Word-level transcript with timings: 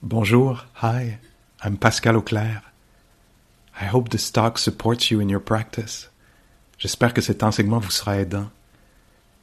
Bonjour, 0.00 0.64
hi, 0.80 1.18
I'm 1.64 1.76
Pascal 1.76 2.16
Auclair. 2.16 2.62
I 3.80 3.86
hope 3.86 4.10
this 4.10 4.30
talk 4.30 4.56
supports 4.56 5.10
you 5.10 5.18
in 5.18 5.28
your 5.28 5.40
practice. 5.40 6.08
J'espère 6.78 7.12
que 7.12 7.20
cet 7.20 7.42
enseignement 7.42 7.80
vous 7.80 7.90
sera 7.90 8.20
aidant. 8.20 8.50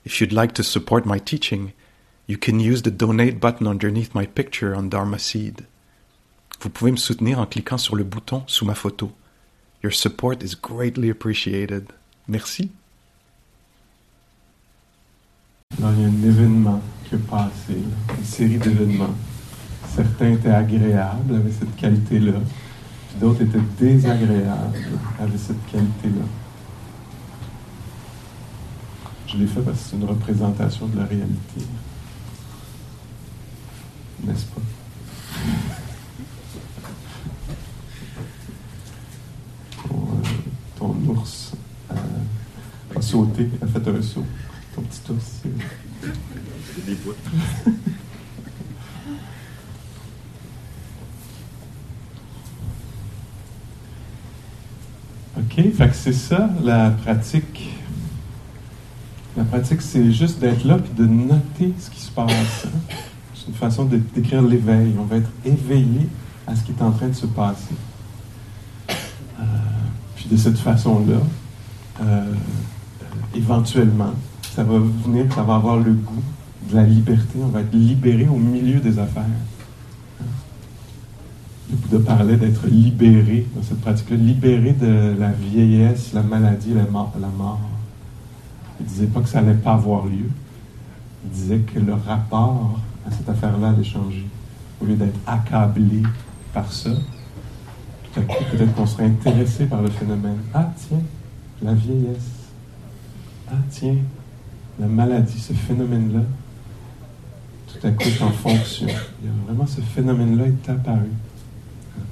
If 0.06 0.22
you'd 0.22 0.32
like 0.32 0.54
to 0.54 0.64
support 0.64 1.06
my 1.06 1.20
teaching, 1.20 1.74
you 2.26 2.38
can 2.38 2.62
use 2.62 2.84
the 2.84 2.90
donate 2.90 3.42
button 3.42 3.68
underneath 3.68 4.16
my 4.16 4.26
picture 4.26 4.74
on 4.74 4.88
Dharma 4.88 5.20
Seed. 5.20 5.66
Vous 6.62 6.70
pouvez 6.70 6.92
me 6.92 6.98
soutenir 6.98 7.38
en 7.38 7.46
cliquant 7.46 7.78
sur 7.78 7.98
le 7.98 8.06
bouton 8.06 8.44
sous 8.48 8.64
ma 8.64 8.76
photo. 8.76 9.12
Your 9.84 9.92
support 9.92 10.42
is 10.42 10.56
greatly 10.56 11.10
appreciated. 11.10 11.92
Merci. 12.30 12.72
il 15.78 15.82
y 15.82 15.84
a 15.84 15.90
un 15.90 16.24
événement 16.24 16.82
qui 17.04 17.16
est 17.16 17.28
passé, 17.28 17.74
une 18.18 18.24
série 18.24 18.58
d'événements. 18.58 19.14
Certains 19.96 20.34
étaient 20.34 20.50
agréables, 20.50 21.36
avaient 21.36 21.52
cette 21.52 21.74
qualité-là, 21.78 22.34
puis 22.34 23.18
d'autres 23.18 23.44
étaient 23.44 23.58
désagréables, 23.80 24.78
avaient 25.18 25.38
cette 25.38 25.66
qualité-là. 25.72 26.26
Je 29.26 29.38
l'ai 29.38 29.48
fait 29.48 29.62
parce 29.62 29.78
que 29.78 29.84
c'est 29.90 29.96
une 29.96 30.04
représentation 30.04 30.88
de 30.88 30.98
la 30.98 31.06
réalité. 31.06 31.62
N'est-ce 34.24 34.46
pas? 34.48 34.62
ton, 39.88 40.20
ton 40.78 41.10
ours 41.10 41.54
a 42.98 43.02
sauté, 43.02 43.50
a 43.62 43.68
fait 43.68 43.88
un 43.88 44.02
saut. 44.02 44.26
Ton 44.76 44.82
petit 44.82 45.12
ours. 45.12 45.42
Des. 46.86 46.98
Fait 55.56 55.88
que 55.88 55.96
c'est 55.96 56.12
ça 56.12 56.50
la 56.66 56.90
pratique. 56.90 57.70
La 59.38 59.46
pratique, 59.46 59.82
c'est 59.82 60.12
juste 60.12 60.40
d'être 60.40 60.66
là 60.66 60.78
et 60.78 61.02
de 61.02 61.08
noter 61.08 61.74
ce 61.80 61.90
qui 61.90 62.02
se 62.02 62.12
passe. 62.12 62.68
C'est 63.34 63.48
une 63.48 63.54
façon 63.54 63.86
décrire 63.86 64.42
l'éveil. 64.42 64.94
On 65.00 65.06
va 65.06 65.16
être 65.18 65.30
éveillé 65.46 66.10
à 66.46 66.56
ce 66.58 66.64
qui 66.64 66.72
est 66.72 66.82
en 66.82 66.92
train 66.92 67.08
de 67.08 67.14
se 67.14 67.26
passer. 67.28 67.74
Euh, 68.90 69.44
puis 70.18 70.26
de 70.30 70.36
cette 70.36 70.58
façon-là, 70.58 71.22
euh, 72.02 72.34
éventuellement, 73.34 74.14
ça 74.54 74.64
va 74.64 74.78
venir, 74.78 75.34
ça 75.34 75.44
va 75.44 75.56
avoir 75.56 75.78
le 75.78 75.94
goût 75.94 76.24
de 76.70 76.76
la 76.76 76.84
liberté. 76.84 77.40
On 77.42 77.48
va 77.48 77.62
être 77.62 77.74
libéré 77.74 78.28
au 78.28 78.38
milieu 78.38 78.82
des 78.82 79.00
affaires. 79.00 79.24
Le 81.70 81.78
Bouddha 81.78 82.06
parlait 82.06 82.38
d'être 82.38 82.68
libéré 82.68 83.48
dans 83.56 83.64
cette 83.64 83.82
pratique-là, 83.82 84.18
libéré 84.18 84.74
de 84.74 85.16
la 85.20 85.32
vieillesse, 85.32 86.14
la 86.14 86.22
maladie, 86.22 86.74
la 86.74 86.86
mort. 86.86 87.12
Il 88.80 88.84
ne 88.84 88.90
disait 88.90 89.08
pas 89.08 89.22
que 89.22 89.30
ça 89.30 89.42
n'allait 89.42 89.58
pas 89.58 89.74
avoir 89.74 90.06
lieu. 90.06 90.30
Il 91.24 91.30
disait 91.32 91.60
que 91.60 91.80
le 91.80 91.94
rapport 91.94 92.80
à 93.08 93.12
cette 93.12 93.28
affaire-là 93.28 93.70
allait 93.70 93.84
changer. 93.84 94.26
Au 94.82 94.86
lieu 94.86 94.96
d'être 94.96 95.18
accablé 95.26 96.04
par 96.54 96.72
ça, 96.72 96.92
tout 98.14 98.20
à 98.20 98.24
coup, 98.24 98.44
peut-être 98.52 98.74
qu'on 98.76 98.86
serait 98.86 99.06
intéressé 99.06 99.66
par 99.66 99.82
le 99.82 99.90
phénomène. 99.90 100.38
Ah, 100.54 100.72
tiens, 100.78 101.02
la 101.62 101.74
vieillesse. 101.74 102.32
Ah, 103.50 103.56
tiens, 103.70 103.96
la 104.80 104.88
maladie, 104.88 105.40
ce 105.40 105.54
phénomène-là, 105.54 106.22
tout 107.68 107.88
à 107.88 107.92
coup 107.92 108.04
est 108.04 108.22
en 108.22 108.32
fonction. 108.32 108.88
Il 108.88 109.28
y 109.28 109.30
a 109.30 109.34
vraiment 109.46 109.66
ce 109.66 109.82
phénomène-là 109.82 110.46
est 110.48 110.70
apparu. 110.70 111.12
Alors, 111.94 112.04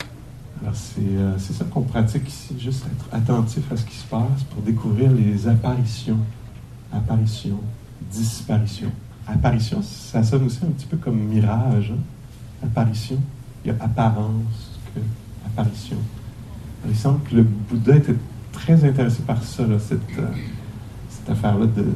euh, 0.00 0.47
c'est 0.72 1.52
ça 1.52 1.64
qu'on 1.64 1.82
pratique 1.82 2.28
ici, 2.28 2.54
juste 2.58 2.84
être 2.86 3.06
attentif 3.12 3.70
à 3.72 3.76
ce 3.76 3.84
qui 3.84 3.96
se 3.96 4.06
passe 4.06 4.42
pour 4.50 4.62
découvrir 4.62 5.10
les 5.12 5.46
apparitions. 5.46 6.18
Apparitions, 6.92 7.60
disparitions. 8.10 8.92
Apparition, 9.26 9.82
ça 9.82 10.22
sonne 10.22 10.44
aussi 10.46 10.60
un 10.64 10.70
petit 10.70 10.86
peu 10.86 10.96
comme 10.96 11.18
mirage. 11.18 11.92
Hein. 11.92 12.66
Apparition, 12.66 13.18
il 13.64 13.68
y 13.68 13.70
a 13.70 13.76
apparence 13.84 14.78
que 14.94 15.00
apparition. 15.46 15.98
il 16.88 16.96
semble 16.96 17.20
que 17.28 17.36
le 17.36 17.42
Bouddha 17.42 17.96
était 17.96 18.16
très 18.52 18.84
intéressé 18.84 19.22
par 19.22 19.42
ça, 19.42 19.64
cette, 19.78 20.00
euh, 20.18 20.26
cette 21.10 21.30
affaire-là 21.30 21.66
de. 21.66 21.86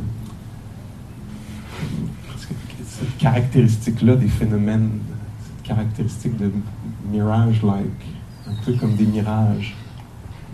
Cette 2.86 3.16
caractéristique-là 3.16 4.14
des 4.14 4.28
phénomènes, 4.28 4.90
cette 5.44 5.66
caractéristique 5.66 6.36
de 6.36 6.52
mirage-like 7.10 8.11
un 8.52 8.64
peu 8.64 8.72
comme 8.74 8.94
des 8.94 9.06
mirages, 9.06 9.74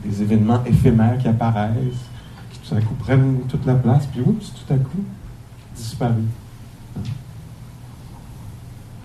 des 0.04 0.22
événements 0.22 0.64
éphémères 0.64 1.18
qui 1.18 1.28
apparaissent, 1.28 2.08
qui 2.52 2.68
tout 2.68 2.74
à 2.74 2.80
coup 2.80 2.94
prennent 2.94 3.40
toute 3.48 3.66
la 3.66 3.74
place, 3.74 4.06
puis 4.06 4.20
oups, 4.20 4.52
tout 4.52 4.72
à 4.72 4.76
coup. 4.76 5.04
Hein? 6.00 6.14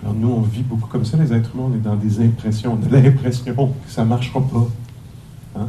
Alors 0.02 0.14
nous, 0.14 0.28
on 0.28 0.40
vit 0.42 0.62
beaucoup 0.62 0.88
comme 0.88 1.04
ça, 1.04 1.16
les 1.16 1.32
êtres 1.32 1.50
humains, 1.54 1.70
on 1.72 1.74
est 1.74 1.80
dans 1.80 1.96
des 1.96 2.20
impressions, 2.20 2.78
on 2.80 2.86
a 2.86 3.00
l'impression 3.02 3.54
que 3.54 3.90
ça 3.90 4.04
ne 4.04 4.08
marchera 4.08 4.40
pas. 4.40 4.68
Hein? 5.56 5.68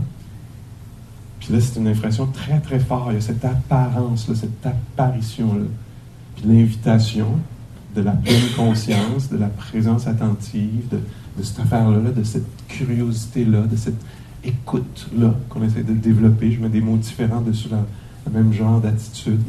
Puis 1.40 1.53
là, 1.53 1.62
c'est 1.62 1.80
une 1.80 1.88
impression 1.88 2.25
très, 2.28 2.59
très 2.59 2.80
forte. 2.80 3.07
Il 3.12 3.16
y 3.16 3.18
a 3.18 3.22
cette 3.22 3.46
apparence, 3.46 4.28
là, 4.28 4.36
cette 4.36 4.66
apparition-là. 4.66 5.66
Puis 6.36 6.46
l'invitation 6.47 7.28
de 7.96 8.02
la 8.02 8.12
pleine 8.12 8.50
conscience, 8.57 9.30
de 9.30 9.38
la 9.38 9.47
présence 9.47 10.07
attentive, 10.07 10.90
de, 10.92 11.00
de 11.38 11.44
cette 11.44 11.59
affaire-là, 11.59 12.12
de 12.12 12.23
cette 12.23 12.47
curiosité-là, 12.68 13.62
de 13.62 13.75
cette 13.75 14.01
écoute-là 14.44 15.35
qu'on 15.50 15.63
essaie 15.63 15.84
de 15.84 15.94
développer. 15.94 16.51
Je 16.51 16.62
mets 16.62 16.69
des 16.69 16.81
mots 16.81 16.97
différents 16.97 17.41
dessus 17.41 17.69
le 17.69 18.31
même 18.31 18.53
genre 18.53 18.79
d'attitude, 18.79 19.41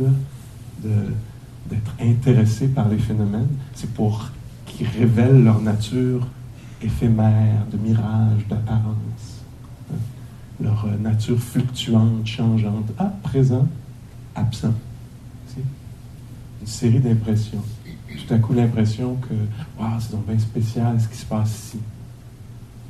d'être 0.83 1.95
intéressé 2.01 2.69
par 2.69 2.89
les 2.89 2.99
phénomènes. 2.99 3.49
C'est 3.75 3.91
pour 3.91 4.31
qu'ils 4.67 4.89
révèlent 4.89 5.45
leur 5.45 5.61
nature 5.61 6.27
éphémère, 6.83 7.67
de 7.71 7.79
mirage, 7.79 8.47
d'apparence, 8.49 9.43
leur 10.61 10.87
nature 11.01 11.39
fluctuante, 11.39 12.27
changeante. 12.27 12.91
Ah, 12.99 13.13
présent, 13.23 13.67
absent. 14.35 14.75
Une 15.57 16.67
série 16.67 17.01
d'impressions 17.01 17.63
tout 18.17 18.35
à 18.35 18.39
coup 18.39 18.53
l'impression 18.53 19.17
que 19.17 19.35
c'est 20.01 20.13
donc 20.13 20.27
bien 20.27 20.39
spécial 20.39 21.01
ce 21.01 21.09
qui 21.09 21.17
se 21.17 21.27
passe 21.27 21.51
ici. 21.51 21.79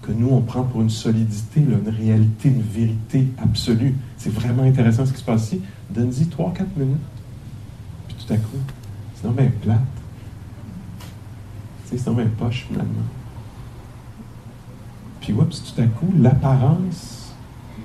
Que 0.03 0.13
nous, 0.13 0.29
on 0.29 0.41
prend 0.41 0.63
pour 0.63 0.83
une 0.83 0.91
solidité, 0.91 1.61
une 1.61 1.89
réalité, 1.89 2.49
une 2.49 2.63
vérité 2.63 3.27
absolue. 3.43 3.95
C'est 4.17 4.33
vraiment 4.33 4.63
intéressant 4.63 5.05
ce 5.05 5.13
qui 5.13 5.19
se 5.19 5.25
passe 5.25 5.47
ici. 5.47 5.63
Donne-y 5.91 6.25
3-4 6.25 6.65
minutes. 6.77 6.99
Puis 8.07 8.17
tout 8.25 8.33
à 8.33 8.37
coup, 8.37 8.59
c'est 9.15 9.27
donc 9.27 9.37
bien 9.37 9.51
plate. 9.63 9.81
C'est 11.87 12.05
donc 12.05 12.17
bien 12.17 12.27
poche 12.39 12.67
finalement. 12.69 13.07
Puis 15.21 15.33
oups, 15.33 15.75
tout 15.75 15.81
à 15.81 15.87
coup, 15.87 16.13
l'apparence 16.17 17.35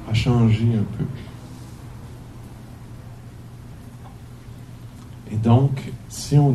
a 0.09 0.13
changé 0.13 0.65
un 0.75 0.97
peu. 0.97 1.05
Et 5.31 5.37
donc, 5.37 5.91
si 6.11 6.37
on, 6.37 6.53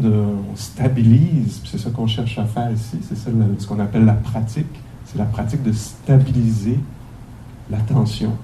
stabilise, 0.55 1.63
c'est 1.65 1.79
ça 1.79 1.89
qu'on 1.89 2.07
cherche 2.07 2.39
à 2.39 2.45
faire 2.45 2.71
ici, 2.71 2.99
c'est 3.03 3.17
ce 3.17 3.67
qu'on 3.67 3.81
appelle 3.81 4.05
la 4.05 4.13
pratique, 4.13 4.67
c'est 5.07 5.17
la 5.17 5.25
pratique 5.25 5.63
de 5.63 5.73
stabiliser 5.73 6.79
l'attention 7.71 8.37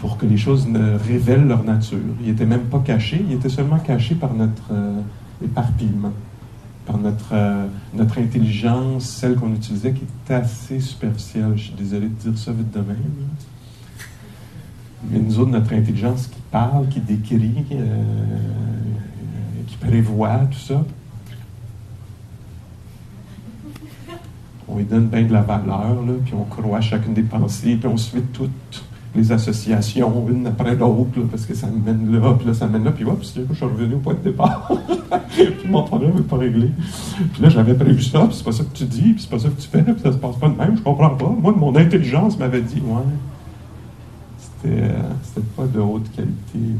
pour 0.00 0.18
que 0.18 0.26
les 0.26 0.36
choses 0.36 0.66
ne 0.66 0.96
révèlent 0.96 1.46
leur 1.46 1.62
nature. 1.62 1.98
Ils 2.20 2.32
n'étaient 2.32 2.46
même 2.46 2.64
pas 2.64 2.80
cachés, 2.80 3.24
ils 3.24 3.34
étaient 3.36 3.48
seulement 3.48 3.78
cachés 3.78 4.16
par 4.16 4.34
notre 4.34 4.72
euh, 4.72 5.00
éparpillement, 5.44 6.12
par 6.84 6.98
notre, 6.98 7.30
euh, 7.32 7.66
notre 7.94 8.18
intelligence, 8.18 9.04
celle 9.04 9.36
qu'on 9.36 9.54
utilisait, 9.54 9.92
qui 9.92 10.02
est 10.02 10.34
assez 10.34 10.80
superficielle. 10.80 11.52
Je 11.54 11.62
suis 11.62 11.74
désolé 11.74 12.08
de 12.08 12.30
dire 12.30 12.36
ça 12.36 12.50
vite 12.50 12.72
de 12.72 12.80
même. 12.80 12.96
Mais 15.10 15.18
nous 15.18 15.38
autres, 15.40 15.50
notre 15.50 15.72
intelligence 15.72 16.26
qui 16.28 16.40
parle, 16.50 16.88
qui 16.88 17.00
décrit, 17.00 17.64
euh, 17.72 18.04
qui 19.66 19.76
prévoit, 19.76 20.40
tout 20.50 20.58
ça, 20.58 20.84
on 24.68 24.78
lui 24.78 24.84
donne 24.84 25.08
bien 25.08 25.22
de 25.22 25.32
la 25.32 25.42
valeur, 25.42 25.98
puis 26.24 26.34
on 26.34 26.44
croit 26.44 26.80
chacune 26.80 27.14
des 27.14 27.22
pensées, 27.22 27.76
puis 27.76 27.88
on 27.88 27.96
suit 27.96 28.22
toutes 28.32 28.84
les 29.14 29.30
associations, 29.30 30.26
une 30.30 30.46
après 30.46 30.74
l'autre, 30.74 31.20
parce 31.30 31.44
que 31.44 31.54
ça 31.54 31.66
mène 31.66 32.10
là, 32.18 32.32
puis 32.38 32.46
là, 32.46 32.54
ça 32.54 32.66
mène 32.66 32.84
là, 32.84 32.92
puis 32.92 33.04
hop, 33.04 33.18
je 33.22 33.54
suis 33.54 33.64
revenu 33.64 33.96
au 33.96 33.98
point 33.98 34.14
de 34.14 34.30
départ. 34.30 34.72
puis 35.36 35.68
mon 35.68 35.82
problème 35.82 36.14
n'est 36.14 36.22
pas 36.22 36.38
réglé. 36.38 36.70
Puis 37.34 37.42
là, 37.42 37.50
j'avais 37.50 37.74
prévu 37.74 38.02
ça, 38.02 38.20
puis 38.20 38.36
c'est 38.36 38.44
pas 38.44 38.52
ça 38.52 38.64
que 38.64 38.74
tu 38.74 38.84
dis, 38.84 39.12
puis 39.12 39.18
c'est 39.18 39.30
pas 39.30 39.38
ça 39.38 39.48
que 39.48 39.60
tu 39.60 39.68
fais, 39.68 39.82
puis 39.82 40.00
ça 40.02 40.12
se 40.12 40.16
passe 40.16 40.36
pas 40.36 40.48
de 40.48 40.56
même, 40.56 40.76
je 40.76 40.82
comprends 40.82 41.10
pas. 41.10 41.28
Moi, 41.28 41.52
mon 41.54 41.76
intelligence 41.76 42.38
m'avait 42.38 42.62
dit, 42.62 42.80
ouais 42.80 43.02
c'était 44.62 45.46
pas 45.56 45.66
de 45.66 45.80
haute 45.80 46.10
qualité. 46.12 46.76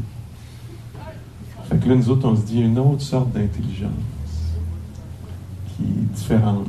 Fait 1.69 1.77
que 1.77 1.89
là, 1.89 1.95
nous 1.95 2.09
autres, 2.09 2.27
on 2.27 2.35
se 2.35 2.41
dit 2.41 2.61
une 2.61 2.77
autre 2.79 3.01
sorte 3.01 3.31
d'intelligence. 3.31 3.91
différente. 5.79 6.67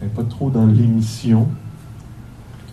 Elle 0.00 0.08
n'est 0.08 0.14
pas 0.14 0.24
trop 0.24 0.50
dans 0.50 0.66
l'émission, 0.66 1.46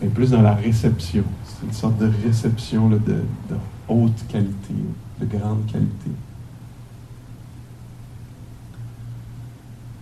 elle 0.01 0.07
est 0.07 0.12
plus 0.12 0.31
dans 0.31 0.41
la 0.41 0.53
réception. 0.53 1.24
C'est 1.44 1.65
une 1.65 1.74
sorte 1.74 1.97
de 1.97 2.09
réception 2.24 2.89
de, 2.89 2.97
de 2.97 3.24
haute 3.88 4.25
qualité, 4.29 4.74
de 5.19 5.25
grande 5.25 5.65
qualité. 5.65 6.12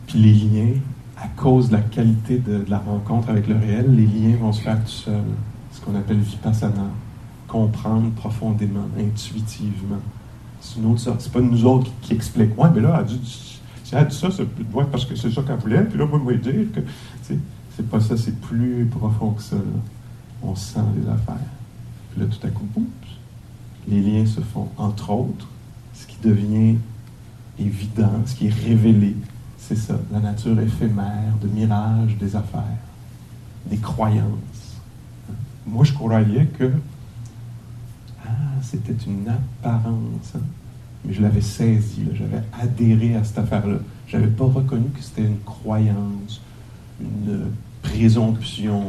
Puis 0.07 0.19
les 0.19 0.33
liens, 0.33 0.73
à 1.17 1.27
cause 1.29 1.69
de 1.69 1.73
la 1.73 1.81
qualité 1.81 2.37
de, 2.37 2.63
la 2.67 2.77
rencontre 2.79 3.29
avec 3.29 3.47
le 3.47 3.55
réel, 3.55 3.95
les 3.95 4.05
liens 4.05 4.37
vont 4.37 4.51
se 4.51 4.61
faire 4.61 4.79
tout 4.83 4.89
seuls. 4.89 5.21
Ce 5.71 5.81
qu'on 5.81 5.95
appelle 5.95 6.19
vipassana. 6.19 6.89
Comprendre 7.55 8.11
profondément, 8.11 8.89
intuitivement. 8.99 10.01
C'est 10.59 10.77
une 10.77 10.91
autre 10.91 10.99
sorte. 10.99 11.21
C'est 11.21 11.31
pas 11.31 11.39
nous 11.39 11.63
autres 11.63 11.89
qui, 12.01 12.13
expliquons. 12.13 12.61
Ouais, 12.61 12.69
mais 12.75 12.81
là, 12.81 12.95
elle 12.95 12.99
a 12.99 13.03
dit, 13.03 13.61
elle 13.93 13.97
a 13.99 14.03
dit 14.03 14.17
ça, 14.17 14.27
c'est 14.29 14.45
parce 14.91 15.05
que 15.05 15.15
c'est 15.15 15.31
ça 15.31 15.41
qu'elle 15.41 15.55
voulait. 15.55 15.85
Puis 15.85 15.97
là, 15.97 16.05
moi, 16.05 16.19
je 16.33 16.49
dire 16.49 16.65
que. 16.73 16.81
C'est 17.21 17.89
pas 17.89 18.01
ça, 18.01 18.17
c'est 18.17 18.37
plus 18.41 18.85
profond 18.91 19.31
que 19.31 19.41
ça. 19.41 19.55
On 20.43 20.53
sent 20.53 20.79
les 20.97 21.09
affaires. 21.09 21.35
Puis 22.11 22.19
là, 22.19 22.27
tout 22.27 22.45
à 22.45 22.49
coup, 22.49 22.67
les 23.87 24.01
liens 24.01 24.25
se 24.25 24.41
font. 24.41 24.67
Entre 24.77 25.09
autres, 25.11 25.47
ce 25.93 26.07
qui 26.07 26.17
devient 26.21 26.75
évident, 27.57 28.11
ce 28.25 28.35
qui 28.35 28.47
est 28.47 28.53
révélé, 28.53 29.15
c'est 29.57 29.77
ça, 29.77 29.97
la 30.11 30.19
nature 30.19 30.59
éphémère 30.59 31.33
de 31.41 31.47
mirage 31.47 32.17
des 32.17 32.35
affaires, 32.35 32.63
des 33.65 33.77
croyances. 33.77 34.81
Moi, 35.65 35.85
je 35.85 35.93
croyais 35.93 36.47
que 36.47 36.69
ah, 38.25 38.61
c'était 38.61 38.95
une 39.07 39.27
apparence, 39.27 40.33
hein. 40.35 40.39
mais 41.03 41.13
je 41.13 41.21
l'avais 41.21 41.41
saisi, 41.41 42.03
j'avais 42.13 42.43
adhéré 42.59 43.15
à 43.15 43.23
cette 43.23 43.39
affaire-là. 43.39 43.77
Je 44.07 44.17
n'avais 44.17 44.31
pas 44.31 44.45
reconnu 44.45 44.89
que 44.89 45.01
c'était 45.01 45.25
une 45.25 45.39
croyance, 45.45 46.41
une 46.99 47.51
présomption, 47.81 48.83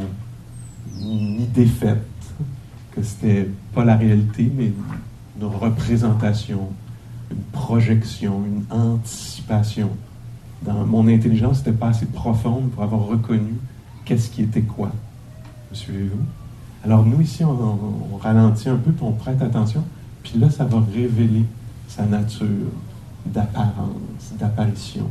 une 1.00 1.40
idée 1.40 1.66
faite, 1.66 2.02
que 2.92 3.02
c'était 3.02 3.48
pas 3.74 3.84
la 3.84 3.96
réalité, 3.96 4.50
mais 4.56 4.72
une 5.38 5.46
représentation, 5.46 6.70
une 7.30 7.42
projection, 7.52 8.42
une 8.46 8.64
anticipation 8.70 9.90
dans 10.62 10.86
mon 10.86 11.06
intelligence 11.08 11.58
n'était 11.58 11.76
pas 11.76 11.88
assez 11.88 12.06
profonde 12.06 12.70
pour 12.70 12.82
avoir 12.82 13.06
reconnu 13.06 13.54
qu'est-ce 14.04 14.30
qui 14.30 14.42
était 14.42 14.62
quoi. 14.62 14.90
Me 15.70 15.76
suivez-vous? 15.76 16.45
Alors 16.86 17.04
nous, 17.04 17.20
ici, 17.20 17.44
on, 17.44 18.16
ralentit 18.18 18.68
un 18.68 18.76
peu, 18.76 18.92
puis 18.92 19.04
on 19.04 19.12
prête 19.12 19.42
attention, 19.42 19.82
puis 20.22 20.38
là, 20.38 20.48
ça 20.50 20.64
va 20.64 20.78
révéler 20.94 21.44
sa 21.88 22.04
nature 22.04 22.46
d'apparence, 23.26 24.32
d'apparition. 24.38 25.06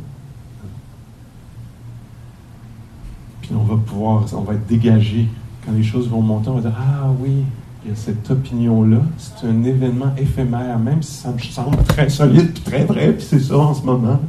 Puis 3.42 3.52
on 3.54 3.64
va 3.64 3.76
pouvoir, 3.76 4.26
on 4.34 4.42
va 4.42 4.54
être 4.54 4.66
dégagé. 4.66 5.28
Quand 5.66 5.74
les 5.74 5.84
choses 5.84 6.10
vont 6.10 6.22
monter, 6.22 6.50
on 6.50 6.56
va 6.56 6.62
dire, 6.62 6.78
ah 6.80 7.10
oui, 7.20 7.44
il 7.84 7.92
y 7.92 7.94
a 7.94 7.96
cette 7.96 8.30
opinion-là, 8.32 9.02
c'est 9.18 9.48
un 9.48 9.64
événement 9.64 10.14
éphémère, 10.18 10.80
même 10.80 11.04
si 11.04 11.14
ça 11.14 11.32
me 11.32 11.40
semble 11.40 11.78
très 11.84 12.10
solide, 12.10 12.54
très 12.64 12.86
vrai, 12.86 13.14
puis 13.14 13.26
c'est 13.28 13.40
ça 13.40 13.58
en 13.58 13.74
ce 13.74 13.84
moment 13.84 14.20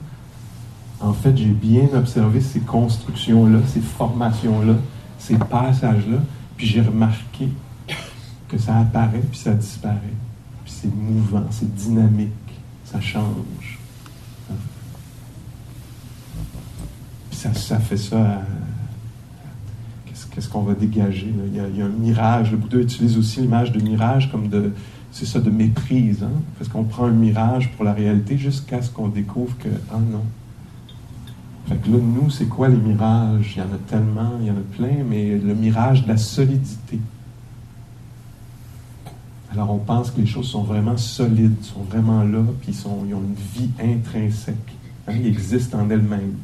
en 1.00 1.12
fait, 1.12 1.36
j'ai 1.36 1.46
bien 1.46 1.88
observé 1.94 2.40
ces 2.40 2.60
constructions-là, 2.60 3.58
ces 3.66 3.80
formations-là, 3.80 4.74
ces 5.18 5.36
passages-là, 5.36 6.18
puis 6.56 6.66
j'ai 6.66 6.80
remarqué 6.80 7.48
que 8.48 8.58
ça 8.58 8.78
apparaît, 8.78 9.22
puis 9.30 9.38
ça 9.38 9.52
disparaît. 9.52 10.16
Puis 10.64 10.74
c'est 10.80 10.94
mouvant, 10.94 11.46
c'est 11.50 11.72
dynamique, 11.74 12.30
ça 12.84 13.00
change. 13.00 13.78
Puis 17.30 17.38
ça, 17.38 17.78
fait 17.78 17.96
ça 17.96 18.42
Qu'est-ce 20.36 20.50
qu'on 20.50 20.62
va 20.62 20.74
dégager? 20.74 21.32
Il, 21.46 21.56
y 21.56 21.82
a, 21.82 21.86
un 21.86 21.88
mirage. 21.88 22.50
Le 22.50 22.58
Bouddha 22.58 22.76
utilise 22.76 23.16
aussi 23.16 23.40
l'image 23.40 23.72
de 23.72 23.80
mirage 23.80 24.30
comme 24.30 24.48
de, 24.48 24.72
c'est 25.10 25.24
ça, 25.24 25.40
de 25.40 25.48
méprise. 25.48 26.22
Hein? 26.22 26.42
Parce 26.58 26.68
qu'on 26.68 26.84
prend 26.84 27.06
un 27.06 27.12
mirage 27.12 27.72
pour 27.72 27.86
la 27.86 27.94
réalité 27.94 28.36
jusqu'à 28.36 28.82
ce 28.82 28.90
qu'on 28.90 29.08
découvre 29.08 29.56
que, 29.56 29.68
ah 29.90 29.98
non, 29.98 30.24
fait 31.68 31.76
que 31.76 31.90
là, 31.90 31.98
nous, 31.98 32.30
c'est 32.30 32.46
quoi 32.46 32.68
les 32.68 32.76
mirages? 32.76 33.54
Il 33.56 33.58
y 33.58 33.62
en 33.62 33.74
a 33.74 33.78
tellement, 33.88 34.32
il 34.40 34.46
y 34.46 34.50
en 34.50 34.56
a 34.56 34.76
plein, 34.76 35.02
mais 35.08 35.36
le 35.36 35.54
mirage 35.54 36.04
de 36.04 36.08
la 36.08 36.16
solidité. 36.16 37.00
Alors, 39.52 39.72
on 39.72 39.78
pense 39.78 40.10
que 40.12 40.20
les 40.20 40.26
choses 40.26 40.48
sont 40.48 40.62
vraiment 40.62 40.96
solides, 40.96 41.56
sont 41.62 41.82
vraiment 41.82 42.22
là, 42.22 42.44
puis 42.60 42.72
ils, 42.72 42.86
ont 42.86 43.04
une 43.04 43.34
vie 43.34 43.70
intrinsèque. 43.80 44.54
Hein, 45.08 45.14
ils 45.18 45.26
existent 45.26 45.78
en 45.80 45.90
elles-mêmes. 45.90 46.34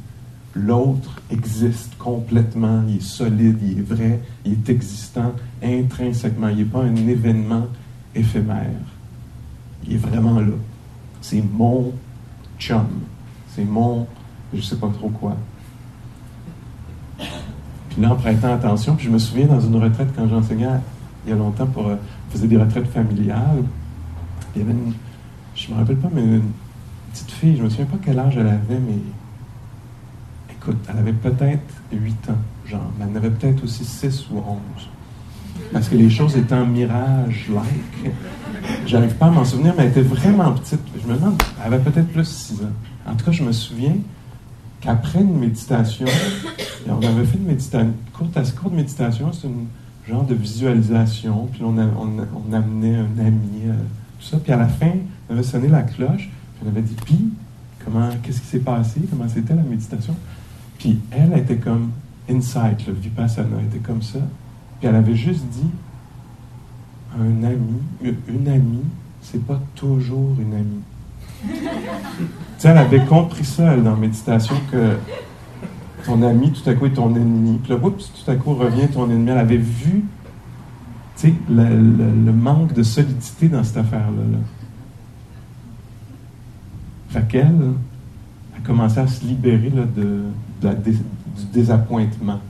L'autre 0.54 1.20
existe 1.30 1.96
complètement, 1.98 2.82
il 2.88 2.96
est 2.96 3.02
solide, 3.02 3.58
il 3.62 3.78
est 3.78 3.82
vrai, 3.82 4.20
il 4.44 4.52
est 4.52 4.68
existant 4.70 5.32
intrinsèquement. 5.62 6.48
Il 6.48 6.58
n'est 6.58 6.64
pas 6.64 6.82
un 6.82 6.96
événement 6.96 7.68
éphémère. 8.14 8.80
Il 9.86 9.94
est 9.94 9.98
vraiment 9.98 10.40
là. 10.40 10.54
C'est 11.20 11.42
mon 11.52 11.92
chum. 12.58 12.86
C'est 13.54 13.64
mon 13.64 14.06
je 14.52 14.58
ne 14.58 14.62
sais 14.62 14.76
pas 14.76 14.88
trop 14.88 15.08
quoi. 15.08 15.37
Puis 17.19 18.00
là, 18.00 18.12
en 18.12 18.16
prêtant 18.16 18.54
attention, 18.54 18.94
puis 18.96 19.06
je 19.06 19.10
me 19.10 19.19
souviens 19.19 19.46
dans 19.46 19.60
une 19.60 19.76
retraite, 19.76 20.08
quand 20.16 20.28
j'enseignais 20.28 20.69
il 21.26 21.31
y 21.31 21.32
a 21.32 21.37
longtemps, 21.37 21.66
pour, 21.66 21.88
euh, 21.88 21.96
faisais 22.31 22.49
des 22.49 22.56
retraites 22.56 22.88
familiales, 22.88 23.64
il 24.54 24.62
y 24.62 24.64
avait 24.64 24.72
une, 24.72 24.93
je 25.54 25.70
me 25.70 25.76
rappelle 25.76 25.96
pas, 25.96 26.08
mais 26.12 26.22
une 26.22 26.43
petite 27.12 27.31
fille, 27.31 27.56
je 27.56 27.62
me 27.62 27.69
souviens 27.69 27.87
pas 27.87 27.99
quel 28.02 28.19
âge 28.19 28.37
elle 28.37 28.46
avait, 28.46 28.81
mais 28.81 28.99
écoute, 30.50 30.78
elle 30.88 30.99
avait 30.99 31.12
peut-être 31.12 31.75
8 31.93 32.31
ans, 32.31 32.38
genre, 32.66 32.93
mais 32.99 33.06
elle 33.10 33.16
avait 33.16 33.31
peut-être 33.31 33.62
aussi 33.64 33.84
6 33.84 34.31
ou 34.31 34.38
11. 34.38 34.58
Parce 35.72 35.88
que 35.88 35.96
les 35.96 36.10
choses 36.10 36.37
étaient 36.37 36.54
en 36.54 36.66
mirage-like. 36.66 38.12
J'arrive 38.87 39.14
pas 39.14 39.26
à 39.26 39.31
m'en 39.31 39.44
souvenir, 39.44 39.75
mais 39.76 39.84
elle 39.84 39.90
était 39.90 40.02
vraiment 40.02 40.52
petite. 40.52 40.81
Je 41.00 41.06
me 41.06 41.14
demande, 41.14 41.43
elle 41.64 41.75
avait 41.75 41.90
peut-être 41.90 42.08
plus 42.08 42.26
6 42.26 42.62
ans. 42.62 42.72
En 43.06 43.14
tout 43.14 43.25
cas, 43.25 43.32
je 43.32 43.43
me 43.43 43.52
souviens, 43.52 43.96
qu'après 44.82 45.20
une 45.20 45.38
méditation, 45.38 46.06
on 46.88 46.96
avait 46.96 47.25
fait 47.25 47.38
une, 47.38 47.46
méditation, 47.46 47.94
courte, 48.12 48.37
assez 48.37 48.52
courte 48.55 48.75
méditation, 48.75 49.32
c'est 49.32 49.46
une 49.46 49.67
genre 50.06 50.25
de 50.25 50.34
visualisation, 50.34 51.49
puis 51.50 51.62
on, 51.62 51.75
on, 51.79 52.52
amenait 52.52 52.96
un 52.96 53.19
ami, 53.25 53.62
euh, 53.67 53.73
tout 54.19 54.26
ça, 54.26 54.38
puis 54.38 54.52
à 54.52 54.56
la 54.56 54.69
fin, 54.69 54.93
on 55.31 55.34
avait 55.34 55.44
sonné 55.44 55.69
la 55.69 55.82
cloche, 55.82 56.29
puis 56.29 56.67
on 56.67 56.69
avait 56.69 56.82
dit, 56.82 56.96
puis, 57.06 57.32
comment, 57.84 58.11
qu'est-ce 58.23 58.40
qui 58.40 58.49
s'est 58.49 58.58
passé, 58.58 59.00
comment 59.08 59.29
c'était 59.29 59.55
la 59.55 59.62
méditation, 59.62 60.17
puis 60.79 60.99
elle 61.12 61.38
était 61.38 61.56
comme 61.56 61.93
insight, 62.28 62.87
le 62.87 62.92
vipassana 62.92 63.62
était 63.62 63.78
comme 63.78 64.02
ça, 64.02 64.18
puis 64.80 64.88
elle 64.88 64.97
avait 64.97 65.14
juste 65.14 65.45
dit, 65.47 65.71
un 67.16 67.45
ami, 67.45 67.78
une 68.02 68.49
amie, 68.49 68.85
c'est 69.21 69.45
pas 69.47 69.61
toujours 69.76 70.35
une 70.40 70.54
amie 70.54 70.83
elle 72.69 72.78
avait 72.78 73.04
compris 73.04 73.45
ça, 73.45 73.73
elle, 73.73 73.83
dans 73.83 73.90
la 73.90 73.97
méditation, 73.97 74.54
que 74.71 74.97
ton 76.04 76.23
ami, 76.23 76.52
tout 76.52 76.69
à 76.69 76.75
coup, 76.75 76.87
est 76.87 76.90
ton 76.90 77.14
ennemi. 77.14 77.59
Puis 77.62 77.73
là, 77.73 77.78
oups, 77.83 78.12
tout 78.12 78.31
à 78.31 78.35
coup, 78.37 78.54
revient 78.54 78.88
ton 78.88 79.11
ennemi. 79.11 79.31
Elle 79.31 79.38
avait 79.38 79.57
vu, 79.57 80.04
tu 81.16 81.28
sais, 81.28 81.35
le, 81.49 82.33
manque 82.33 82.73
de 82.73 82.83
solidité 82.83 83.49
dans 83.49 83.62
cette 83.64 83.78
affaire-là. 83.78 84.23
Là. 84.33 84.38
Fait 87.09 87.28
qu'elle 87.28 87.73
a 88.57 88.66
commencé 88.66 88.99
à 88.99 89.07
se 89.07 89.25
libérer 89.25 89.71
là, 89.71 89.83
de, 89.97 90.23
du 90.85 91.45
désappointement. 91.52 92.40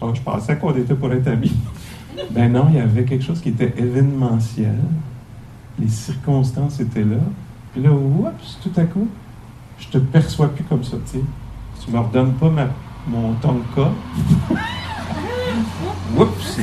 Oh, 0.00 0.10
je 0.14 0.20
pensais 0.22 0.56
qu'on 0.56 0.74
était 0.74 0.94
pour 0.94 1.12
être 1.12 1.28
amis. 1.28 1.52
ben 2.30 2.50
non, 2.50 2.66
il 2.70 2.76
y 2.76 2.80
avait 2.80 3.04
quelque 3.04 3.24
chose 3.24 3.40
qui 3.40 3.50
était 3.50 3.74
événementiel. 3.76 4.78
Les 5.78 5.88
circonstances 5.88 6.80
étaient 6.80 7.04
là. 7.04 7.18
Puis 7.72 7.82
là, 7.82 7.90
oups, 7.92 8.58
tout 8.62 8.72
à 8.80 8.84
coup, 8.84 9.08
je 9.78 9.88
te 9.88 9.98
perçois 9.98 10.48
plus 10.48 10.64
comme 10.64 10.84
ça, 10.84 10.96
tu 11.10 11.18
sais. 11.18 11.24
Tu 11.84 11.90
me 11.90 11.98
redonnes 11.98 12.32
pas 12.34 12.50
ma, 12.50 12.68
mon 13.06 13.34
tonka. 13.34 13.90
oups, 16.18 16.60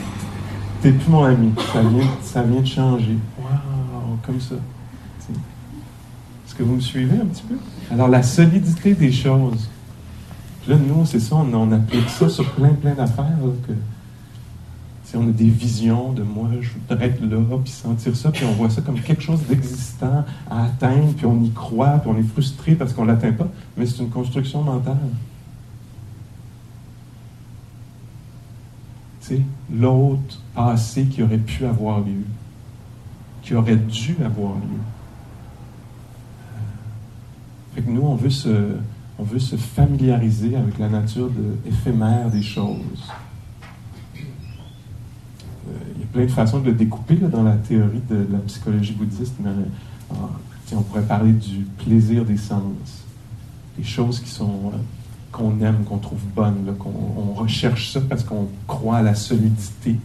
t'es 0.82 0.92
plus 0.92 1.10
mon 1.10 1.24
ami. 1.24 1.54
Ça 1.72 1.82
vient, 1.82 2.08
ça 2.22 2.44
vient 2.44 2.62
de 2.62 2.68
changer. 2.68 3.18
Waouh, 3.40 4.18
comme 4.26 4.40
ça. 4.40 4.56
Est-ce 5.26 6.56
que 6.56 6.64
vous 6.64 6.76
me 6.76 6.82
suivez 6.82 7.18
un 7.20 7.26
petit 7.26 7.44
peu? 7.44 7.56
Alors, 7.92 8.08
la 8.08 8.22
solidité 8.22 8.94
des 8.94 9.12
choses. 9.12 9.70
là, 10.68 10.76
nous, 10.76 11.06
c'est 11.06 11.20
ça, 11.20 11.36
on, 11.36 11.54
on, 11.54 11.72
applique 11.72 12.10
ça 12.10 12.30
sur 12.30 12.50
plein, 12.52 12.70
plein 12.70 12.94
d'affaires. 12.94 13.26
Que, 13.68 13.74
on 15.16 15.28
a 15.28 15.32
des 15.32 15.50
visions 15.50 16.12
de 16.14 16.24
moi, 16.24 16.50
je 16.60 16.70
voudrais 16.72 17.08
être 17.08 17.22
là, 17.22 17.38
puis 17.64 17.72
sentir 17.72 18.16
ça, 18.16 18.32
puis 18.32 18.46
on 18.46 18.54
voit 18.54 18.70
ça 18.70 18.82
comme 18.82 19.00
quelque 19.00 19.22
chose 19.22 19.42
d'existant 19.48 20.26
à 20.50 20.66
atteindre, 20.66 21.14
puis 21.14 21.26
on 21.26 21.44
y 21.44 21.52
croit, 21.52 22.00
puis 22.00 22.10
on 22.14 22.18
est 22.18 22.24
frustré 22.24 22.76
parce 22.76 22.94
qu'on 22.94 23.04
ne 23.04 23.12
l'atteint 23.12 23.34
pas, 23.34 23.48
mais 23.78 23.86
c'est 23.86 24.02
une 24.02 24.10
construction 24.10 24.64
mentale. 24.64 24.98
C'est 29.22 29.42
l'autre 29.72 30.40
passé 30.54 31.06
qui 31.06 31.24
aurait 31.24 31.38
pu 31.38 31.66
avoir 31.66 32.00
lieu, 32.00 32.26
qui 33.42 33.56
aurait 33.56 33.78
dû 33.78 34.18
avoir 34.24 34.56
lieu. 34.56 34.82
Fait 37.76 37.82
que 37.82 37.90
nous, 37.90 38.02
on 38.02 38.16
veut 38.16 38.30
se, 38.30 38.76
on 39.18 39.24
veut 39.24 39.40
se 39.40 39.56
familiariser 39.56 40.56
avec 40.56 40.78
la 40.78 40.90
nature 40.90 41.30
éphémère 41.66 42.30
des 42.30 42.44
choses. 42.44 43.12
Plein 46.14 46.26
de 46.26 46.32
façons 46.32 46.60
de 46.60 46.68
le 46.68 46.74
découper 46.74 47.16
dans 47.16 47.42
la 47.44 47.56
théorie 47.56 48.02
de, 48.08 48.28
la 48.32 48.38
psychologie 48.40 48.94
bouddhiste, 48.94 49.34
mais 49.44 49.50
euh, 49.50 50.16
on 50.76 50.82
pourrait 50.82 51.02
parler 51.02 51.34
du 51.34 51.66
plaisir 51.84 52.24
des 52.24 52.38
sens, 52.38 52.62
des 53.78 53.84
choses 53.84 54.20
qui 54.20 54.30
sont 54.30 54.72
euh, 54.74 54.78
qu'on 55.32 55.60
aime, 55.62 55.84
qu'on 55.84 55.98
trouve 55.98 56.22
bonnes, 56.36 56.76
qu'on 56.78 57.34
recherche 57.34 57.92
ça 57.92 58.02
parce 58.02 58.24
qu'on 58.24 58.48
croit 58.68 58.98
à 58.98 59.02
la 59.02 59.16
solidité, 59.16 59.98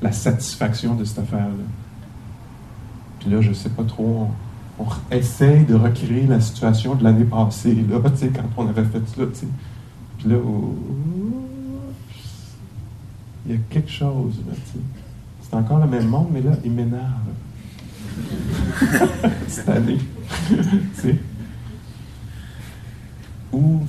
la 0.00 0.12
satisfaction 0.12 0.94
de 0.94 1.04
cette 1.04 1.18
affaire-là. 1.18 1.64
Puis 3.18 3.30
là, 3.30 3.40
je 3.40 3.52
sais 3.52 3.70
pas 3.70 3.82
trop, 3.82 4.28
on, 4.78 4.86
essaye 5.10 5.64
de 5.64 5.74
recréer 5.74 6.26
la 6.26 6.40
situation 6.40 6.94
de 6.94 7.02
l'année 7.02 7.24
passée, 7.24 7.74
là, 7.74 7.96
quand 8.34 8.62
on 8.62 8.68
avait 8.68 8.84
fait 8.84 9.02
ça, 9.08 9.22
Puis 10.18 10.28
là, 10.28 10.36
il 13.46 13.52
y 13.52 13.54
a 13.56 13.58
quelque 13.70 13.90
chose, 13.90 14.40
là, 14.46 14.54
C'est 15.48 15.56
encore 15.56 15.78
le 15.78 15.86
même 15.86 16.06
monde, 16.06 16.28
mais 16.30 16.42
là, 16.42 16.52
il 16.62 16.72
m'énerve. 16.72 17.02
Cette 19.48 19.68
année. 19.68 19.98
Ou, 23.52 23.80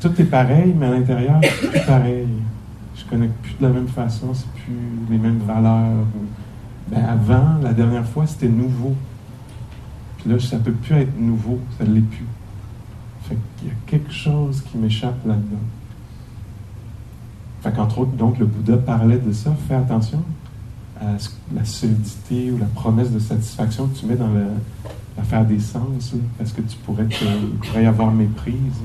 tout 0.00 0.20
est 0.20 0.24
pareil, 0.24 0.74
mais 0.78 0.86
à 0.86 0.90
l'intérieur, 0.90 1.40
c'est 1.42 1.70
plus 1.70 1.86
pareil. 1.86 2.28
Je 2.96 3.04
connais 3.04 3.28
plus 3.42 3.54
de 3.60 3.62
la 3.62 3.68
même 3.68 3.88
façon, 3.88 4.32
c'est 4.32 4.48
plus 4.52 4.74
les 5.10 5.18
mêmes 5.18 5.40
valeurs. 5.40 6.06
Ben 6.90 7.04
avant, 7.04 7.58
la 7.62 7.72
dernière 7.72 8.06
fois, 8.06 8.26
c'était 8.26 8.48
nouveau. 8.48 8.94
Puis 10.18 10.30
là, 10.30 10.38
ça 10.38 10.58
peut 10.58 10.72
plus 10.72 10.94
être 10.94 11.18
nouveau, 11.18 11.58
ça 11.78 11.84
ne 11.84 11.94
l'est 11.94 12.00
plus. 12.00 12.26
Fait 13.24 13.36
qu'il 13.56 13.68
y 13.68 13.70
a 13.70 13.74
quelque 13.86 14.12
chose 14.12 14.62
qui 14.62 14.78
m'échappe 14.78 15.26
là-dedans. 15.26 15.62
Fait 17.62 17.72
qu'entre 17.72 17.98
autres, 17.98 18.12
donc, 18.12 18.38
le 18.38 18.46
Bouddha 18.46 18.76
parlait 18.76 19.18
de 19.18 19.32
ça. 19.32 19.54
Fais 19.68 19.74
attention 19.74 20.22
la 21.54 21.64
solidité 21.64 22.50
ou 22.50 22.58
la 22.58 22.66
promesse 22.66 23.10
de 23.10 23.18
satisfaction 23.18 23.86
que 23.88 23.98
tu 23.98 24.06
mets 24.06 24.16
dans 24.16 24.30
l'affaire 25.16 25.44
des 25.44 25.60
sens, 25.60 26.14
parce 26.38 26.52
que 26.52 26.60
tu 26.62 26.76
pourrais, 26.78 27.06
y 27.82 27.86
avoir 27.86 28.10
méprise 28.12 28.82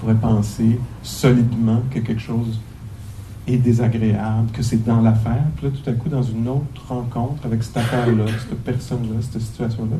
pourrait 0.00 0.14
penser 0.14 0.80
solidement 1.02 1.82
que 1.90 2.00
quelque 2.00 2.20
chose 2.20 2.58
est 3.46 3.58
désagréable, 3.58 4.50
que 4.52 4.62
c'est 4.62 4.84
dans 4.84 5.00
l'affaire. 5.00 5.44
Puis 5.56 5.66
là, 5.66 5.72
tout 5.72 5.90
à 5.90 5.92
coup, 5.92 6.08
dans 6.08 6.22
une 6.22 6.48
autre 6.48 6.86
rencontre 6.88 7.44
avec 7.44 7.62
cette 7.62 7.76
affaire-là, 7.76 8.24
cette 8.48 8.58
personne-là, 8.64 9.20
cette 9.20 9.42
situation-là, 9.42 9.96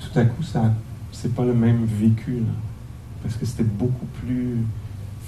tout 0.00 0.18
à 0.18 0.24
coup, 0.24 0.42
ça, 0.42 0.72
c'est 1.12 1.34
pas 1.34 1.44
le 1.44 1.54
même 1.54 1.84
vécu, 1.84 2.42
parce 3.22 3.36
que 3.36 3.46
c'était 3.46 3.62
beaucoup 3.62 4.06
plus 4.20 4.56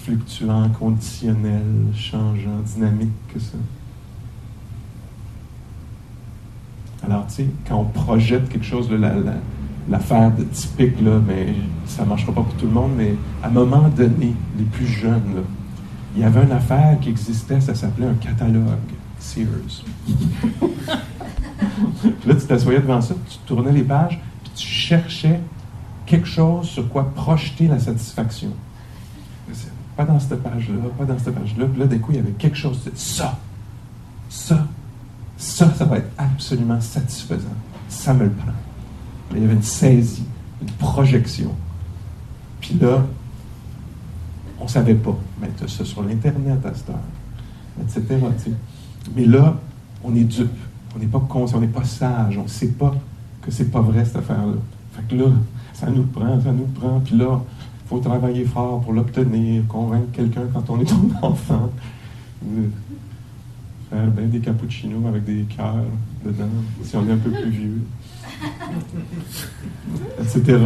fluctuant, 0.00 0.68
conditionnel, 0.70 1.62
changeant, 1.94 2.60
dynamique 2.66 3.12
que 3.32 3.38
ça. 3.38 3.58
Alors, 7.06 7.26
tu 7.26 7.34
sais, 7.34 7.46
quand 7.68 7.76
on 7.76 7.84
projette 7.84 8.48
quelque 8.48 8.64
chose, 8.64 8.88
l'affaire 9.88 10.32
de 10.34 10.44
typique, 10.44 11.00
là, 11.02 11.20
mais 11.26 11.54
ça 11.86 12.04
ne 12.04 12.08
marchera 12.08 12.32
pas 12.32 12.42
pour 12.42 12.54
tout 12.54 12.66
le 12.66 12.72
monde, 12.72 12.92
mais 12.96 13.14
à 13.42 13.48
un 13.48 13.50
moment 13.50 13.88
donné, 13.88 14.34
les 14.58 14.64
plus 14.64 14.86
jeunes, 14.86 15.42
il 16.16 16.22
y 16.22 16.24
avait 16.24 16.44
une 16.44 16.52
affaire 16.52 16.98
qui 17.00 17.10
existait, 17.10 17.60
ça 17.60 17.74
s'appelait 17.74 18.06
un 18.06 18.14
catalogue 18.14 18.64
Sears. 19.18 19.84
là, 22.26 22.34
tu 22.34 22.46
t'assoyais 22.46 22.80
devant 22.80 23.00
ça, 23.00 23.14
tu 23.28 23.38
tournais 23.46 23.72
les 23.72 23.82
pages, 23.82 24.20
puis 24.42 24.52
tu 24.54 24.66
cherchais 24.66 25.40
quelque 26.06 26.26
chose 26.26 26.68
sur 26.68 26.88
quoi 26.88 27.12
projeter 27.14 27.66
la 27.68 27.78
satisfaction. 27.78 28.50
Pas 29.96 30.04
dans 30.04 30.18
cette 30.18 30.42
page-là, 30.42 30.88
pas 30.98 31.04
dans 31.04 31.18
cette 31.18 31.34
page-là. 31.34 31.66
Puis 31.66 31.80
là, 31.80 31.86
d'un 31.86 31.98
coup, 31.98 32.10
il 32.12 32.16
y 32.16 32.18
avait 32.18 32.32
quelque 32.32 32.56
chose 32.56 32.82
de 32.84 32.90
ça, 32.94 33.38
ça, 34.28 34.66
ça, 35.44 35.72
ça 35.74 35.84
va 35.84 35.98
être 35.98 36.10
absolument 36.18 36.80
satisfaisant. 36.80 37.56
Ça 37.88 38.14
me 38.14 38.24
le 38.24 38.30
prend 38.30 38.52
il 39.36 39.42
y 39.42 39.44
avait 39.44 39.54
une 39.54 39.62
saisie, 39.62 40.24
une 40.62 40.70
projection. 40.72 41.50
Puis 42.60 42.76
là, 42.80 43.04
on 44.60 44.64
ne 44.64 44.68
savait 44.68 44.94
pas 44.94 45.16
mettre 45.40 45.68
ça 45.68 45.84
sur 45.84 46.02
l'Internet 46.02 46.64
à 46.64 46.74
cette 46.74 46.90
heure, 46.90 46.96
etc. 47.82 48.02
Mais 49.14 49.26
là, 49.26 49.56
on 50.02 50.14
est 50.14 50.24
dupe. 50.24 50.50
On 50.94 50.98
n'est 50.98 51.06
pas 51.06 51.20
conscient, 51.20 51.58
on 51.58 51.60
n'est 51.60 51.66
pas 51.66 51.84
sage. 51.84 52.38
On 52.38 52.44
ne 52.44 52.48
sait 52.48 52.68
pas 52.68 52.94
que 53.42 53.50
c'est 53.50 53.70
pas 53.70 53.80
vrai 53.80 54.04
cette 54.04 54.16
affaire-là. 54.16 54.54
Fait 54.92 55.02
que 55.08 55.20
là, 55.20 55.30
ça 55.72 55.90
nous 55.90 56.04
prend, 56.04 56.40
ça 56.40 56.52
nous 56.52 56.66
prend. 56.66 57.00
Puis 57.00 57.16
là, 57.16 57.40
il 57.84 57.88
faut 57.88 57.98
travailler 57.98 58.44
fort 58.44 58.80
pour 58.80 58.92
l'obtenir, 58.92 59.66
convaincre 59.66 60.12
quelqu'un 60.12 60.44
quand 60.52 60.70
on 60.70 60.80
est 60.80 60.90
un 60.92 61.22
enfant. 61.22 61.70
Faire 63.94 64.10
bien 64.10 64.26
des 64.26 64.40
cappuccinos 64.40 65.06
avec 65.06 65.22
des 65.22 65.44
cœurs 65.44 65.84
dedans, 66.24 66.48
si 66.82 66.96
on 66.96 67.08
est 67.08 67.12
un 67.12 67.16
peu 67.16 67.30
plus 67.30 67.48
vieux 67.48 67.82
etc. 70.18 70.58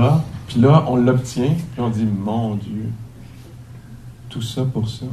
Puis 0.46 0.60
là, 0.60 0.86
on 0.88 0.96
l'obtient, 0.96 1.52
puis 1.72 1.80
on 1.80 1.90
dit, 1.90 2.06
mon 2.06 2.54
Dieu, 2.54 2.86
tout 4.30 4.40
ça 4.40 4.64
pour 4.64 4.88
ça. 4.88 5.04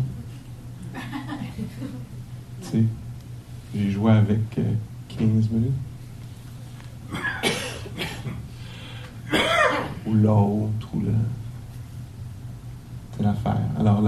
tu 0.96 1.02
sais, 2.62 2.84
j'ai 3.76 3.92
joué 3.92 4.14
avec 4.14 4.40
15 4.50 4.64
euh, 5.20 5.26
minutes. 5.52 5.74
ou 10.06 10.14
l'autre, 10.14 10.88
ou 10.94 11.02
le... 11.02 11.12
C'est 13.18 13.24
l'affaire. 13.24 13.60
Alors, 13.78 14.02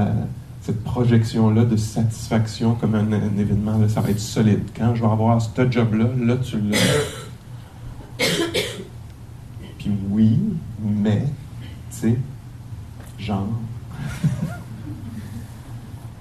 cette 0.67 0.83
projection-là 0.83 1.63
de 1.63 1.77
satisfaction 1.77 2.75
comme 2.75 2.93
un, 2.93 3.09
événement, 3.39 3.87
ça 3.87 4.01
va 4.01 4.09
être 4.09 4.19
solide. 4.19 4.63
Quand 4.75 4.93
je 4.95 5.01
vais 5.01 5.09
avoir 5.09 5.41
ce 5.41 5.71
job-là, 5.71 6.09
là, 6.19 6.35
tu 6.35 6.59
l'as 6.59 6.77
puis 9.77 9.91
oui, 10.09 10.37
mais, 10.83 11.23
tu 11.89 11.97
sais, 11.97 12.17
genre. 13.17 13.47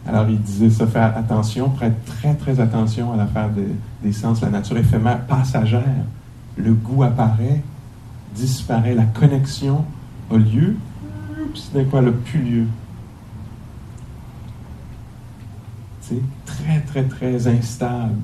Alors 0.07 0.29
il 0.29 0.41
disait 0.41 0.71
ça, 0.71 0.87
faire 0.87 1.17
attention, 1.17 1.71
prête 1.71 2.05
très 2.05 2.37
très 2.37 2.61
attention 2.61 3.13
à 3.13 3.17
l'affaire 3.17 3.51
des 4.01 4.13
sens, 4.13 4.41
la 4.43 4.51
nature 4.51 4.79
éphémère, 4.79 5.27
passagère. 5.27 6.05
Le 6.57 6.73
goût 6.73 7.03
apparaît, 7.03 7.65
disparaît, 8.33 8.95
la 8.95 9.07
connexion 9.07 9.85
a 10.33 10.37
lieu, 10.37 10.77
puis 11.53 11.61
ce 11.61 11.77
n'est 11.77 11.85
pas 11.85 12.01
le 12.01 12.13
plus 12.13 12.41
lieu. 12.41 12.67
Très 16.45 16.81
très 16.81 17.05
très 17.05 17.47
instable. 17.49 18.15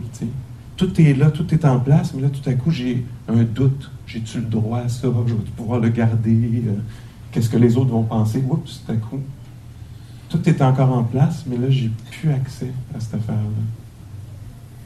tout 0.77 1.01
est 1.01 1.15
là, 1.15 1.31
tout 1.31 1.53
est 1.55 1.65
en 1.65 1.79
place, 1.81 2.15
mais 2.15 2.23
là, 2.23 2.29
tout 2.29 2.49
à 2.49 2.55
coup, 2.55 2.71
j'ai 2.71 3.05
un 3.29 3.43
doute. 3.43 3.91
J'ai-tu 4.07 4.39
le 4.39 4.45
droit 4.45 4.81
à 4.81 4.89
ça? 4.89 5.09
Je 5.27 5.35
vais 5.35 5.41
pouvoir 5.57 5.81
le 5.81 5.89
garder? 5.89 6.63
Euh, 6.67 6.73
qu'est-ce 7.31 7.49
que 7.49 7.57
les 7.57 7.77
autres 7.77 7.91
vont 7.91 8.03
penser? 8.03 8.43
Oups, 8.49 8.83
tout 8.85 8.93
à 8.93 8.97
coup. 8.97 9.21
Tout 10.29 10.49
est 10.49 10.61
encore 10.63 10.93
en 10.93 11.05
place, 11.05 11.45
mais 11.47 11.57
là, 11.57 11.71
j'ai 11.71 11.91
plus 12.11 12.31
accès 12.31 12.73
à 12.95 13.01
cette 13.01 13.15
affaire-là. 13.15 13.43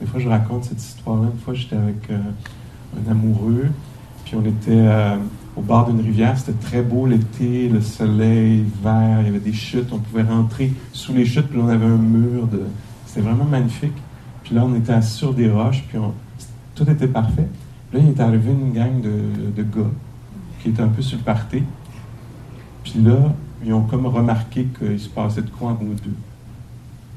Des 0.01 0.07
fois, 0.07 0.21
je 0.21 0.29
raconte 0.29 0.65
cette 0.65 0.83
histoire-là. 0.83 1.29
Une 1.33 1.41
fois, 1.41 1.55
j'étais 1.55 1.77
avec 1.77 2.11
euh, 2.11 2.19
un 2.97 3.11
amoureux, 3.11 3.69
puis 4.25 4.35
on 4.37 4.45
était 4.45 4.71
euh, 4.71 5.17
au 5.57 5.63
bord 5.63 5.91
d'une 5.91 6.01
rivière. 6.01 6.39
C'était 6.39 6.59
très 6.59 6.83
beau 6.83 7.07
l'été, 7.07 7.69
le 7.69 7.81
soleil 7.81 8.65
vert, 8.83 9.19
il 9.21 9.27
y 9.27 9.29
avait 9.29 9.41
des 9.41 9.53
chutes. 9.53 9.89
On 9.93 9.99
pouvait 9.99 10.23
rentrer 10.23 10.73
sous 10.93 11.13
les 11.15 11.25
chutes, 11.25 11.49
puis 11.49 11.59
on 11.59 11.69
avait 11.69 11.87
un 11.87 11.97
mur 11.97 12.47
de. 12.47 12.63
C'était 13.07 13.23
vraiment 13.23 13.45
magnifique. 13.45 13.95
Puis 14.45 14.55
là, 14.55 14.65
on 14.65 14.75
était 14.75 15.01
sur 15.03 15.35
des 15.35 15.51
roches, 15.51 15.85
puis 15.89 15.99
tout 16.75 16.89
était 16.89 17.09
parfait. 17.09 17.49
Puis 17.91 17.99
là, 17.99 18.05
il 18.05 18.11
est 18.11 18.21
arrivé 18.21 18.53
une 18.53 18.73
gang 18.73 19.01
de, 19.01 19.63
gars 19.63 19.91
qui 20.61 20.69
étaient 20.69 20.83
un 20.83 20.89
peu 20.89 21.03
sur 21.03 21.19
le 21.19 21.25
party. 21.25 21.63
Puis 22.85 23.03
là, 23.03 23.35
ils 23.65 23.73
ont 23.73 23.83
comme 23.83 24.07
remarqué 24.07 24.69
qu'il 24.79 25.01
se 25.01 25.09
passait 25.09 25.43
de 25.43 25.51
quoi 25.51 25.71
entre 25.71 25.83
nous 25.83 25.95
deux. 25.95 26.15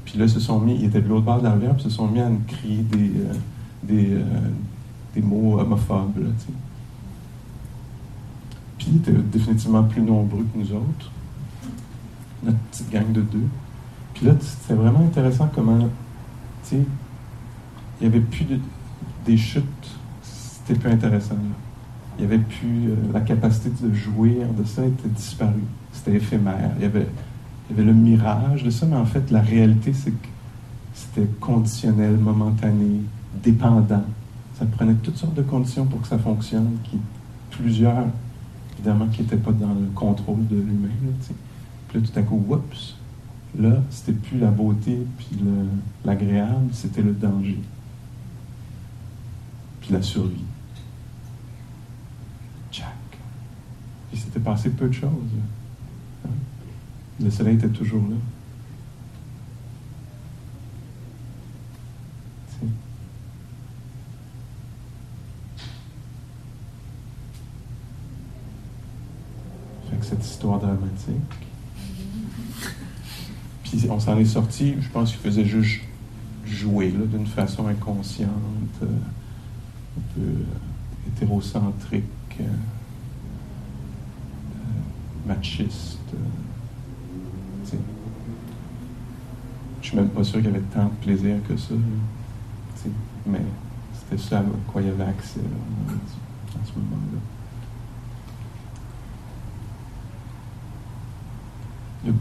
Puis 0.04 0.18
là, 0.18 0.24
ils 0.24 0.30
se 0.30 0.40
sont 0.40 0.58
mis, 0.58 0.74
ils 0.74 0.86
étaient 0.86 1.00
de 1.00 1.08
l'autre 1.08 1.24
bord 1.24 1.38
de 1.38 1.44
la 1.44 1.52
rivière, 1.52 1.74
puis 1.74 1.84
se 1.84 1.90
sont 1.90 2.08
mis 2.08 2.20
à 2.20 2.28
nous 2.28 2.40
crier 2.48 2.82
des, 2.82 3.10
euh, 3.20 3.34
euh, 3.92 4.24
des, 5.14 5.22
mots 5.22 5.60
homophobes. 5.60 6.32
Puis 8.80 8.88
ils 8.92 8.96
étaient 8.96 9.12
définitivement 9.12 9.82
plus 9.84 10.00
nombreux 10.00 10.46
que 10.52 10.58
nous 10.58 10.72
autres, 10.72 11.12
notre 12.42 12.56
petite 12.70 12.90
gang 12.90 13.12
de 13.12 13.20
deux. 13.20 13.46
Puis 14.14 14.26
là, 14.26 14.32
c'était 14.40 14.74
vraiment 14.74 15.00
intéressant 15.00 15.50
comment, 15.54 15.78
tu 15.78 15.88
sais, 16.62 16.82
il 18.00 18.08
n'y 18.08 18.14
avait 18.14 18.24
plus 18.24 18.46
de, 18.46 18.58
des 19.26 19.36
chutes. 19.36 19.64
C'était 20.22 20.78
plus 20.78 20.90
intéressant. 20.90 21.36
Il 22.18 22.26
n'y 22.26 22.32
avait 22.32 22.42
plus 22.42 22.88
euh, 22.88 22.96
la 23.12 23.20
capacité 23.20 23.70
de 23.82 23.92
jouir 23.92 24.46
de 24.58 24.64
ça 24.64 24.84
était 24.86 25.08
disparue. 25.08 25.64
C'était 25.92 26.14
éphémère. 26.14 26.70
Il 26.78 26.82
y, 26.82 26.86
avait, 26.86 27.06
il 27.68 27.76
y 27.76 27.78
avait 27.78 27.86
le 27.86 27.94
mirage 27.94 28.64
de 28.64 28.70
ça, 28.70 28.86
mais 28.86 28.96
en 28.96 29.04
fait, 29.04 29.30
la 29.30 29.42
réalité, 29.42 29.92
c'est 29.92 30.12
que 30.12 30.28
c'était 30.94 31.28
conditionnel, 31.38 32.16
momentané, 32.16 33.02
dépendant. 33.42 34.04
Ça 34.58 34.64
prenait 34.64 34.94
toutes 34.94 35.18
sortes 35.18 35.34
de 35.34 35.42
conditions 35.42 35.84
pour 35.84 36.00
que 36.00 36.08
ça 36.08 36.18
fonctionne, 36.18 36.70
qui 36.84 36.98
plusieurs 37.50 38.06
évidemment, 38.80 39.08
qui 39.08 39.20
n'était 39.20 39.36
pas 39.36 39.52
dans 39.52 39.74
le 39.74 39.86
contrôle 39.94 40.46
de 40.48 40.56
l'humain. 40.56 40.88
Là, 41.04 41.12
puis 41.88 42.00
là, 42.00 42.06
tout 42.06 42.18
à 42.18 42.22
coup, 42.22 42.42
oups, 42.48 42.96
là, 43.58 43.82
c'était 43.90 44.12
plus 44.12 44.38
la 44.38 44.50
beauté 44.50 44.98
puis 45.18 45.28
le- 45.42 45.68
l'agréable, 46.04 46.70
c'était 46.72 47.02
le 47.02 47.12
danger. 47.12 47.58
Puis 49.82 49.92
la 49.92 50.00
survie. 50.00 50.44
Tchac. 52.72 52.86
Il 54.12 54.18
s'était 54.18 54.40
passé 54.40 54.70
peu 54.70 54.88
de 54.88 54.94
choses. 54.94 55.10
Hein? 56.26 56.30
Le 57.22 57.30
soleil 57.30 57.56
était 57.56 57.68
toujours 57.68 58.02
là. 58.08 58.16
Tu 62.60 62.66
sais. 69.88 69.89
Cette 70.02 70.24
histoire 70.24 70.58
dramatique. 70.58 71.14
Puis 73.62 73.86
on 73.88 74.00
s'en 74.00 74.18
est 74.18 74.24
sorti, 74.24 74.74
je 74.80 74.88
pense 74.88 75.10
qu'il 75.10 75.20
faisait 75.20 75.44
juste 75.44 75.82
jouer 76.44 76.90
d'une 76.90 77.26
façon 77.26 77.66
inconsciente, 77.68 78.28
euh, 78.82 78.86
un 78.86 80.00
peu 80.14 80.20
euh, 80.20 80.44
hétérocentrique, 81.06 82.04
euh, 82.40 82.44
machiste. 85.26 85.98
Je 89.82 89.86
suis 89.86 89.96
même 89.96 90.08
pas 90.08 90.24
sûr 90.24 90.40
qu'il 90.40 90.46
y 90.46 90.48
avait 90.48 90.60
tant 90.60 90.84
de 90.84 91.04
plaisir 91.04 91.36
que 91.48 91.56
ça. 91.56 91.74
Mais 93.26 93.40
c'était 93.94 94.22
ça 94.22 94.40
à 94.40 94.44
quoi 94.70 94.82
il 94.82 94.88
y 94.88 94.90
avait 94.90 95.04
accès 95.04 95.40
à 95.40 96.66
ce 96.66 96.72
moment-là. 96.78 97.39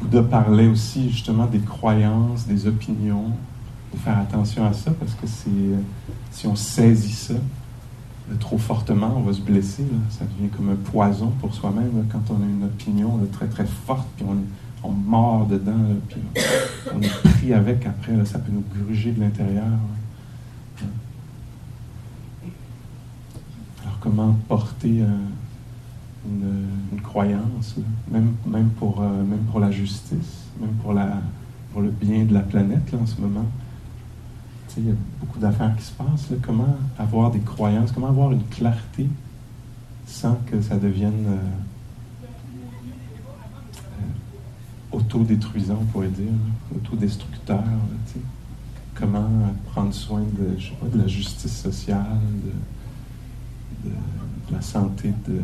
Bouddha 0.10 0.24
parlait 0.24 0.68
aussi 0.68 1.12
justement 1.12 1.46
des 1.46 1.60
croyances, 1.60 2.48
des 2.48 2.68
opinions, 2.68 3.32
de 3.94 4.00
faire 4.00 4.18
attention 4.18 4.66
à 4.66 4.74
ça 4.74 4.92
parce 4.92 5.14
que 5.14 5.26
euh, 5.26 5.78
si 6.32 6.48
on 6.48 6.56
saisit 6.56 7.14
ça 7.14 7.34
euh, 7.34 8.36
trop 8.40 8.58
fortement, 8.58 9.14
on 9.18 9.22
va 9.22 9.34
se 9.34 9.42
blesser. 9.42 9.86
Ça 10.10 10.26
devient 10.26 10.50
comme 10.50 10.70
un 10.70 10.92
poison 10.92 11.32
pour 11.40 11.54
soi-même 11.54 12.08
quand 12.12 12.34
on 12.34 12.42
a 12.42 12.46
une 12.46 12.64
opinion 12.64 13.20
très 13.32 13.48
très 13.48 13.66
forte, 13.66 14.08
puis 14.18 14.26
on, 14.84 14.92
mord 14.92 15.46
dedans, 15.46 15.74
puis 16.08 16.22
on 16.96 17.02
est 17.02 17.22
pris 17.24 17.54
avec 17.54 17.86
après. 17.86 18.26
ça 18.26 18.40
peut 18.40 18.52
nous 18.52 18.64
gruger 18.76 19.12
de 19.12 19.20
l'intérieur. 19.20 19.66
Alors 23.84 24.00
comment 24.00 24.36
porter 24.48 25.02
euh, 25.02 25.08
une, 26.26 27.02
croyance, 27.02 27.76
même, 28.12 28.34
même, 28.46 28.70
pour, 28.72 29.02
euh, 29.02 29.24
même 29.24 29.44
pour 29.52 29.60
la 29.60 29.72
justice, 29.72 30.46
même 30.60 30.72
pour, 30.84 30.94
la, 30.94 31.18
pour 31.72 31.82
le 31.82 31.90
bien 31.90 32.26
de 32.26 32.34
la 32.34 32.42
planète 32.42 32.92
là, 32.92 33.00
en 33.02 33.06
ce 33.06 33.20
moment. 33.20 33.46
Il 34.78 34.88
y 34.88 34.92
a 34.92 34.96
beaucoup 35.20 35.40
d'affaires 35.40 35.76
qui 35.76 35.84
se 35.84 35.92
passent. 35.92 36.30
là. 36.30 36.38
Comment 36.42 36.78
avoir 36.98 37.32
des 37.32 37.40
croyances, 37.40 37.92
comment 37.92 38.08
avoir 38.10 38.32
une 38.32 38.44
clarté 38.46 39.08
sans 40.06 40.36
que 40.46 40.62
ça 40.62 40.78
devienne 40.78 41.26
euh, 41.28 41.38
euh, 44.00 44.98
autodétruisant, 44.98 45.80
on 45.82 45.86
pourrait 45.86 46.08
dire, 46.10 46.32
là, 46.32 46.78
autodestructeur. 46.78 47.58
là. 47.58 48.22
Comment 48.96 49.30
prendre 49.72 49.94
soin 49.94 50.22
de, 50.22 50.58
je 50.60 50.70
sais 50.70 50.76
pas, 50.76 50.88
de 50.88 50.98
la 51.02 51.08
justice 51.08 51.56
sociale, 51.62 52.20
de, 53.84 53.90
de- 53.90 53.96
la 54.52 54.62
santé 54.62 55.14
de, 55.28 55.42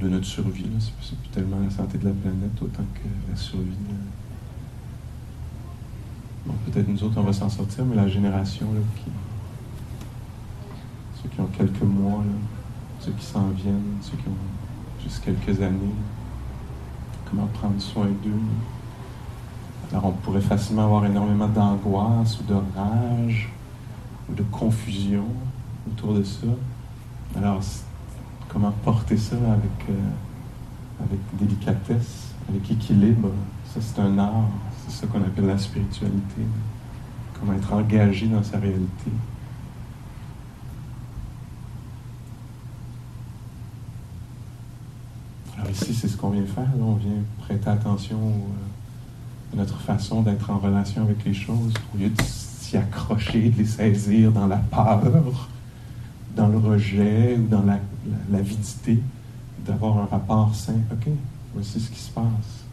de 0.00 0.08
notre 0.08 0.26
survie. 0.26 0.66
C'est 1.00 1.30
tellement 1.32 1.60
la 1.60 1.70
santé 1.70 1.98
de 1.98 2.04
la 2.06 2.12
planète 2.12 2.62
autant 2.62 2.84
que 2.94 3.30
la 3.30 3.36
survie. 3.36 3.66
là. 3.88 3.94
Bon, 6.46 6.54
peut-être 6.66 6.88
nous 6.88 7.02
autres, 7.02 7.18
on 7.18 7.22
va 7.22 7.32
s'en 7.32 7.48
sortir, 7.48 7.84
mais 7.84 7.96
la 7.96 8.08
génération 8.08 8.66
là, 8.72 8.80
qui. 8.96 9.10
Ceux 11.22 11.28
qui 11.28 11.40
ont 11.40 11.48
quelques 11.48 11.82
mois, 11.82 12.18
là, 12.18 12.32
ceux 13.00 13.12
qui 13.12 13.24
s'en 13.24 13.48
viennent, 13.50 13.96
ceux 14.00 14.16
qui 14.16 14.28
ont 14.28 15.02
juste 15.02 15.24
quelques 15.24 15.60
années, 15.60 15.94
comment 17.28 17.46
prendre 17.46 17.80
soin 17.80 18.06
d'eux. 18.06 18.30
Alors, 19.90 20.06
on 20.06 20.12
pourrait 20.12 20.40
facilement 20.40 20.84
avoir 20.84 21.04
énormément 21.06 21.48
d'angoisse 21.48 22.38
ou 22.40 22.44
de 22.44 22.54
rage 22.54 23.50
ou 24.30 24.34
de 24.34 24.42
confusion 24.44 25.24
autour 25.90 26.14
de 26.14 26.22
ça. 26.22 26.46
Alors, 27.36 27.62
comment 28.48 28.72
porter 28.84 29.16
ça 29.16 29.36
avec, 29.36 29.88
euh, 29.90 31.04
avec 31.04 31.20
délicatesse, 31.38 32.32
avec 32.48 32.70
équilibre, 32.70 33.30
ça 33.72 33.80
c'est 33.80 34.00
un 34.00 34.18
art, 34.18 34.48
c'est 34.86 35.00
ça 35.00 35.06
qu'on 35.06 35.20
appelle 35.20 35.46
la 35.46 35.58
spiritualité. 35.58 36.42
Comment 37.38 37.52
être 37.52 37.72
engagé 37.72 38.26
dans 38.26 38.42
sa 38.42 38.58
réalité. 38.58 39.12
Alors 45.56 45.70
ici, 45.70 45.94
c'est 45.94 46.08
ce 46.08 46.16
qu'on 46.16 46.30
vient 46.30 46.46
faire. 46.46 46.64
là. 46.64 46.82
On 46.82 46.94
vient 46.94 47.10
prêter 47.40 47.68
attention 47.68 48.18
euh, 48.18 49.54
à 49.54 49.56
notre 49.56 49.78
façon 49.80 50.22
d'être 50.22 50.50
en 50.50 50.58
relation 50.58 51.02
avec 51.02 51.24
les 51.24 51.34
choses, 51.34 51.74
au 51.94 51.98
lieu 51.98 52.08
de 52.08 52.22
s'y 52.22 52.76
accrocher, 52.76 53.50
de 53.50 53.58
les 53.58 53.66
saisir 53.66 54.32
dans 54.32 54.46
la 54.46 54.56
peur, 54.56 55.48
dans 56.48 56.60
le 56.60 56.66
rejet 56.66 57.36
ou 57.38 57.46
dans 57.46 57.62
la, 57.62 57.74
la- 57.74 58.38
l'avidité, 58.38 58.98
d'avoir 59.66 59.98
un 59.98 60.06
rapport 60.06 60.54
sain. 60.54 60.76
OK, 60.92 61.08
voici 61.54 61.80
ce 61.80 61.90
qui 61.90 61.98
se 62.00 62.10
passe. 62.10 62.64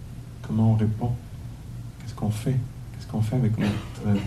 Comment 0.42 0.72
on 0.72 0.76
répond? 0.76 1.12
Qu'est-ce 2.00 2.14
qu'on 2.14 2.30
fait? 2.30 2.58
Qu'est-ce 2.94 3.08
qu'on 3.08 3.22
fait 3.22 3.36
avec 3.36 3.58
notre 3.58 3.74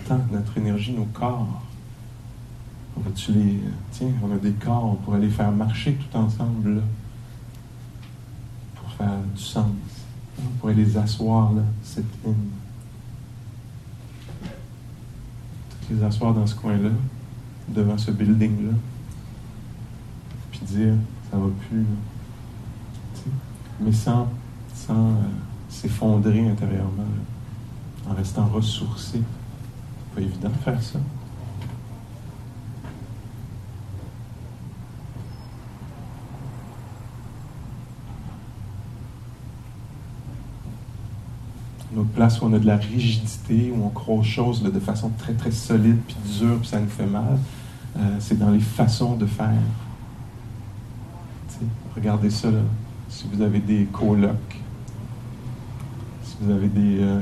temps, 0.07 0.21
notre 0.33 0.57
énergie, 0.59 0.93
nos 0.93 1.05
corps? 1.07 1.63
On 2.97 3.01
va-tu 3.01 3.33
les. 3.33 3.61
Tiens, 3.93 4.09
on 4.23 4.33
a 4.35 4.39
des 4.39 4.53
corps, 4.53 4.85
on 4.85 4.95
pourrait 4.97 5.21
les 5.21 5.31
faire 5.31 5.53
marcher 5.53 5.95
tout 5.95 6.17
ensemble, 6.17 6.77
là, 6.77 6.83
pour 8.75 8.91
faire 8.93 9.19
du 9.35 9.43
sens. 9.43 9.67
On 10.41 10.49
pourrait 10.59 10.75
les 10.75 10.97
asseoir, 10.97 11.53
là, 11.53 11.63
cette. 11.83 12.05
Toutes 12.23 12.35
les 15.91 16.03
asseoir 16.03 16.35
dans 16.35 16.47
ce 16.47 16.55
coin-là, 16.57 16.91
devant 17.69 17.97
ce 17.97 18.11
building-là, 18.11 18.73
dire, 20.65 20.95
ça 21.31 21.37
va 21.37 21.49
plus. 21.69 21.87
Mais 23.81 23.93
sans, 23.93 24.29
sans 24.75 25.11
euh, 25.11 25.15
s'effondrer 25.69 26.49
intérieurement, 26.49 27.05
en 28.09 28.15
restant 28.15 28.47
ressourcé. 28.47 29.21
C'est 29.21 30.15
pas 30.15 30.21
évident 30.21 30.49
de 30.49 30.65
faire 30.65 30.83
ça. 30.83 30.99
Une 41.93 42.01
autre 42.01 42.11
place 42.11 42.41
où 42.41 42.45
on 42.45 42.53
a 42.53 42.59
de 42.59 42.67
la 42.67 42.77
rigidité, 42.77 43.73
où 43.75 43.85
on 43.85 43.89
croit 43.89 44.17
aux 44.17 44.23
choses 44.23 44.63
de 44.63 44.81
façon 44.81 45.11
très 45.19 45.33
très 45.35 45.51
solide, 45.51 45.99
puis 46.07 46.17
dure, 46.39 46.59
puis 46.59 46.69
ça 46.69 46.81
nous 46.81 46.89
fait 46.89 47.07
mal, 47.07 47.39
euh, 47.97 48.17
c'est 48.19 48.39
dans 48.39 48.51
les 48.51 48.61
façons 48.61 49.17
de 49.17 49.27
faire. 49.27 49.53
Regardez 51.95 52.31
ça, 52.31 52.51
là. 52.51 52.61
si 53.09 53.27
vous 53.33 53.43
avez 53.43 53.61
des 53.61 53.85
colocs, 53.93 54.61
si 56.23 56.37
vous 56.41 56.53
avez 56.53 56.69
des 56.69 57.01
euh, 57.01 57.21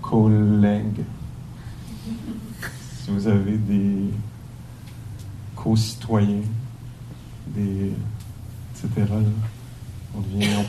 collègues, 0.00 1.04
si 3.02 3.10
vous 3.10 3.26
avez 3.26 3.56
des 3.56 4.10
co-citoyens, 5.56 6.42
des 7.48 7.92
etc. 8.84 9.06
on, 10.14 10.20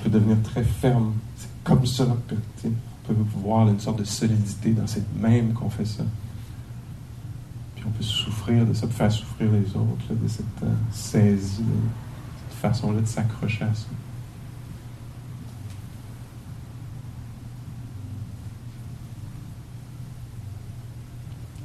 peut 0.03 0.09
devenir 0.09 0.37
très 0.43 0.63
ferme. 0.63 1.13
C'est 1.35 1.49
comme 1.63 1.85
ça 1.85 2.05
que 2.27 2.35
on 2.65 3.13
peut 3.13 3.15
voir 3.35 3.67
une 3.67 3.79
sorte 3.79 3.99
de 3.99 4.03
solidité 4.03 4.71
dans 4.71 4.87
cette 4.87 5.13
même 5.15 5.53
qu'on 5.53 5.69
fait 5.69 5.85
ça. 5.85 6.03
Puis 7.75 7.83
on 7.85 7.91
peut 7.91 8.03
souffrir 8.03 8.65
de 8.65 8.73
ça, 8.73 8.87
faire 8.87 9.11
souffrir 9.11 9.51
les 9.51 9.67
autres, 9.75 10.09
de 10.09 10.27
cette 10.27 10.45
euh, 10.63 10.73
saisie, 10.91 11.63
façon-là 12.63 13.01
de 13.01 13.05
s'accrocher 13.05 13.65
à 13.65 13.73
ça. 13.73 13.87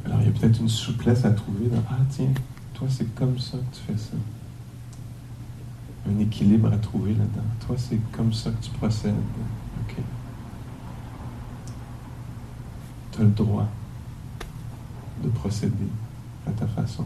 Alors 0.04 0.20
il 0.20 0.26
y 0.26 0.28
a 0.28 0.32
peut-être 0.32 0.58
une 0.58 0.68
souplesse 0.68 1.24
à 1.24 1.30
trouver 1.30 1.68
dans 1.68 1.82
Ah 1.88 1.98
tiens, 2.10 2.32
toi 2.74 2.88
c'est 2.90 3.14
comme 3.14 3.38
ça 3.38 3.58
que 3.58 3.76
tu 3.76 3.82
fais 3.86 3.96
ça. 3.96 4.16
Un 6.10 6.18
équilibre 6.18 6.72
à 6.72 6.78
trouver 6.78 7.12
là-dedans. 7.12 7.46
Toi 7.64 7.76
c'est 7.78 8.00
comme 8.10 8.32
ça 8.32 8.50
que 8.50 8.64
tu 8.64 8.70
procèdes. 8.70 9.14
OK. 9.82 9.94
Tu 13.12 13.20
as 13.20 13.24
le 13.24 13.30
droit 13.30 13.68
de 15.22 15.28
procéder 15.28 15.88
à 16.44 16.50
ta 16.50 16.66
façon. 16.66 17.04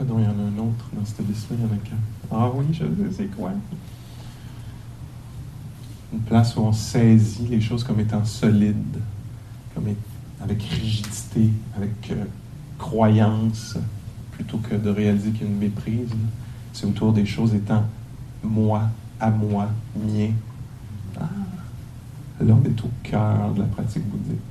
Quoi 0.00 0.06
donc 0.06 0.18
il 0.20 0.24
y 0.24 0.26
en 0.26 0.30
a 0.30 0.48
un 0.48 0.68
autre 0.68 0.86
dans 0.92 1.04
cette 1.04 1.26
liste-là? 1.28 1.56
Il 1.58 1.66
y 1.66 1.68
en 1.68 1.74
a 1.74 1.78
qu'un. 1.78 1.96
Ah 2.30 2.50
oui, 2.54 2.66
je 2.72 2.84
sais, 2.84 3.16
c'est 3.16 3.36
quoi? 3.36 3.52
Une 6.12 6.20
place 6.20 6.56
où 6.56 6.60
on 6.60 6.72
saisit 6.72 7.46
les 7.48 7.60
choses 7.60 7.84
comme 7.84 8.00
étant 8.00 8.24
solides, 8.24 8.98
comme 9.74 9.84
avec 10.40 10.62
rigidité, 10.62 11.50
avec 11.76 12.10
euh, 12.10 12.24
croyance, 12.78 13.76
plutôt 14.32 14.58
que 14.58 14.74
de 14.74 14.90
réaliser 14.90 15.30
qu'il 15.30 15.42
y 15.42 15.44
a 15.44 15.48
une 15.48 15.58
méprise. 15.58 16.10
C'est 16.72 16.86
autour 16.86 17.12
des 17.12 17.26
choses 17.26 17.54
étant 17.54 17.84
moi, 18.42 18.88
à 19.20 19.30
moi, 19.30 19.68
mien. 19.94 20.30
Ah, 21.20 21.28
là, 22.40 22.54
on 22.54 22.64
est 22.64 22.84
au 22.84 22.90
cœur 23.02 23.52
de 23.52 23.60
la 23.60 23.66
pratique 23.66 24.04
bouddhique. 24.08 24.49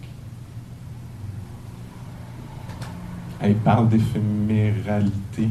Elle 3.42 3.56
parle 3.56 3.90
d'éphéméralité. 3.90 5.50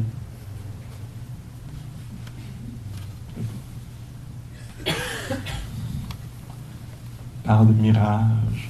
parle 7.43 7.67
de 7.67 7.81
mirage. 7.81 8.69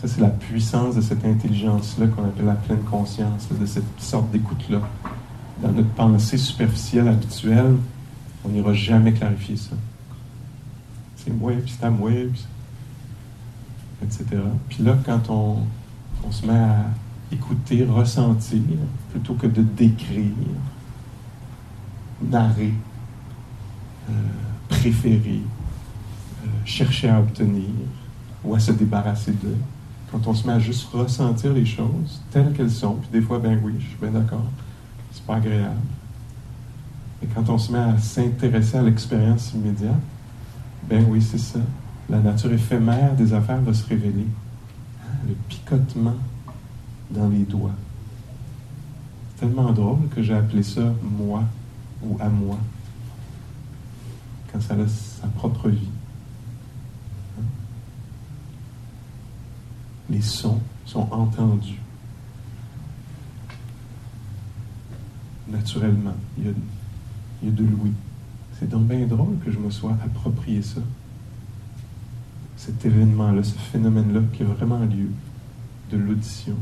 Ça, 0.00 0.06
c'est 0.06 0.20
la 0.20 0.28
puissance 0.28 0.94
de 0.94 1.00
cette 1.00 1.24
intelligence-là 1.24 2.06
qu'on 2.06 2.24
appelle 2.24 2.46
la 2.46 2.54
pleine 2.54 2.84
conscience, 2.84 3.48
de 3.50 3.66
cette 3.66 3.82
sorte 3.98 4.30
d'écoute-là. 4.30 4.80
Dans 5.60 5.72
notre 5.72 5.90
pensée 5.90 6.38
superficielle 6.38 7.08
habituelle, 7.08 7.74
on 8.44 8.50
n'ira 8.50 8.72
jamais 8.74 9.12
clarifier 9.12 9.56
ça. 9.56 9.74
C'est 11.16 11.32
moi, 11.32 11.52
puis 11.52 11.74
c'est 11.76 11.84
à 11.84 11.90
moi, 11.90 12.12
etc. 14.02 14.24
Puis 14.68 14.84
là, 14.84 14.96
quand 15.04 15.28
on 15.30 15.66
se 16.30 16.46
met 16.46 16.52
à 16.56 16.86
écouter, 17.32 17.84
ressentir, 17.84 18.60
plutôt 19.10 19.34
que 19.34 19.46
de 19.46 19.62
décrire, 19.62 20.32
narrer, 22.22 22.74
euh, 24.08 24.12
préférer, 24.68 25.42
euh, 26.42 26.46
chercher 26.64 27.08
à 27.08 27.20
obtenir 27.20 27.68
ou 28.44 28.54
à 28.54 28.58
se 28.58 28.72
débarrasser 28.72 29.32
d'eux. 29.32 29.56
Quand 30.10 30.26
on 30.26 30.34
se 30.34 30.46
met 30.46 30.54
à 30.54 30.58
juste 30.58 30.88
ressentir 30.92 31.52
les 31.52 31.64
choses 31.64 32.20
telles 32.30 32.52
qu'elles 32.52 32.70
sont, 32.70 32.94
puis 32.94 33.08
des 33.12 33.20
fois, 33.20 33.38
ben 33.38 33.60
oui, 33.62 33.74
je 33.78 33.86
suis 33.86 33.96
bien 34.00 34.10
d'accord, 34.10 34.44
c'est 35.12 35.24
pas 35.24 35.36
agréable. 35.36 35.76
Et 37.22 37.26
quand 37.26 37.48
on 37.48 37.58
se 37.58 37.70
met 37.70 37.78
à 37.78 37.96
s'intéresser 37.98 38.78
à 38.78 38.82
l'expérience 38.82 39.52
immédiate, 39.54 40.00
ben 40.88 41.04
oui, 41.08 41.22
c'est 41.22 41.38
ça. 41.38 41.60
La 42.08 42.18
nature 42.18 42.52
éphémère 42.52 43.14
des 43.14 43.32
affaires 43.32 43.60
va 43.60 43.72
se 43.72 43.86
révéler. 43.86 44.26
Hein, 45.04 45.14
le 45.28 45.34
picotement 45.48 46.16
dans 47.10 47.28
les 47.28 47.44
doigts. 47.44 47.74
Tellement 49.38 49.72
drôle 49.72 50.08
que 50.14 50.22
j'ai 50.22 50.34
appelé 50.34 50.62
ça 50.62 50.92
moi 51.02 51.44
ou 52.02 52.16
à 52.20 52.28
moi, 52.28 52.58
quand 54.52 54.60
ça 54.60 54.74
a 54.74 54.86
sa 54.86 55.26
propre 55.28 55.68
vie. 55.68 55.88
Hein? 57.38 57.44
Les 60.08 60.22
sons 60.22 60.60
sont 60.84 61.06
entendus. 61.10 61.80
Naturellement, 65.48 66.14
il 66.38 66.46
y 66.46 66.48
a, 66.48 66.52
il 67.42 67.48
y 67.48 67.52
de 67.52 67.64
l'ouïe. 67.64 67.92
C'est 68.58 68.68
donc 68.68 68.86
bien 68.86 69.06
drôle 69.06 69.38
que 69.44 69.50
je 69.50 69.58
me 69.58 69.70
sois 69.70 69.96
approprié 70.04 70.62
ça. 70.62 70.80
Cet 72.56 72.84
événement-là, 72.84 73.42
ce 73.42 73.54
phénomène-là 73.54 74.20
qui 74.34 74.42
a 74.42 74.46
vraiment 74.46 74.80
lieu 74.80 75.10
de 75.90 75.96
l'audition. 75.96 76.56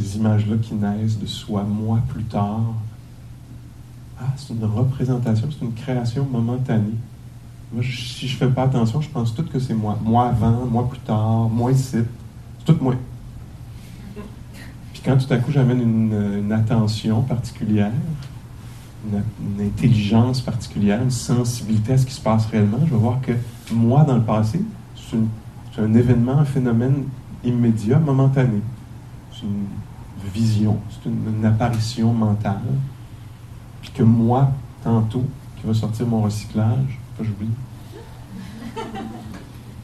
Ces 0.00 0.16
images-là 0.16 0.56
qui 0.60 0.74
naissent 0.74 1.18
de 1.18 1.26
soi, 1.26 1.62
moi 1.62 2.00
plus 2.08 2.24
tard. 2.24 2.62
Ah, 4.20 4.26
c'est 4.36 4.54
une 4.54 4.64
représentation, 4.64 5.48
c'est 5.50 5.64
une 5.64 5.74
création 5.74 6.26
momentanée. 6.30 6.94
Moi, 7.72 7.82
si 7.82 8.28
je 8.28 8.36
fais 8.36 8.48
pas 8.48 8.64
attention, 8.64 9.00
je 9.00 9.08
pense 9.08 9.34
tout 9.34 9.44
que 9.44 9.58
c'est 9.58 9.74
moi. 9.74 9.98
Moi 10.02 10.28
avant, 10.28 10.64
moi 10.66 10.88
plus 10.88 11.00
tard, 11.00 11.48
moi 11.48 11.72
ici. 11.72 11.98
C'est 12.58 12.64
tout 12.64 12.76
moi. 12.80 12.94
Puis 14.92 15.02
quand 15.04 15.16
tout 15.16 15.32
à 15.32 15.38
coup 15.38 15.50
j'amène 15.50 15.80
une, 15.80 16.52
attention 16.52 17.22
particulière, 17.22 17.90
une, 19.06 19.66
intelligence 19.66 20.40
particulière, 20.40 21.02
une 21.02 21.10
sensibilité 21.10 21.94
à 21.94 21.98
ce 21.98 22.06
qui 22.06 22.14
se 22.14 22.20
passe 22.20 22.46
réellement, 22.46 22.78
je 22.84 22.90
vais 22.90 22.96
voir 22.96 23.20
que 23.20 23.32
moi, 23.72 24.04
dans 24.04 24.16
le 24.16 24.22
passé, 24.22 24.60
c'est 24.94 25.80
un 25.82 25.94
événement, 25.94 26.38
un 26.38 26.44
phénomène 26.44 27.04
immédiat, 27.44 27.98
momentané. 27.98 28.60
Une 29.44 30.30
vision, 30.32 30.78
c'est 30.90 31.08
une, 31.08 31.44
apparition 31.44 32.12
mentale. 32.12 32.62
Puis 33.82 33.90
que 33.90 34.02
moi, 34.02 34.50
tantôt, 34.82 35.24
qui 35.56 35.66
va 35.66 35.74
sortir 35.74 36.06
mon 36.06 36.22
recyclage, 36.22 36.98
pas 37.16 37.24
j'oublie, 37.24 37.50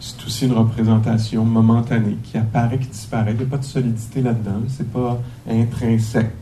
c'est 0.00 0.24
aussi 0.24 0.46
une 0.46 0.54
représentation 0.54 1.44
momentanée 1.44 2.16
qui 2.22 2.38
apparaît, 2.38 2.78
qui 2.78 2.88
disparaît. 2.88 3.32
Il 3.32 3.38
n'y 3.38 3.42
a 3.42 3.46
pas 3.46 3.58
de 3.58 3.64
solidité 3.64 4.22
là-dedans. 4.22 4.60
C'est 4.68 4.90
pas 4.90 5.20
intrinsèque. 5.48 6.34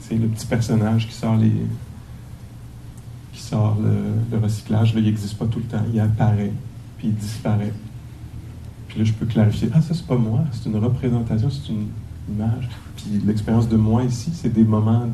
C'est 0.00 0.16
le 0.16 0.26
petit 0.26 0.46
personnage 0.46 1.08
qui 1.08 1.14
sort 1.14 1.36
les 1.36 1.52
qui 3.32 3.40
sort 3.40 3.78
le, 3.80 4.38
recyclage. 4.38 4.94
Là, 4.94 5.00
il 5.00 5.06
n'existe 5.06 5.38
pas 5.38 5.46
tout 5.46 5.60
le 5.60 5.64
temps. 5.64 5.84
Il 5.92 5.98
apparaît, 6.00 6.52
puis 6.98 7.08
il 7.08 7.14
disparaît. 7.14 7.72
Puis 8.92 9.00
là, 9.00 9.06
je 9.06 9.14
peux 9.14 9.24
clarifier. 9.24 9.70
Ah, 9.72 9.80
ça, 9.80 9.94
c'est 9.94 10.06
pas 10.06 10.18
moi. 10.18 10.40
C'est 10.52 10.68
une 10.68 10.76
représentation, 10.76 11.48
c'est 11.48 11.72
une 11.72 11.86
image. 12.28 12.68
Puis 12.94 13.22
l'expérience 13.24 13.66
de 13.66 13.78
moi 13.78 14.04
ici, 14.04 14.30
c'est 14.34 14.52
des 14.52 14.64
moments 14.64 15.08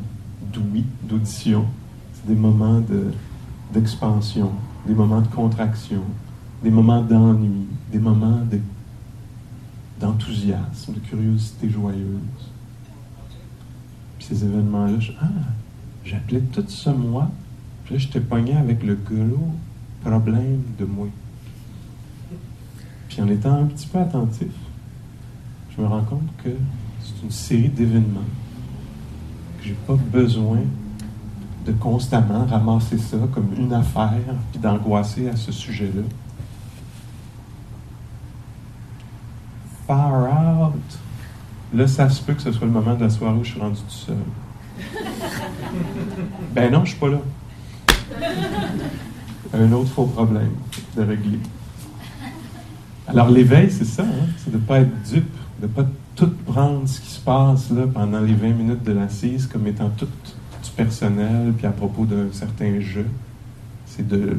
d'ouïe, 0.52 0.84
d'audition. 1.04 1.64
C'est 2.12 2.26
des 2.26 2.34
moments 2.34 2.82
d'expansion, 3.72 4.50
des 4.84 4.94
moments 4.94 5.20
de 5.20 5.28
contraction, 5.28 6.02
des 6.64 6.70
moments 6.70 7.02
d'ennui, 7.02 7.68
des 7.92 8.00
moments 8.00 8.40
d'enthousiasme, 10.00 10.94
de, 10.94 10.98
curiosité 10.98 11.70
joyeuse. 11.70 12.50
Puis 14.18 14.26
ces 14.26 14.44
événements-là, 14.44 14.98
ah, 15.22 15.26
j'appelais 16.04 16.40
tout 16.52 16.64
ça 16.66 16.92
moi. 16.92 17.30
Puis 17.84 17.94
là, 17.94 18.00
j'étais 18.00 18.20
pogné 18.20 18.56
avec 18.56 18.82
le 18.82 18.96
gros 18.96 19.52
problème 20.02 20.62
de 20.80 20.84
moi. 20.84 21.06
En 23.20 23.28
étant 23.28 23.62
un 23.62 23.64
petit 23.64 23.86
peu 23.88 23.98
attentif, 23.98 24.52
je 25.76 25.82
me 25.82 25.88
rends 25.88 26.02
compte 26.02 26.28
que 26.42 26.50
c'est 27.02 27.24
une 27.24 27.30
série 27.30 27.68
d'événements 27.68 28.20
que 29.58 29.64
j'ai 29.64 29.76
pas 29.86 29.94
besoin 29.94 30.60
de 31.66 31.72
constamment 31.72 32.46
ramasser 32.46 32.96
ça 32.96 33.16
comme 33.34 33.50
une 33.58 33.72
affaire 33.72 34.34
puis 34.52 34.60
d'angoisser 34.60 35.28
à 35.28 35.36
ce 35.36 35.50
sujet-là. 35.50 36.02
Far 39.86 40.68
out. 40.68 40.98
Là, 41.74 41.88
ça 41.88 42.08
se 42.08 42.22
peut 42.22 42.34
que 42.34 42.42
ce 42.42 42.52
soit 42.52 42.66
le 42.66 42.72
moment 42.72 42.94
de 42.94 43.02
la 43.02 43.10
soirée 43.10 43.36
où 43.36 43.44
je 43.44 43.50
suis 43.50 43.60
rendu 43.60 43.80
tout 43.80 43.90
seul. 43.90 44.16
ben 46.54 46.70
non, 46.70 46.84
je 46.84 46.90
suis 46.90 47.00
pas 47.00 47.08
là. 47.08 47.20
Un 49.54 49.72
autre 49.72 49.90
faux 49.90 50.06
problème 50.06 50.52
de 50.96 51.02
régler. 51.02 51.40
Alors 53.08 53.30
l'éveil, 53.30 53.70
c'est 53.70 53.86
ça, 53.86 54.02
hein? 54.02 54.26
c'est 54.36 54.52
de 54.52 54.58
ne 54.58 54.62
pas 54.62 54.80
être 54.80 55.02
dupe, 55.10 55.24
de 55.62 55.66
ne 55.66 55.72
pas 55.72 55.86
tout 56.14 56.30
prendre 56.44 56.86
ce 56.86 57.00
qui 57.00 57.08
se 57.08 57.20
passe 57.20 57.70
là, 57.70 57.86
pendant 57.86 58.20
les 58.20 58.34
20 58.34 58.48
minutes 58.50 58.82
de 58.82 58.92
l'assise 58.92 59.46
comme 59.46 59.66
étant 59.66 59.88
tout 59.88 60.06
du 60.06 60.70
personnel, 60.76 61.54
puis 61.56 61.66
à 61.66 61.70
propos 61.70 62.04
d'un 62.04 62.26
certain 62.32 62.80
jeu, 62.80 63.06
c'est 63.86 64.06
de 64.06 64.38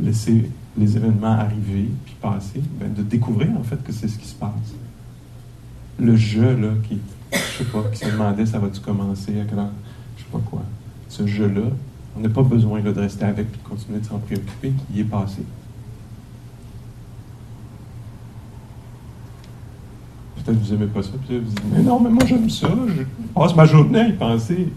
laisser 0.00 0.50
les 0.76 0.96
événements 0.96 1.38
arriver, 1.38 1.90
puis 2.04 2.16
passer, 2.20 2.60
ben, 2.80 2.92
de 2.92 3.02
découvrir 3.02 3.50
en 3.56 3.62
fait 3.62 3.82
que 3.84 3.92
c'est 3.92 4.08
ce 4.08 4.18
qui 4.18 4.26
se 4.26 4.34
passe. 4.34 4.50
Le 6.00 6.16
jeu, 6.16 6.56
là, 6.56 6.70
qui, 6.88 6.98
je 7.32 7.58
sais 7.58 7.70
pas, 7.70 7.84
qui 7.92 7.98
se 7.98 8.10
demandait 8.10 8.46
ça 8.46 8.58
va-tu 8.58 8.80
commencer, 8.80 9.40
à 9.40 9.44
quelle 9.44 9.60
heure, 9.60 9.70
je 10.16 10.22
sais 10.24 10.28
pas 10.32 10.40
quoi. 10.50 10.62
Ce 11.08 11.24
jeu-là, 11.24 11.70
on 12.16 12.20
n'a 12.20 12.28
pas 12.28 12.42
besoin 12.42 12.80
de 12.80 12.90
rester 12.90 13.24
avec 13.24 13.46
et 13.46 13.58
de 13.58 13.68
continuer 13.68 14.00
de 14.00 14.06
s'en 14.06 14.18
préoccuper, 14.18 14.72
il 14.92 15.00
est 15.00 15.04
passé. 15.04 15.42
Peut-être 20.48 20.64
vous 20.64 20.74
n'aimez 20.74 20.86
pas 20.86 21.02
ça. 21.02 21.10
Puis 21.26 21.38
vous 21.38 21.44
dites, 21.44 21.62
mais 21.72 21.82
non, 21.82 22.00
mais 22.00 22.10
moi 22.10 22.22
j'aime 22.26 22.48
ça. 22.50 22.68
Je 22.88 23.02
passe 23.34 23.54
ma 23.54 23.64
journée 23.64 24.00
à 24.00 24.08
y 24.08 24.12
penser. 24.12 24.68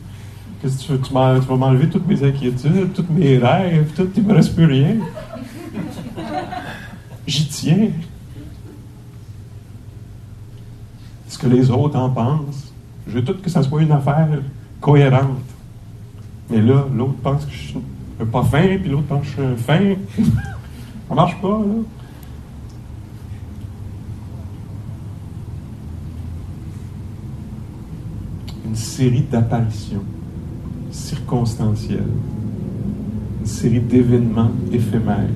Qu'est-ce 0.61 0.87
que 0.87 0.93
tu 0.93 1.13
vas 1.13 1.39
m'enlever 1.49 1.89
toutes 1.89 2.07
mes 2.07 2.23
inquiétudes, 2.23 2.93
tous 2.93 3.05
mes 3.09 3.37
rêves, 3.37 3.91
tout, 3.95 4.07
il 4.15 4.23
ne 4.23 4.27
me 4.27 4.33
reste 4.35 4.53
plus 4.53 4.65
rien. 4.65 4.97
J'y 7.25 7.47
tiens. 7.47 7.87
Ce 11.27 11.37
que 11.37 11.47
les 11.47 11.71
autres 11.71 11.97
en 11.97 12.09
pensent. 12.09 12.73
Je 13.07 13.13
veux 13.13 13.23
tout 13.23 13.35
que 13.41 13.49
ça 13.49 13.63
soit 13.63 13.81
une 13.81 13.91
affaire 13.91 14.27
cohérente. 14.79 15.39
Mais 16.49 16.61
là, 16.61 16.85
l'autre 16.93 17.17
pense 17.23 17.45
que 17.45 17.51
je 17.51 17.57
suis 17.57 17.79
pas 18.31 18.43
fin, 18.43 18.77
puis 18.77 18.89
l'autre 18.89 19.07
pense 19.07 19.21
que 19.21 19.27
je 19.27 19.55
suis 19.55 19.63
fin. 19.63 19.95
ça 21.09 21.15
marche 21.15 21.41
pas, 21.41 21.47
là. 21.47 22.00
Une 28.71 28.77
série 28.77 29.23
d'apparitions 29.29 30.03
circonstancielles, 30.91 32.07
une 33.41 33.45
série 33.45 33.81
d'événements 33.81 34.51
éphémères. 34.71 35.27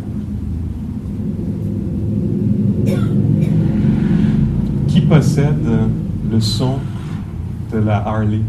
Qui 4.88 5.02
possède 5.02 5.67
le 6.32 6.39
son 6.39 6.80
de 7.74 7.80
la 7.80 8.08
Harley? 8.08 8.39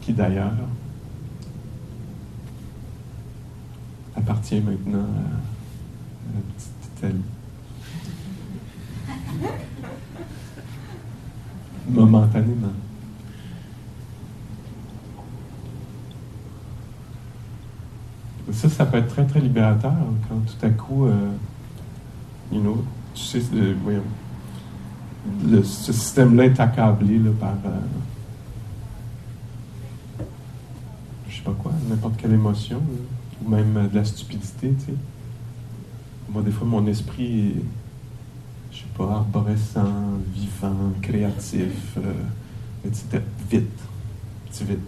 Qui 0.00 0.14
d'ailleurs 0.14 0.52
appartient 4.16 4.60
maintenant 4.60 5.00
à 5.00 6.34
la 6.34 6.40
petite 6.54 6.71
Momentanément. 11.88 12.72
Ça, 18.52 18.68
ça 18.68 18.86
peut 18.86 18.98
être 18.98 19.08
très, 19.08 19.24
très 19.24 19.40
libérateur 19.40 19.92
quand 20.28 20.36
tout 20.36 20.66
à 20.66 20.70
coup, 20.70 21.06
euh, 21.06 21.30
you 22.52 22.60
know, 22.60 22.84
tu 23.14 23.22
sais, 23.22 23.42
euh, 23.54 23.74
le, 25.48 25.62
ce 25.62 25.92
système-là 25.92 26.46
est 26.46 26.60
accablé 26.60 27.18
par, 27.40 27.56
euh, 27.64 27.80
je 31.28 31.36
sais 31.36 31.42
pas 31.42 31.54
quoi, 31.62 31.72
n'importe 31.88 32.16
quelle 32.16 32.32
émotion, 32.32 32.80
ou 33.44 33.48
même 33.48 33.88
de 33.90 33.96
la 33.96 34.04
stupidité, 34.04 34.74
tu 34.78 34.86
sais. 34.86 34.94
Moi, 36.28 36.42
des 36.42 36.50
fois, 36.50 36.66
mon 36.66 36.86
esprit 36.86 37.54
je 38.72 38.78
sais 38.78 38.84
pas, 38.96 39.04
arborescent, 39.04 40.18
vivant, 40.34 40.92
créatif, 41.02 41.96
euh, 41.98 42.12
etc. 42.86 43.20
Vite. 43.50 43.68
Petit 44.46 44.64
vite. 44.64 44.78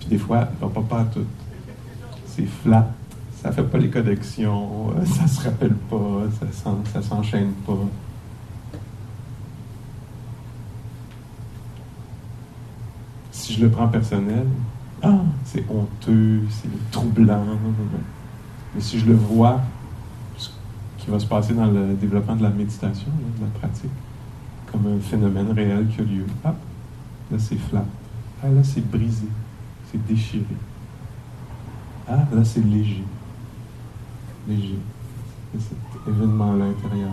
Puis 0.00 0.08
des 0.08 0.18
fois, 0.18 0.48
non, 0.60 0.68
pas, 0.70 0.80
pas 0.82 1.00
à 1.00 1.04
tout. 1.04 1.26
C'est 2.26 2.46
flat, 2.46 2.90
ça 3.42 3.52
fait 3.52 3.62
pas 3.62 3.78
les 3.78 3.90
connexions, 3.90 4.90
euh, 4.96 5.04
ça 5.04 5.26
se 5.26 5.42
rappelle 5.42 5.74
pas, 5.74 6.22
ça 6.52 7.02
s'enchaîne 7.02 7.52
pas. 7.66 7.78
Si 13.30 13.54
je 13.54 13.64
le 13.64 13.70
prends 13.70 13.88
personnel, 13.88 14.46
ah, 15.02 15.20
c'est 15.44 15.64
honteux, 15.68 16.42
c'est 16.48 16.90
troublant. 16.90 17.44
Mais 18.74 18.80
si 18.80 18.98
je 18.98 19.06
le 19.06 19.14
vois, 19.14 19.60
ce 20.36 20.48
qui 20.98 21.10
va 21.10 21.18
se 21.18 21.26
passer 21.26 21.54
dans 21.54 21.66
le 21.66 21.94
développement 21.94 22.36
de 22.36 22.42
la 22.42 22.50
méditation, 22.50 23.08
de 23.38 23.44
la 23.44 23.50
pratique, 23.58 23.90
comme 24.70 24.86
un 24.86 25.00
phénomène 25.00 25.50
réel 25.52 25.86
qui 25.88 26.00
a 26.00 26.04
lieu. 26.04 26.26
Ah, 26.44 26.54
là 27.30 27.38
c'est 27.38 27.58
flat. 27.58 27.84
Ah, 28.42 28.48
là 28.48 28.62
c'est 28.64 28.88
brisé, 28.88 29.28
c'est 29.90 30.04
déchiré. 30.06 30.44
Ah, 32.08 32.24
là 32.32 32.44
c'est 32.44 32.64
léger. 32.64 33.04
Léger. 34.48 34.78
Cet 35.52 36.08
événement-là 36.08 36.64
intérieur. 36.64 37.10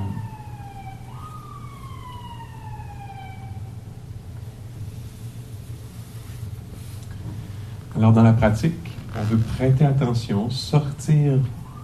Alors, 8.00 8.14
dans 8.14 8.24
la 8.24 8.32
pratique, 8.32 8.98
on 9.18 9.24
veut 9.24 9.40
prêter 9.58 9.86
attention, 9.86 10.50
sortir 10.50 11.34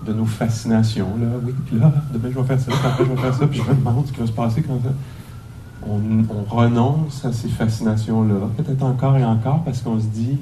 de 0.05 0.13
nos 0.13 0.25
fascinations. 0.25 1.07
Là, 1.19 1.27
oui, 1.43 1.53
puis 1.65 1.79
là, 1.79 1.91
demain 2.13 2.29
je 2.33 2.39
vais 2.39 2.45
faire 2.45 2.59
ça, 2.59 2.71
puis 2.71 2.87
après 2.87 3.05
je 3.05 3.09
vais 3.09 3.21
faire 3.21 3.33
ça, 3.33 3.47
puis 3.47 3.59
je 3.59 3.69
me 3.69 3.75
demande 3.75 4.05
ce 4.05 4.11
qui 4.11 4.19
va 4.19 4.27
se 4.27 4.31
passer 4.31 4.61
quand 4.61 4.79
ça. 4.83 4.89
On, 5.87 5.99
on 6.29 6.55
renonce 6.55 7.23
à 7.25 7.31
ces 7.31 7.47
fascinations-là, 7.47 8.35
peut-être 8.57 8.83
encore 8.83 9.17
et 9.17 9.25
encore, 9.25 9.63
parce 9.63 9.81
qu'on 9.81 9.99
se 9.99 10.07
dit, 10.07 10.37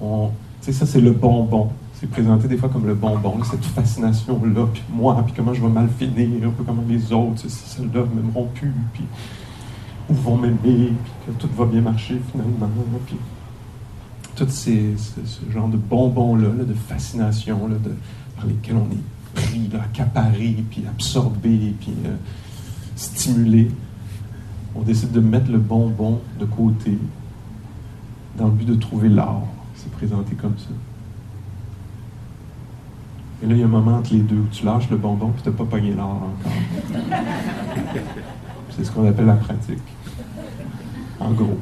on, 0.00 0.30
tu 0.60 0.66
sais, 0.66 0.72
ça 0.72 0.86
c'est 0.86 1.00
le 1.00 1.12
bonbon. 1.12 1.70
C'est 1.94 2.10
présenté 2.10 2.48
des 2.48 2.56
fois 2.56 2.68
comme 2.68 2.86
le 2.86 2.94
bonbon, 2.94 3.42
cette 3.44 3.64
fascination-là, 3.64 4.66
puis 4.72 4.82
moi, 4.92 5.22
puis 5.24 5.34
comment 5.36 5.54
je 5.54 5.62
vais 5.62 5.68
mal 5.68 5.88
finir, 5.98 6.50
puis 6.50 6.66
comment 6.66 6.82
les 6.88 7.12
autres, 7.12 7.42
sais, 7.42 7.48
celles-là 7.48 8.04
m'aimeront 8.14 8.48
plus, 8.54 8.74
puis 8.92 9.04
où 10.10 10.14
vont 10.14 10.36
m'aimer, 10.36 10.58
puis 10.64 11.12
que 11.26 11.30
tout 11.38 11.48
va 11.56 11.64
bien 11.64 11.80
marcher 11.80 12.20
finalement, 12.30 12.68
puis 13.06 13.16
tout 14.34 14.46
ces, 14.48 14.96
ce, 14.96 15.20
ce 15.24 15.50
genre 15.52 15.68
de 15.68 15.76
bonbons-là, 15.76 16.48
là, 16.48 16.64
de 16.64 16.74
fascination, 16.74 17.68
là, 17.68 17.76
de, 17.76 17.92
par 18.36 18.46
lesquels 18.46 18.76
on 18.76 18.90
est 18.92 19.42
pris, 19.42 19.68
là, 19.72 19.82
accaparé, 19.82 20.64
puis 20.70 20.84
absorbé, 20.88 21.74
puis 21.80 21.94
euh, 22.04 22.14
stimulé. 22.96 23.70
On 24.74 24.82
décide 24.82 25.12
de 25.12 25.20
mettre 25.20 25.50
le 25.50 25.58
bonbon 25.58 26.20
de 26.38 26.44
côté 26.44 26.98
dans 28.36 28.46
le 28.46 28.52
but 28.52 28.66
de 28.66 28.74
trouver 28.74 29.08
l'art. 29.08 29.42
C'est 29.76 29.90
présenté 29.92 30.34
comme 30.34 30.58
ça. 30.58 30.70
Et 33.42 33.46
là, 33.46 33.54
il 33.54 33.60
y 33.60 33.62
a 33.62 33.66
un 33.66 33.68
moment 33.68 33.98
entre 33.98 34.14
les 34.14 34.20
deux 34.20 34.36
où 34.36 34.46
tu 34.50 34.64
lâches 34.64 34.88
le 34.90 34.96
bonbon 34.96 35.30
puis 35.30 35.42
tu 35.42 35.50
n'as 35.50 35.54
pas 35.54 35.64
pogné 35.64 35.94
l'art 35.94 36.08
encore. 36.08 36.52
C'est 38.70 38.84
ce 38.84 38.90
qu'on 38.90 39.06
appelle 39.06 39.26
la 39.26 39.34
pratique. 39.34 39.78
En 41.20 41.32
gros. 41.32 41.58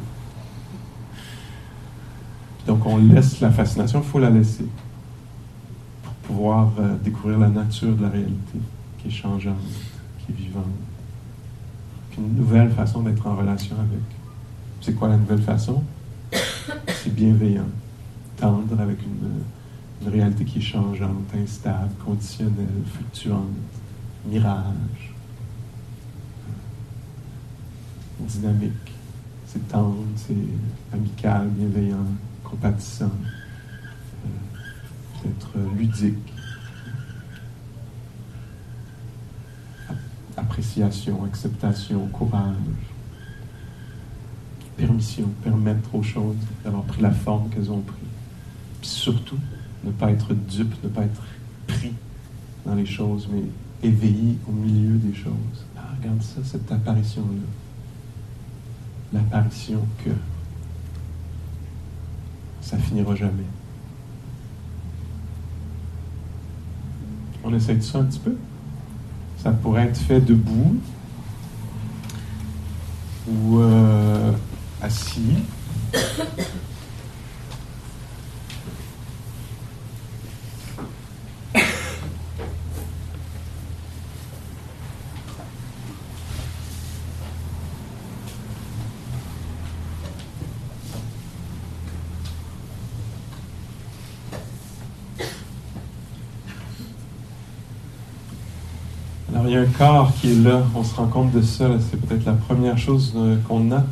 Donc, 2.66 2.86
on 2.86 2.98
laisse 2.98 3.40
la 3.40 3.50
fascination, 3.50 4.00
il 4.00 4.08
faut 4.08 4.20
la 4.20 4.30
laisser 4.30 4.66
pour 6.02 6.12
pouvoir 6.36 6.72
euh, 6.78 6.96
découvrir 7.02 7.38
la 7.38 7.48
nature 7.48 7.94
de 7.96 8.02
la 8.02 8.08
réalité 8.08 8.58
qui 8.98 9.08
est 9.08 9.10
changeante, 9.10 9.56
qui 10.18 10.32
est 10.32 10.34
vivante. 10.36 10.64
Puis 12.10 12.20
une 12.20 12.36
nouvelle 12.36 12.70
façon 12.70 13.02
d'être 13.02 13.26
en 13.26 13.36
relation 13.36 13.74
avec. 13.76 14.02
C'est 14.80 14.94
quoi 14.94 15.08
la 15.08 15.16
nouvelle 15.16 15.42
façon? 15.42 15.82
C'est 16.86 17.14
bienveillant, 17.14 17.68
tendre 18.36 18.80
avec 18.80 18.98
une, 19.02 19.42
une 20.02 20.12
réalité 20.12 20.44
qui 20.44 20.58
est 20.58 20.62
changeante, 20.62 21.34
instable, 21.34 21.90
conditionnelle, 22.04 22.82
fluctuante, 22.86 23.48
mirage, 24.26 25.14
dynamique. 28.20 28.72
C'est 29.46 29.68
tendre, 29.68 30.04
c'est 30.16 30.34
amical, 30.92 31.48
bienveillant, 31.48 32.06
compatissant, 32.52 33.10
euh, 35.24 35.28
euh, 35.56 35.66
ludique. 35.78 36.18
Appréciation, 40.36 41.24
acceptation, 41.24 42.06
courage, 42.08 42.54
permission, 44.76 45.28
permettre 45.42 45.94
aux 45.94 46.02
choses 46.02 46.36
d'avoir 46.62 46.82
pris 46.84 47.00
la 47.00 47.10
forme 47.10 47.48
qu'elles 47.48 47.70
ont 47.70 47.80
pris. 47.80 47.96
Puis 48.80 48.90
surtout, 48.90 49.38
ne 49.84 49.90
pas 49.90 50.10
être 50.10 50.34
dupe, 50.34 50.74
ne 50.84 50.88
pas 50.88 51.04
être 51.04 51.22
pris 51.66 51.94
dans 52.66 52.74
les 52.74 52.86
choses, 52.86 53.28
mais 53.32 53.44
éveillé 53.82 54.36
au 54.46 54.52
milieu 54.52 54.96
des 54.98 55.14
choses. 55.14 55.64
Ah, 55.76 55.88
regarde 55.98 56.22
ça, 56.22 56.40
cette 56.44 56.70
apparition-là. 56.70 57.48
L'apparition 59.12 59.80
que 60.04 60.10
ça 62.62 62.78
finira 62.78 63.14
jamais. 63.14 63.44
On 67.44 67.52
essaie 67.52 67.74
de 67.74 67.82
ça 67.82 67.98
un 67.98 68.04
petit 68.04 68.20
peu? 68.20 68.36
Ça 69.36 69.50
pourrait 69.50 69.86
être 69.86 69.98
fait 69.98 70.20
debout 70.20 70.76
ou 73.28 73.58
euh, 73.58 74.32
assis. 74.80 75.38
Corps 99.82 100.12
qui 100.20 100.30
est 100.30 100.44
là. 100.44 100.62
On 100.76 100.84
se 100.84 100.94
rend 100.94 101.08
compte 101.08 101.32
de 101.32 101.42
ça. 101.42 101.68
C'est 101.90 102.00
peut-être 102.00 102.24
la 102.24 102.34
première 102.34 102.78
chose 102.78 103.14
euh, 103.16 103.36
qu'on 103.48 103.58
note 103.58 103.82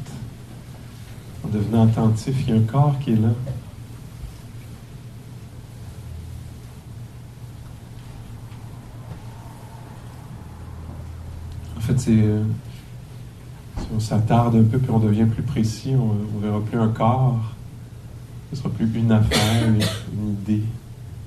en 1.44 1.48
devenant 1.48 1.84
attentif. 1.84 2.36
Il 2.46 2.54
y 2.54 2.56
a 2.56 2.60
un 2.60 2.64
corps 2.64 2.96
qui 3.00 3.14
est 3.14 3.16
là. 3.16 3.30
En 11.76 11.80
fait, 11.80 12.08
euh, 12.12 12.44
si 13.78 13.86
on 13.92 13.98
s'attarde 13.98 14.54
un 14.54 14.62
peu 14.62 14.78
puis 14.78 14.92
on 14.92 15.00
devient 15.00 15.26
plus 15.26 15.42
précis, 15.42 15.94
on, 15.96 16.14
on 16.36 16.40
verra 16.40 16.60
plus 16.60 16.78
un 16.78 16.88
corps. 16.88 17.40
Ce 18.52 18.60
sera 18.60 18.68
plus 18.68 18.88
une 18.94 19.10
affaire, 19.10 19.66
une 19.66 20.30
idée. 20.30 20.62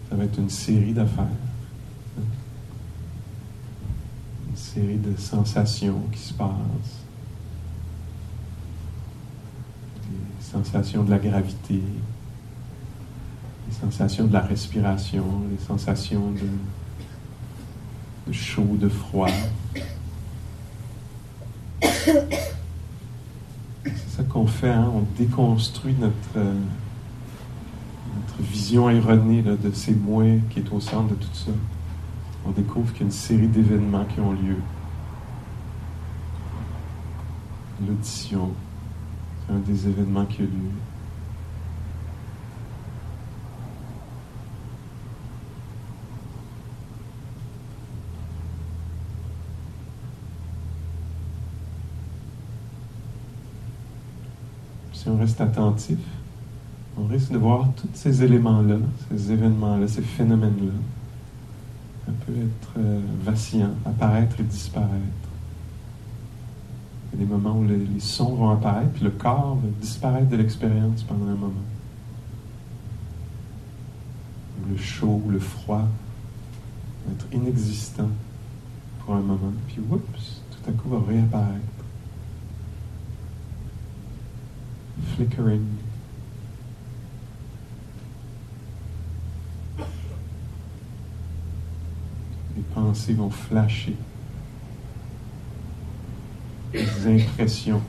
Ça 0.10 0.16
va 0.16 0.24
être 0.24 0.38
une 0.38 0.50
série 0.50 0.94
d'affaires. 0.94 1.28
Série 4.74 4.98
de 4.98 5.16
sensations 5.18 6.02
qui 6.12 6.20
se 6.20 6.34
passent. 6.34 6.50
Les 10.10 10.44
sensations 10.44 11.04
de 11.04 11.12
la 11.12 11.20
gravité, 11.20 11.80
les 13.68 13.74
sensations 13.80 14.26
de 14.26 14.34
la 14.34 14.42
respiration, 14.42 15.24
les 15.52 15.64
sensations 15.64 16.32
de, 16.32 16.48
chaud, 18.34 18.76
de 18.80 18.90
froid. 18.90 19.30
C'est 21.82 22.26
ça 24.18 24.24
qu'on 24.24 24.48
fait, 24.48 24.70
hein? 24.70 24.92
on 24.96 25.04
déconstruit 25.22 25.94
notre, 26.00 26.16
euh, 26.38 26.56
notre 28.16 28.42
vision 28.42 28.90
erronée 28.90 29.44
de 29.44 29.72
ces 29.72 29.94
moi 29.94 30.24
qui 30.50 30.60
est 30.60 30.74
au 30.74 30.80
centre 30.80 31.10
de 31.10 31.16
tout 31.16 31.34
ça. 31.34 31.52
On 32.46 32.52
découvre 32.52 32.92
qu'il 32.92 33.02
y 33.02 33.04
a 33.04 33.06
une 33.06 33.12
série 33.12 33.48
d'événements 33.48 34.06
qui 34.06 34.20
ont 34.20 34.34
lieu. 34.34 34.58
L'audition, 37.88 38.52
c'est 39.46 39.54
un 39.54 39.60
des 39.60 39.88
événements 39.88 40.26
qui 40.26 40.42
a 40.42 40.46
lieu. 40.46 40.50
Si 54.94 55.10
on 55.10 55.18
reste 55.18 55.42
attentif, 55.42 56.00
on 56.98 57.08
risque 57.08 57.32
de 57.32 57.38
voir 57.38 57.68
tous 57.76 57.90
ces 57.94 58.24
éléments-là, 58.24 58.78
ces 59.10 59.32
événements-là, 59.32 59.88
ces 59.88 60.02
phénomènes-là. 60.02 60.72
Ça 62.06 62.12
peut 62.26 62.34
être 62.34 62.74
euh, 62.78 63.02
vacillant, 63.24 63.72
apparaître 63.86 64.40
et 64.40 64.44
disparaître. 64.44 64.92
Il 67.14 67.20
y 67.20 67.24
a 67.24 67.26
des 67.26 67.32
moments 67.32 67.58
où 67.58 67.64
les, 67.64 68.00
sons 68.00 68.36
vont 68.36 68.50
apparaître, 68.50 68.92
puis 68.94 69.04
le 69.04 69.12
corps 69.12 69.56
va 69.56 69.70
disparaître 69.80 70.30
de 70.30 70.36
l'expérience 70.36 71.04
pendant 71.04 71.28
un 71.28 71.36
moment. 71.36 71.54
Le 74.70 74.78
chaud, 74.78 75.22
le 75.30 75.40
froid 75.40 75.88
va 77.06 77.14
être 77.14 77.28
inexistant 77.32 78.10
pour 79.00 79.16
un 79.16 79.22
moment, 79.22 79.54
puis 79.68 79.78
tout 79.78 80.70
à 80.70 80.72
coup 80.72 80.90
va 80.90 81.00
réapparaître. 81.08 81.62
Flickering. 85.16 85.83
Les 92.56 92.64
pensées 92.74 93.14
vont 93.14 93.30
flasher. 93.30 93.96
Les 96.74 97.08
impressions. 97.08 97.82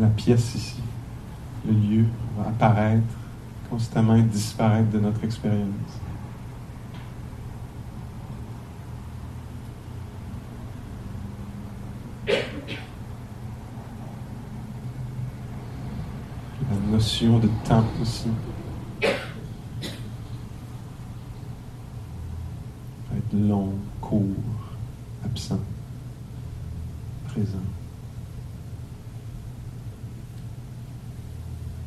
La 0.00 0.06
pièce 0.06 0.54
ici, 0.54 0.80
le 1.66 1.72
lieu 1.72 2.04
va 2.36 2.48
apparaître 2.48 3.02
constamment 3.68 4.16
disparaître 4.18 4.90
de 4.90 5.00
notre 5.00 5.24
expérience. 5.24 5.66
La 16.70 16.76
de 17.26 17.48
temps 17.66 17.84
aussi. 18.00 18.28
être 23.16 23.32
long, 23.32 23.72
court, 24.00 24.22
absent, 25.24 25.58
présent. 27.26 27.58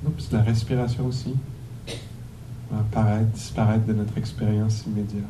Oups, 0.06 0.32
la 0.34 0.42
respiration 0.42 1.06
aussi 1.06 1.36
va 2.70 2.80
apparaître, 2.80 3.32
disparaître 3.32 3.86
de 3.86 3.94
notre 3.94 4.18
expérience 4.18 4.86
immédiate. 4.86 5.24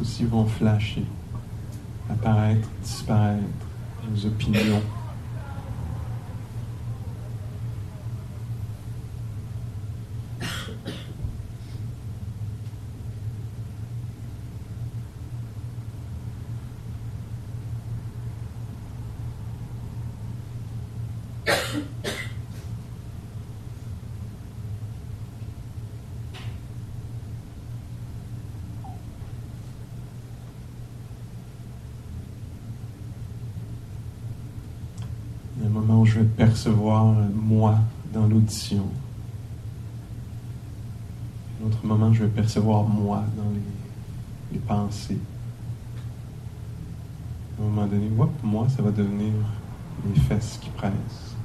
Aussi 0.00 0.24
vont 0.24 0.46
flasher, 0.46 1.04
apparaître, 2.08 2.68
disparaître, 2.82 3.42
nos 4.08 4.26
opinions. 4.26 4.82
Je 36.04 36.20
vais 36.20 36.24
percevoir 36.24 37.08
euh, 37.08 37.26
moi 37.34 37.76
dans 38.12 38.26
l'audition. 38.26 38.84
Un 41.60 41.66
autre 41.66 41.84
moment, 41.84 42.12
je 42.12 42.24
vais 42.24 42.30
percevoir 42.30 42.84
moi 42.84 43.24
dans 43.36 43.50
les, 44.52 44.58
pensées. 44.60 45.18
À 47.58 47.62
un 47.62 47.66
moment 47.66 47.86
donné, 47.86 48.08
moi, 48.42 48.68
ça 48.68 48.82
va 48.82 48.90
devenir 48.90 49.32
les 50.06 50.20
fesses 50.20 50.58
qui 50.60 50.70
pressent. 50.70 51.36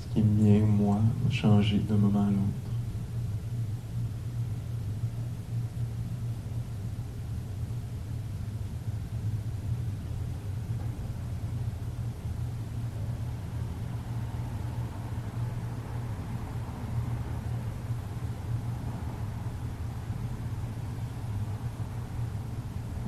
Ce 0.00 0.14
qui 0.14 0.20
est 0.20 0.22
mien, 0.22 0.66
moi, 0.66 0.98
va 1.24 1.30
changer 1.30 1.78
d'un 1.78 1.96
moment 1.96 2.22
à 2.22 2.30
l'autre. 2.30 2.70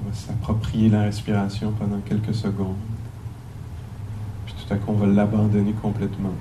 On 0.05 0.09
va 0.09 0.12
s'approprier 0.27 0.89
la 0.89 1.03
respiration 1.03 1.73
pendant 1.73 1.99
quelques 2.01 2.35
secondes. 2.35 2.77
Puis 4.47 4.55
tout 4.55 4.73
à 4.73 4.77
coup, 4.77 4.93
on 4.93 4.97
va 4.97 5.07
l'abandonner 5.07 5.73
complètement. 5.73 6.35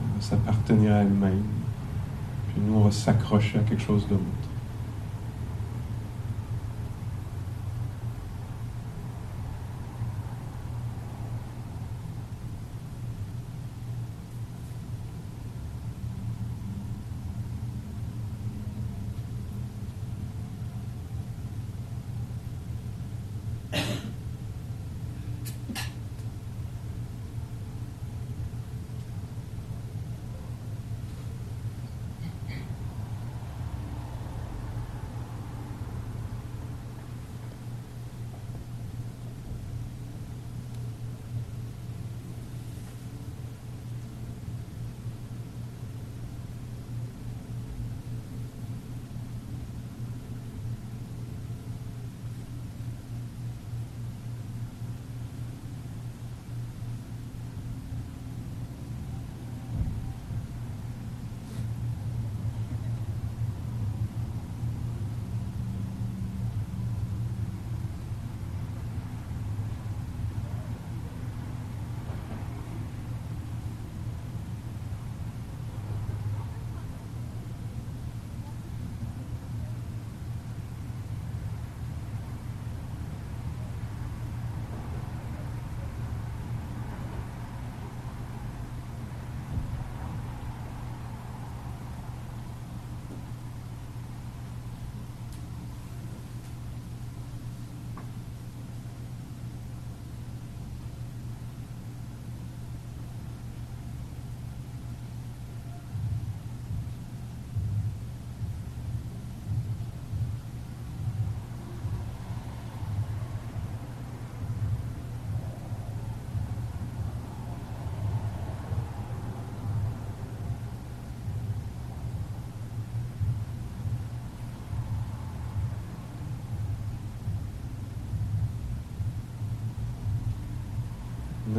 On 0.00 0.16
va 0.16 0.22
s'appartenir 0.22 0.92
à 0.92 0.98
elle-même. 0.98 1.42
Puis 2.48 2.62
nous, 2.64 2.74
on 2.74 2.84
va 2.84 2.90
s'accrocher 2.92 3.58
à 3.58 3.62
quelque 3.62 3.82
chose 3.82 4.06
d'autre. 4.08 4.20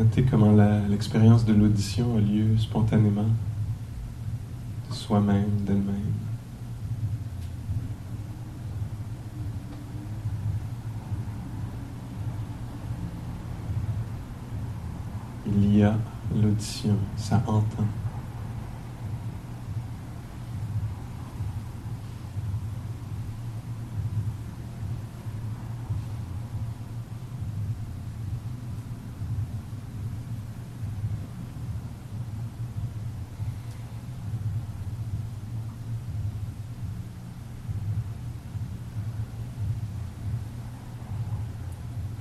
Notez 0.01 0.23
comment 0.23 0.51
l'expérience 0.89 1.45
de 1.45 1.53
l'audition 1.53 2.17
a 2.17 2.19
lieu 2.19 2.57
spontanément, 2.57 3.27
de 4.89 4.95
soi-même, 4.95 5.51
d'elle-même. 5.59 5.95
Il 15.45 15.77
y 15.77 15.83
a 15.83 15.95
l'audition, 16.35 16.97
ça 17.15 17.43
entend. 17.45 17.85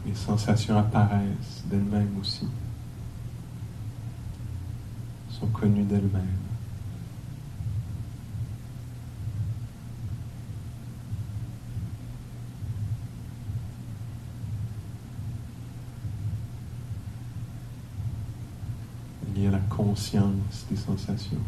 Les 0.07 0.10
sensations 0.21 0.79
apparaissent 0.79 1.65
d'elles-mêmes 1.67 2.17
aussi, 2.21 2.47
sont 5.31 5.47
connues 5.47 5.85
d'elles-mêmes. 5.85 6.37
Il 19.37 19.45
y 19.45 19.47
a 19.47 19.51
la 19.53 19.59
conscience 19.59 20.67
des 20.71 20.77
sensations. 20.77 21.39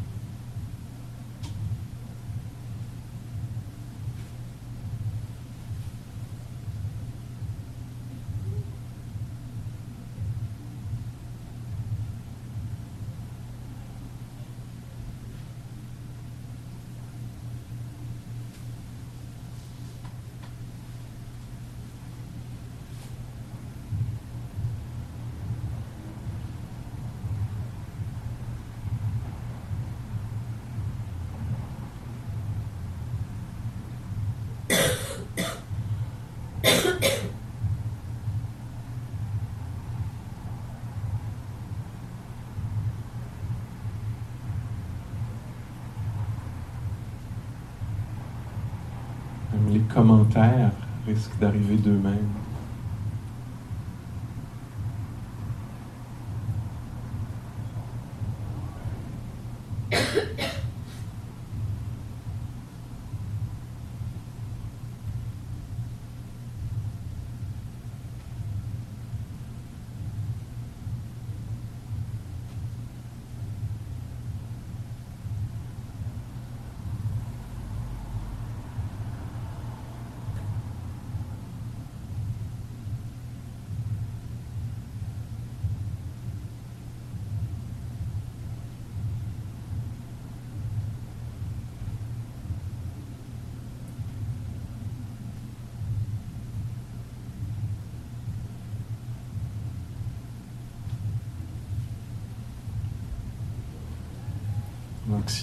Même 49.53 49.75
les 49.75 49.81
commentaires 49.93 50.73
risquent 51.07 51.39
d'arriver 51.39 51.77
d'eux-mêmes. 51.77 52.42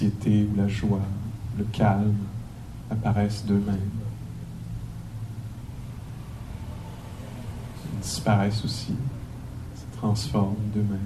Ou 0.02 0.56
la 0.56 0.68
joie, 0.68 1.02
le 1.58 1.66
calme 1.66 2.16
apparaissent 2.89 3.43
d'eux-mêmes. 3.45 3.91
Ils 7.93 8.00
disparaissent 8.00 8.64
aussi, 8.64 8.93
se 9.76 9.97
transforment 9.97 10.56
d'eux-mêmes. 10.74 11.00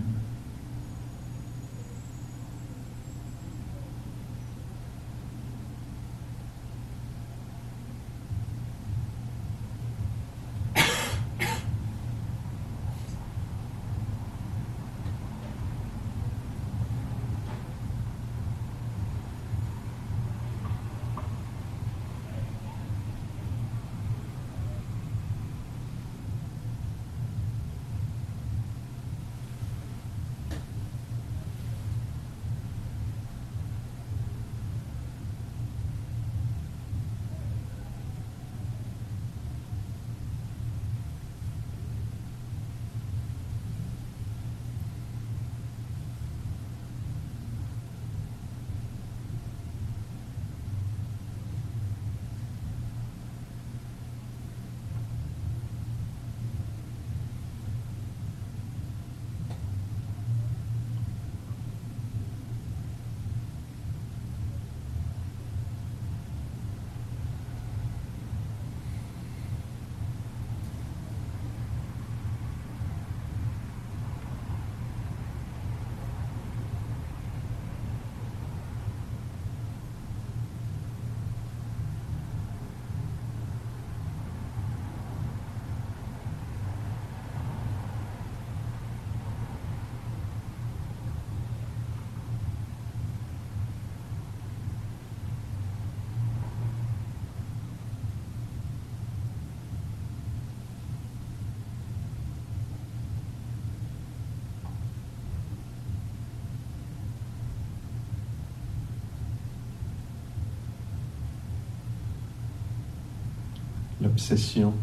L'obsession, 114.04 114.74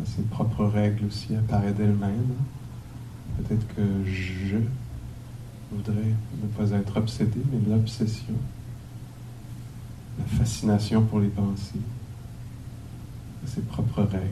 à 0.00 0.06
ses 0.06 0.22
propres 0.22 0.64
règles 0.64 1.06
aussi, 1.06 1.34
apparaît 1.34 1.72
d'elle-même. 1.72 2.34
Peut-être 3.36 3.66
que 3.74 3.82
je 4.06 4.58
voudrais 5.72 6.14
ne 6.42 6.46
pas 6.56 6.70
être 6.76 6.96
obsédé, 6.96 7.40
mais 7.50 7.74
l'obsession, 7.74 8.34
la 10.18 10.24
fascination 10.24 11.04
pour 11.04 11.18
les 11.20 11.28
pensées, 11.28 11.80
ses 13.46 13.62
propres 13.62 14.02
règles. 14.02 14.24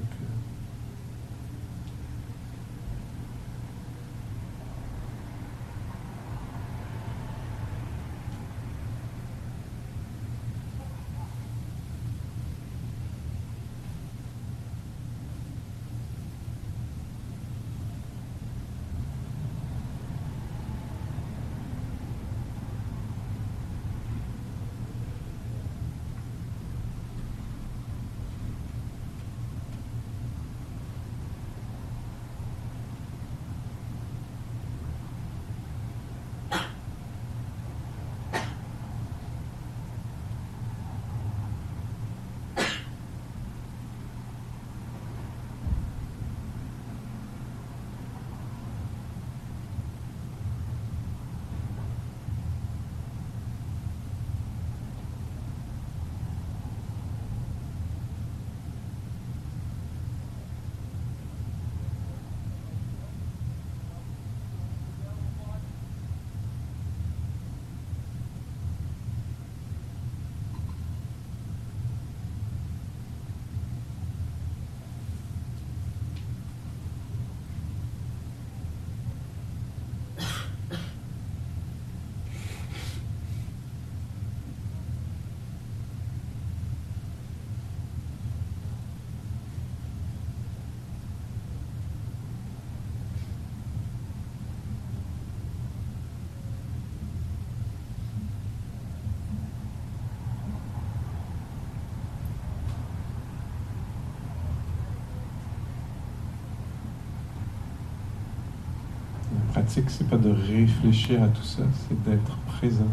Pratique, 109.67 109.91
c'est 109.91 110.09
pas 110.09 110.17
de 110.17 110.31
réfléchir 110.31 111.21
à 111.25 111.27
tout 111.27 111.43
ça, 111.43 111.62
c'est 111.89 112.01
d'être 112.05 112.37
présent, 112.47 112.87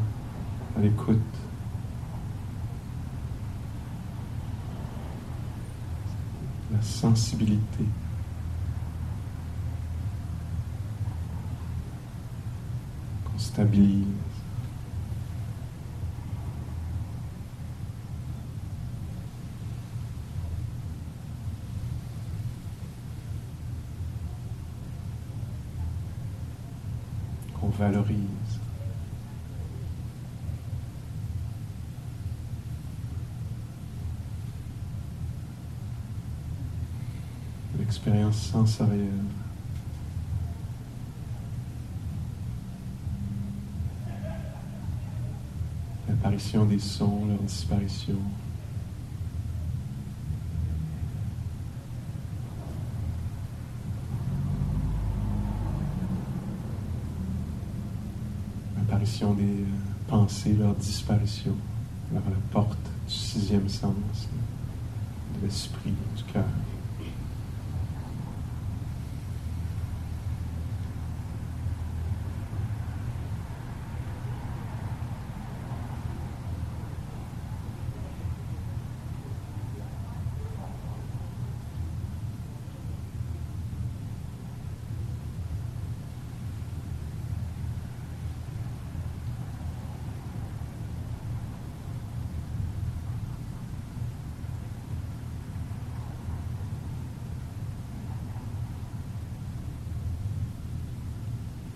à 0.75 0.81
l'écoute. 0.81 1.19
La 6.71 6.81
sensibilité. 6.81 7.85
Qu'on 13.25 13.37
stabilise. 13.37 14.07
qu'on 27.62 27.62
valorise. 27.77 28.59
L'expérience 37.77 38.37
sensorielle. 38.37 39.07
L'apparition 46.07 46.65
des 46.65 46.79
sons, 46.79 47.25
leur 47.27 47.39
disparition. 47.39 48.19
Des 59.03 59.09
euh, 59.25 59.65
pensées, 60.07 60.53
leur 60.57 60.73
disparition 60.75 61.53
vers 62.09 62.21
la 62.23 62.37
porte 62.51 62.79
du 63.05 63.13
sixième 63.13 63.67
sens, 63.67 63.93
de 65.35 65.45
l'esprit, 65.45 65.91
du 66.15 66.23
cœur. 66.31 66.45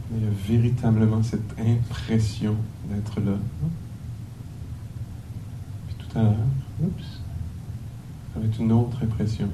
Il 0.09 0.23
y 0.23 0.25
a 0.25 0.31
véritablement 0.77 1.23
cette 1.23 1.59
impression 1.59 2.55
d'être 2.85 3.19
là. 3.19 3.37
Puis 5.87 5.95
tout 5.97 6.19
à 6.19 6.23
l'heure, 6.23 6.35
oups, 6.81 7.21
avec 8.35 8.59
une 8.59 8.71
autre 8.71 9.03
impression, 9.03 9.49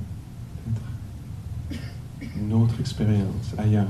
peut-être 0.65 2.35
une 2.35 2.53
autre 2.53 2.75
expérience 2.79 3.53
ailleurs. 3.57 3.87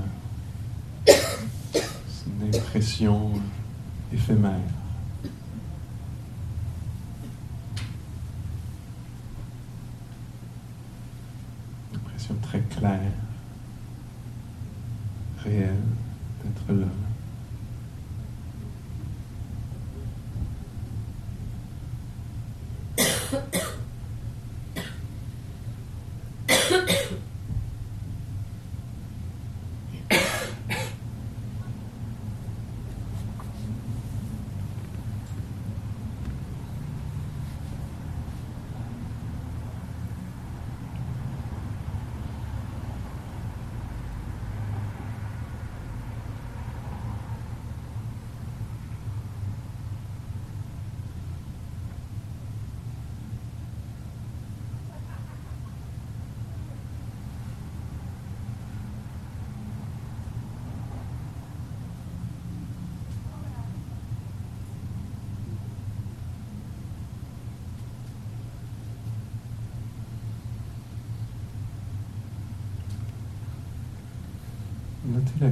C'est 1.07 2.29
une 2.29 2.55
impression 2.55 3.31
éphémère. 4.13 4.59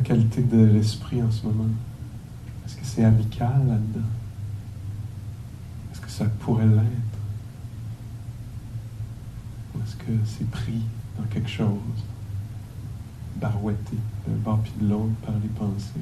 Qualité 0.01 0.41
de 0.41 0.65
l'esprit 0.65 1.21
en 1.23 1.31
ce 1.31 1.45
moment? 1.45 1.69
Est-ce 2.65 2.75
que 2.75 2.85
c'est 2.85 3.03
amical 3.03 3.67
là-dedans? 3.67 4.07
Est-ce 5.91 6.01
que 6.01 6.09
ça 6.09 6.25
pourrait 6.25 6.65
l'être? 6.65 7.19
Ou 9.75 9.79
est-ce 9.83 9.95
que 9.95 10.11
c'est 10.25 10.49
pris 10.49 10.81
dans 11.17 11.25
quelque 11.25 11.49
chose, 11.49 11.77
barouetté 13.37 13.97
d'un 14.27 14.35
bord 14.35 14.59
puis 14.59 14.73
de 14.79 14.89
l'autre 14.89 15.15
par 15.25 15.35
les 15.41 15.49
pensées? 15.49 15.99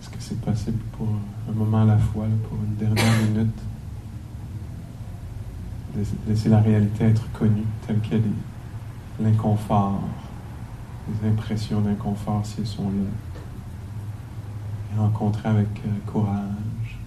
Est-ce 0.00 0.10
que 0.10 0.20
c'est 0.20 0.40
possible 0.40 0.82
pour 0.96 1.08
un 1.48 1.52
moment 1.52 1.82
à 1.82 1.84
la 1.84 1.98
fois, 1.98 2.26
là, 2.26 2.34
pour 2.48 2.58
une 2.58 2.76
dernière 2.76 3.22
minute, 3.22 3.56
de 5.81 5.81
laisser 6.26 6.48
la 6.48 6.60
réalité 6.60 7.04
être 7.04 7.30
connue 7.32 7.64
telle 7.86 8.00
qu'elle 8.00 8.20
est, 8.20 9.22
l'inconfort, 9.22 10.00
les 11.08 11.28
impressions 11.28 11.80
d'inconfort 11.80 12.44
si 12.44 12.60
elles 12.60 12.66
sont 12.66 12.84
là, 12.84 13.10
et 14.94 14.98
rencontrer 14.98 15.48
avec 15.48 15.68
euh, 15.86 16.10
courage, 16.10 16.98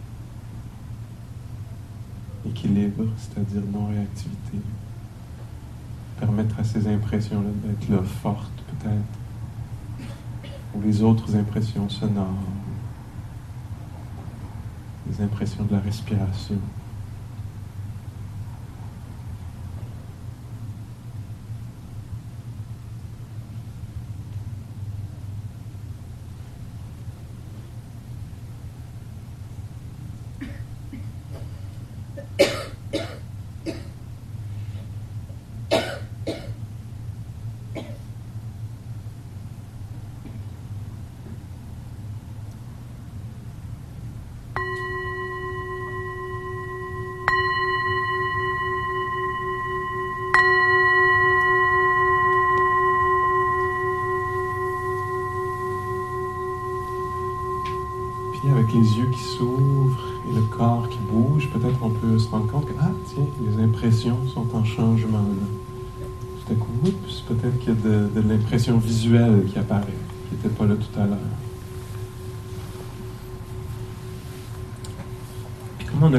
équilibre, 2.45 3.05
c'est-à-dire 3.17 3.61
non-réactivité, 3.73 4.59
permettre 6.19 6.59
à 6.59 6.63
ces 6.63 6.87
impressions-là 6.87 7.49
d'être 7.63 7.89
là, 7.89 8.03
fortes 8.03 8.63
peut-être, 8.67 10.09
ou 10.75 10.81
les 10.81 11.01
autres 11.01 11.35
impressions 11.35 11.89
sonores, 11.89 12.27
les 15.09 15.23
impressions 15.23 15.63
de 15.63 15.73
la 15.73 15.79
respiration. 15.79 16.59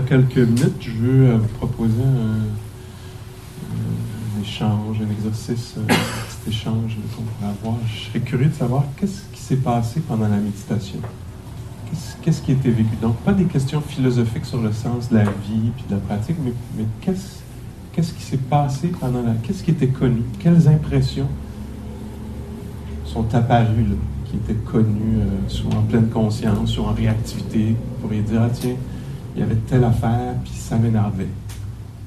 Quelques 0.07 0.37
minutes, 0.39 0.77
je 0.81 0.91
veux 0.91 1.29
euh, 1.31 1.37
vous 1.39 1.49
proposer 1.49 2.03
un, 2.03 2.41
échange, 4.43 4.99
un 5.01 5.11
exercice, 5.11 5.75
euh, 5.77 5.83
un 5.83 5.87
petit 5.87 6.51
échange 6.51 6.97
qu'on 7.17 7.23
pourrait 7.23 7.53
avoir. 7.61 7.77
Je 7.87 8.09
serais 8.09 8.21
curieux 8.21 8.47
de 8.49 8.55
savoir 8.55 8.85
qu'est-ce 8.97 9.23
qui 9.33 9.41
s'est 9.41 9.57
passé 9.57 10.01
pendant 10.01 10.29
la 10.29 10.37
méditation. 10.37 10.99
Qu'est-ce- 12.23 12.43
qui 12.43 12.51
a 12.51 12.55
été 12.55 12.71
vécu? 12.71 12.97
Donc, 13.01 13.17
pas 13.19 13.33
des 13.33 13.45
questions 13.45 13.81
philosophiques 13.81 14.45
sur 14.47 14.61
le 14.61 14.73
sens 14.73 15.09
de 15.09 15.17
la 15.17 15.25
vie 15.25 15.71
puis 15.77 15.85
de 15.89 15.95
la 15.95 16.01
pratique, 16.01 16.37
mais, 16.45 16.85
qu'est-ce 17.01 18.13
qui 18.13 18.23
s'est 18.23 18.37
passé 18.37 18.89
pendant 18.89 19.23
la. 19.23 19.33
Qu'est-ce 19.43 19.63
qui 19.63 19.71
était 19.71 19.87
connu? 19.89 20.23
Quelles 20.41 20.67
impressions 20.69 21.29
sont 23.05 23.33
apparues, 23.35 23.87
qui 24.27 24.37
étaient 24.37 24.55
connues, 24.61 25.21
euh, 25.21 25.49
soit 25.49 25.73
en 25.75 25.83
pleine 25.83 26.09
conscience, 26.09 26.71
soit 26.73 26.87
en 26.89 26.93
réactivité? 26.93 27.69
Vous 27.71 28.03
pourriez 28.03 28.23
dire, 28.23 28.43
ah 28.43 28.51
tiens, 28.53 28.75
il 29.37 29.41
y 29.41 29.43
avait 29.43 29.57
telle 29.57 29.85
affaire, 29.85 30.35
puis 30.43 30.53
ça 30.55 30.79
m'énervait. 30.79 31.29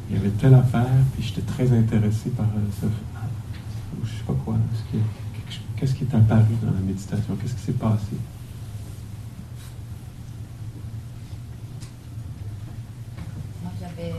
Il 0.10 0.16
y 0.16 0.20
avait 0.20 0.32
telle 0.32 0.56
affaire, 0.56 0.88
puis 1.14 1.22
j'étais 1.22 1.42
très 1.42 1.72
intéressé 1.72 2.32
par 2.32 2.48
euh, 2.48 2.82
ça. 2.82 2.88
Ah, 3.16 3.20
ou 3.96 4.04
je 4.04 4.10
sais 4.10 4.24
pas 4.26 4.34
quoi. 4.44 4.56
Qu'est-ce 5.78 5.94
qui 5.94 6.06
est 6.06 6.16
apparu 6.16 6.56
dans 6.64 6.72
la 6.72 6.80
méditation? 6.80 7.36
Qu'est-ce 7.36 7.54
qui 7.54 7.62
s'est 7.62 7.72
passé? 7.74 8.18
Moi, 13.62 13.72
j'avais 13.80 14.16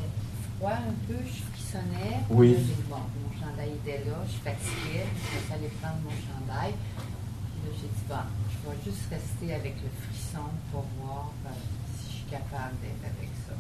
froid 0.57 0.71
un 0.71 0.95
peu, 1.09 1.19
je 1.27 1.43
frissonnais. 1.53 2.21
Oui. 2.31 2.53
Là, 2.53 2.59
bon, 2.89 2.97
mon 2.97 3.41
chandail 3.41 3.73
était 3.85 4.09
là, 4.09 4.19
je 4.25 4.37
fatiguais, 4.49 5.07
je 5.19 5.53
allais 5.53 5.73
prendre 5.83 5.99
mon 6.05 6.11
chandail. 6.11 6.75
Puis 6.79 7.61
là, 7.67 7.71
j'ai 7.75 7.89
dit, 7.89 8.05
bon, 8.09 8.15
je 8.49 8.71
vais 8.71 8.77
juste 8.85 9.11
rester 9.11 9.53
avec 9.53 9.75
le 9.83 9.91
frisson 9.99 10.47
pour 10.71 10.85
voir 11.03 11.33
euh, 11.47 11.51
suis 11.51 11.90
capable 12.31 12.75
d'être 12.83 13.05
avec 13.05 13.31
ça. 13.47 13.55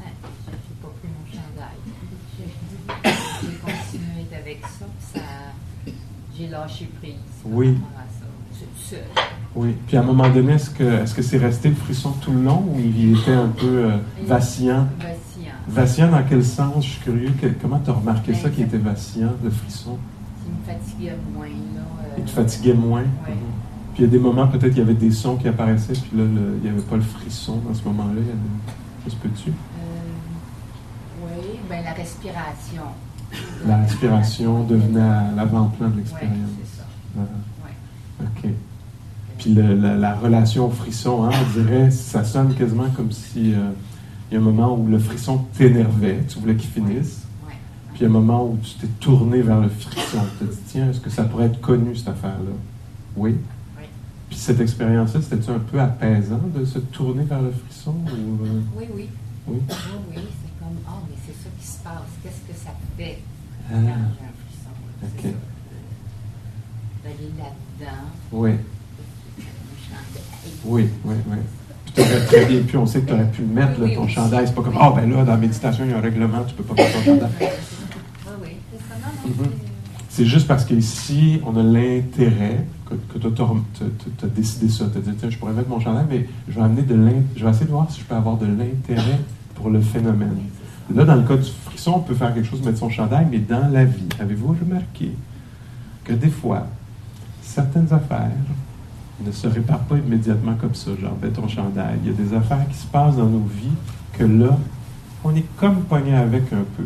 J'ai 0.00 0.52
j'ai 0.52 0.74
pas 0.82 0.88
pris 0.98 1.08
mon 1.08 1.26
chandail. 1.30 1.78
J'ai 3.42 3.56
continué 3.58 4.12
à 4.18 4.20
être 4.20 4.42
avec 4.42 4.60
ça, 4.66 5.20
j'ai 6.36 6.48
lâché 6.48 6.88
prise 7.00 7.14
Oui. 7.44 7.76
seul. 8.78 9.00
Oui. 9.54 9.74
Puis 9.86 9.96
à 9.96 10.00
un 10.00 10.04
moment 10.04 10.28
donné, 10.30 10.54
est-ce 10.54 10.70
que 10.70 10.82
est-ce 10.84 11.14
que 11.14 11.22
c'est 11.22 11.38
resté 11.38 11.68
le 11.68 11.74
frisson 11.74 12.12
tout 12.12 12.32
le 12.32 12.42
long 12.42 12.64
ou 12.68 12.78
il 12.78 13.18
était 13.18 13.32
un 13.32 13.48
peu 13.48 13.66
euh, 13.90 13.98
vacillant? 14.24 14.86
Vacillant. 14.98 15.52
Vacillant 15.68 16.10
dans 16.10 16.22
quel 16.28 16.44
sens? 16.44 16.84
Je 16.84 16.90
suis 16.92 17.00
curieux. 17.00 17.30
Que- 17.40 17.48
comment 17.60 17.78
tu 17.80 17.90
as 17.90 17.94
remarqué 17.94 18.32
Ben, 18.32 18.40
ça 18.40 18.50
qui 18.50 18.62
était 18.62 18.78
vacillant, 18.78 19.32
le 19.42 19.50
frisson? 19.50 19.98
Qui 20.44 20.50
me 20.50 20.74
fatiguait 20.74 21.16
moins, 21.34 21.46
là. 21.48 21.52
euh, 21.80 22.14
Il 22.18 22.24
te 22.24 22.30
fatiguait 22.30 22.74
moins? 22.74 23.00
Ouais. 23.02 23.06
Mhm. 23.34 23.36
Puis 23.94 24.02
il 24.02 24.06
y 24.06 24.08
a 24.08 24.10
des 24.10 24.18
moments, 24.18 24.46
peut-être, 24.48 24.72
il 24.74 24.78
y 24.78 24.82
avait 24.82 24.94
des 24.94 25.10
sons 25.10 25.36
qui 25.36 25.48
apparaissaient, 25.48 25.92
puis 25.92 26.16
là, 26.18 26.24
le- 26.24 26.56
il 26.58 26.62
n'y 26.62 26.68
avait 26.70 26.80
pas 26.86 26.96
le 26.96 27.02
frisson 27.02 27.60
dans 27.68 27.74
ce 27.74 27.84
moment-là. 27.84 28.14
Il 28.20 28.26
y 28.26 28.30
avait- 28.30 28.38
Ça 29.04 29.10
se 29.10 29.16
peut-tu? 29.16 29.50
Euh, 29.50 29.52
oui, 31.24 31.58
ben 31.68 31.82
la 31.84 31.92
respiration. 31.92 32.82
La 33.66 33.78
respiration 33.78 34.62
devenait 34.64 35.34
l'avant-plan 35.36 35.88
de 35.88 35.94
Oui, 35.94 35.98
l'expérience. 35.98 36.36
c'est 36.62 36.78
ça. 36.78 36.84
Ah, 37.18 37.20
Ouais. 37.66 38.26
OK. 38.46 38.50
Puis 39.38 39.54
le- 39.54 39.74
la, 39.74 39.96
la 39.96 40.14
relation 40.14 40.66
au 40.66 40.70
frisson, 40.70 41.24
hein, 41.24 41.30
on 41.32 41.60
dirait, 41.60 41.90
ça 41.90 42.22
sonne 42.24 42.54
quasiment 42.54 42.88
comme 42.94 43.10
si 43.10 43.54
euh, 43.54 43.70
il 44.30 44.34
y 44.34 44.36
a 44.36 44.40
un 44.40 44.44
moment 44.44 44.76
où 44.76 44.86
le 44.86 44.98
frisson 45.00 45.38
t'énervait, 45.58 46.20
tu 46.28 46.38
voulais 46.38 46.54
qu'il 46.54 46.70
finisse. 46.70 47.22
Ouais. 47.46 47.54
Puis 47.94 48.00
il 48.00 48.02
y 48.02 48.06
a 48.06 48.08
un 48.08 48.12
moment 48.12 48.44
où 48.46 48.56
tu 48.62 48.74
t'es 48.74 48.86
tourné 49.00 49.42
vers 49.42 49.60
le 49.60 49.68
frisson. 49.68 50.18
Tu 50.38 50.46
t'es 50.46 50.52
dit, 50.54 50.60
tiens, 50.68 50.90
est-ce 50.90 51.00
que 51.00 51.10
ça 51.10 51.24
pourrait 51.24 51.46
être 51.46 51.60
connu, 51.60 51.96
cette 51.96 52.08
affaire-là? 52.08 52.52
Oui. 53.16 53.34
Puis 54.32 54.40
cette 54.40 54.60
expérience-là, 54.60 55.20
c'était-tu 55.20 55.50
un 55.50 55.58
peu 55.58 55.78
apaisant 55.78 56.40
de 56.56 56.64
se 56.64 56.78
tourner 56.78 57.24
vers 57.24 57.42
le 57.42 57.52
frisson? 57.52 57.94
Ou, 58.06 58.44
euh, 58.46 58.60
Oui, 58.74 58.84
oui. 58.94 59.08
oui? 59.46 59.58
Oui, 59.58 59.58
oui, 59.68 60.16
c'est 60.16 60.58
comme, 60.58 60.78
ah, 60.88 60.92
mais 61.06 61.16
c'est 61.26 61.34
ça 61.34 61.50
qui 61.60 61.66
se 61.66 61.78
passe. 61.84 62.08
Qu'est-ce 62.22 62.50
que 62.50 62.58
ça 62.58 62.70
fait 62.96 63.18
Ah, 63.68 63.72
quand 63.74 63.78
j'ai 63.82 63.90
un 63.90 64.32
frisson? 64.40 64.72
ok. 65.04 65.22
Ça. 65.22 65.28
D'aller 67.04 67.30
là-dedans, 67.36 67.98
oui, 68.32 68.52
oui, 70.64 70.88
oui, 71.04 71.14
oui. 71.28 71.36
Puis 71.84 71.92
t'aurais 71.94 72.24
très 72.24 72.46
bien 72.46 72.62
pu, 72.62 72.76
on 72.78 72.86
sait 72.86 73.00
que 73.02 73.08
tu 73.08 73.12
aurais 73.12 73.30
pu 73.30 73.42
le 73.42 73.48
mettre, 73.48 73.80
là, 73.82 73.94
ton 73.94 74.04
oui. 74.04 74.10
chandail. 74.10 74.46
C'est 74.46 74.54
pas 74.54 74.62
comme, 74.62 74.78
ah 74.80 74.92
ben 74.96 75.10
là, 75.10 75.24
dans 75.24 75.32
la 75.32 75.36
méditation, 75.36 75.84
il 75.84 75.90
y 75.90 75.92
a 75.94 75.98
un 75.98 76.00
règlement, 76.00 76.42
tu 76.44 76.54
peux 76.54 76.62
pas 76.64 76.72
mettre 76.74 76.94
ton 76.98 77.04
chandail. 77.04 77.28
Oui, 77.38 77.46
oui, 78.42 78.48
c'est 78.72 78.78
ça. 78.78 78.94
Non, 78.98 79.28
non, 79.28 79.44
Mhm. 79.44 79.50
C'est 80.08 80.26
juste 80.26 80.46
parce 80.46 80.64
qu'ici, 80.64 81.40
on 81.44 81.56
a 81.56 81.62
l'intérêt, 81.62 82.64
que, 83.12 83.18
que 83.18 83.28
tu 83.28 84.24
as 84.24 84.28
décidé 84.28 84.68
ça. 84.68 84.84
Tu 84.92 84.98
as 84.98 85.00
dit, 85.00 85.16
tiens, 85.18 85.30
je 85.30 85.38
pourrais 85.38 85.52
mettre 85.52 85.68
mon 85.68 85.80
chandail, 85.80 86.04
mais 86.08 86.28
je 86.48 86.54
vais, 86.54 86.62
amener 86.62 86.82
de 86.82 86.94
l'in- 86.94 87.22
je 87.36 87.44
vais 87.44 87.50
essayer 87.50 87.66
de 87.66 87.70
voir 87.70 87.90
si 87.90 88.00
je 88.00 88.04
peux 88.04 88.14
avoir 88.14 88.36
de 88.36 88.46
l'intérêt 88.46 89.18
pour 89.54 89.70
le 89.70 89.80
phénomène. 89.80 90.36
Là, 90.94 91.04
dans 91.04 91.14
le 91.14 91.22
cas 91.22 91.36
du 91.36 91.50
frisson, 91.64 91.94
on 91.96 92.00
peut 92.00 92.14
faire 92.14 92.34
quelque 92.34 92.48
chose, 92.48 92.62
mettre 92.62 92.78
son 92.78 92.90
chandail, 92.90 93.26
mais 93.30 93.38
dans 93.38 93.68
la 93.72 93.84
vie, 93.84 94.08
avez-vous 94.20 94.56
remarqué 94.60 95.12
que 96.04 96.12
des 96.12 96.28
fois, 96.30 96.66
certaines 97.42 97.92
affaires 97.92 98.30
ne 99.24 99.30
se 99.30 99.46
réparent 99.46 99.80
pas 99.80 99.96
immédiatement 99.96 100.54
comme 100.60 100.74
ça, 100.74 100.90
genre, 101.00 101.16
mets 101.22 101.28
ton 101.30 101.46
chandail. 101.48 101.98
Il 102.04 102.10
y 102.10 102.14
a 102.14 102.16
des 102.16 102.34
affaires 102.34 102.66
qui 102.68 102.76
se 102.76 102.86
passent 102.86 103.16
dans 103.16 103.26
nos 103.28 103.44
vies 103.44 103.68
que 104.14 104.24
là, 104.24 104.58
on 105.24 105.34
est 105.36 105.44
comme 105.56 105.82
pogné 105.82 106.14
avec 106.14 106.52
un 106.52 106.64
peu. 106.76 106.84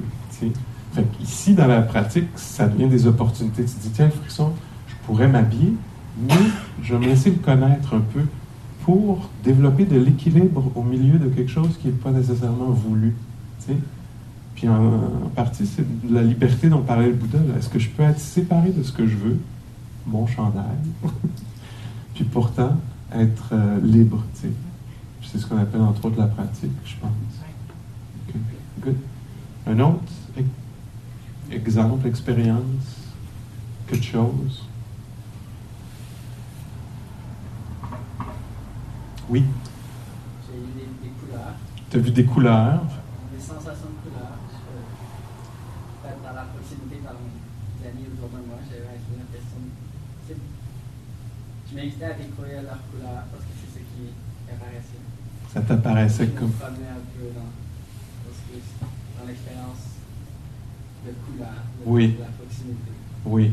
Fait 0.92 1.06
ici, 1.22 1.54
dans 1.54 1.66
la 1.66 1.80
pratique, 1.82 2.28
ça 2.36 2.66
devient 2.68 2.88
des 2.88 3.06
opportunités. 3.06 3.64
Tu 3.64 3.72
te 3.72 3.80
dis, 3.82 3.90
tiens, 3.90 4.10
frisson, 4.10 4.52
je 4.88 4.94
pourrais 5.06 5.28
m'habiller, 5.28 5.72
mais 6.18 6.34
je 6.82 6.94
vais 6.94 7.00
me 7.00 7.06
laisser 7.06 7.30
le 7.30 7.36
connaître 7.36 7.94
un 7.94 8.00
peu 8.00 8.22
pour 8.84 9.28
développer 9.42 9.84
de 9.84 9.98
l'équilibre 9.98 10.70
au 10.74 10.82
milieu 10.82 11.18
de 11.18 11.28
quelque 11.28 11.50
chose 11.50 11.76
qui 11.80 11.88
n'est 11.88 11.94
pas 11.94 12.10
nécessairement 12.10 12.70
voulu. 12.70 13.14
Puis 14.54 14.68
en, 14.68 15.00
partie, 15.34 15.66
c'est 15.66 15.84
de 16.08 16.14
la 16.14 16.22
liberté 16.22 16.68
dont 16.68 16.80
parlait 16.80 17.08
le 17.08 17.14
Bouddha. 17.14 17.38
Est-ce 17.58 17.68
que 17.68 17.78
je 17.78 17.90
peux 17.90 18.02
être 18.02 18.20
séparé 18.20 18.70
de 18.70 18.82
ce 18.82 18.92
que 18.92 19.06
je 19.06 19.16
veux, 19.16 19.38
mon 20.06 20.26
chandail, 20.26 20.78
puis 22.14 22.24
pourtant 22.24 22.76
être 23.12 23.50
euh, 23.52 23.80
libre, 23.82 24.24
C'est 25.22 25.38
ce 25.38 25.46
qu'on 25.46 25.58
appelle 25.58 25.82
entre 25.82 26.06
autres 26.06 26.18
la 26.18 26.26
pratique, 26.26 26.70
je 26.84 26.94
pense. 26.96 27.10
Good. 28.80 28.96
Un 29.66 29.80
autre 29.80 30.12
exemple, 31.50 32.06
expérience, 32.06 33.12
quelque 33.86 34.04
chose? 34.04 34.66
Oui, 39.28 39.42
J'ai 40.46 40.56
eu 40.56 40.70
des, 40.76 41.08
des 41.08 41.12
couleurs, 41.18 41.54
tu 41.90 41.96
as 41.96 42.00
vu 42.00 42.10
des 42.10 42.24
couleurs? 42.24 42.80
des 43.34 43.40
sensations 43.42 43.90
de 43.90 43.98
couleurs. 44.10 44.38
Je, 44.50 44.56
peut-être 46.02 46.22
dans 46.22 46.34
la 46.36 46.46
proximité, 46.54 47.02
dans 47.02 47.10
les 47.18 47.88
amis 47.90 48.06
autour 48.14 48.28
de 48.38 48.46
moi, 48.46 48.58
j'avais 48.70 48.86
l'impression 48.86 49.58
Je 51.68 51.74
m'invitais 51.74 52.04
à 52.04 52.12
découvrir 52.14 52.62
leurs 52.62 52.82
couleurs 52.90 53.24
parce 53.30 53.42
que 53.42 53.52
c'est 53.58 53.74
ce 53.74 53.82
qui 53.82 54.14
apparaissait. 54.48 55.02
Ça 55.52 55.60
t'apparaissait 55.62 56.26
Je 56.26 56.30
comme. 56.38 56.48
me 56.48 56.52
promenais 56.54 56.94
un 56.94 57.02
peu 57.18 57.26
dans, 57.34 59.26
l'expérience 59.26 59.82
de 61.04 61.10
couleurs, 61.26 61.48
de, 61.50 61.90
Oui. 61.90 62.12
de 62.14 62.20
la 62.20 62.26
proximité. 62.26 62.90
Oui. 63.24 63.52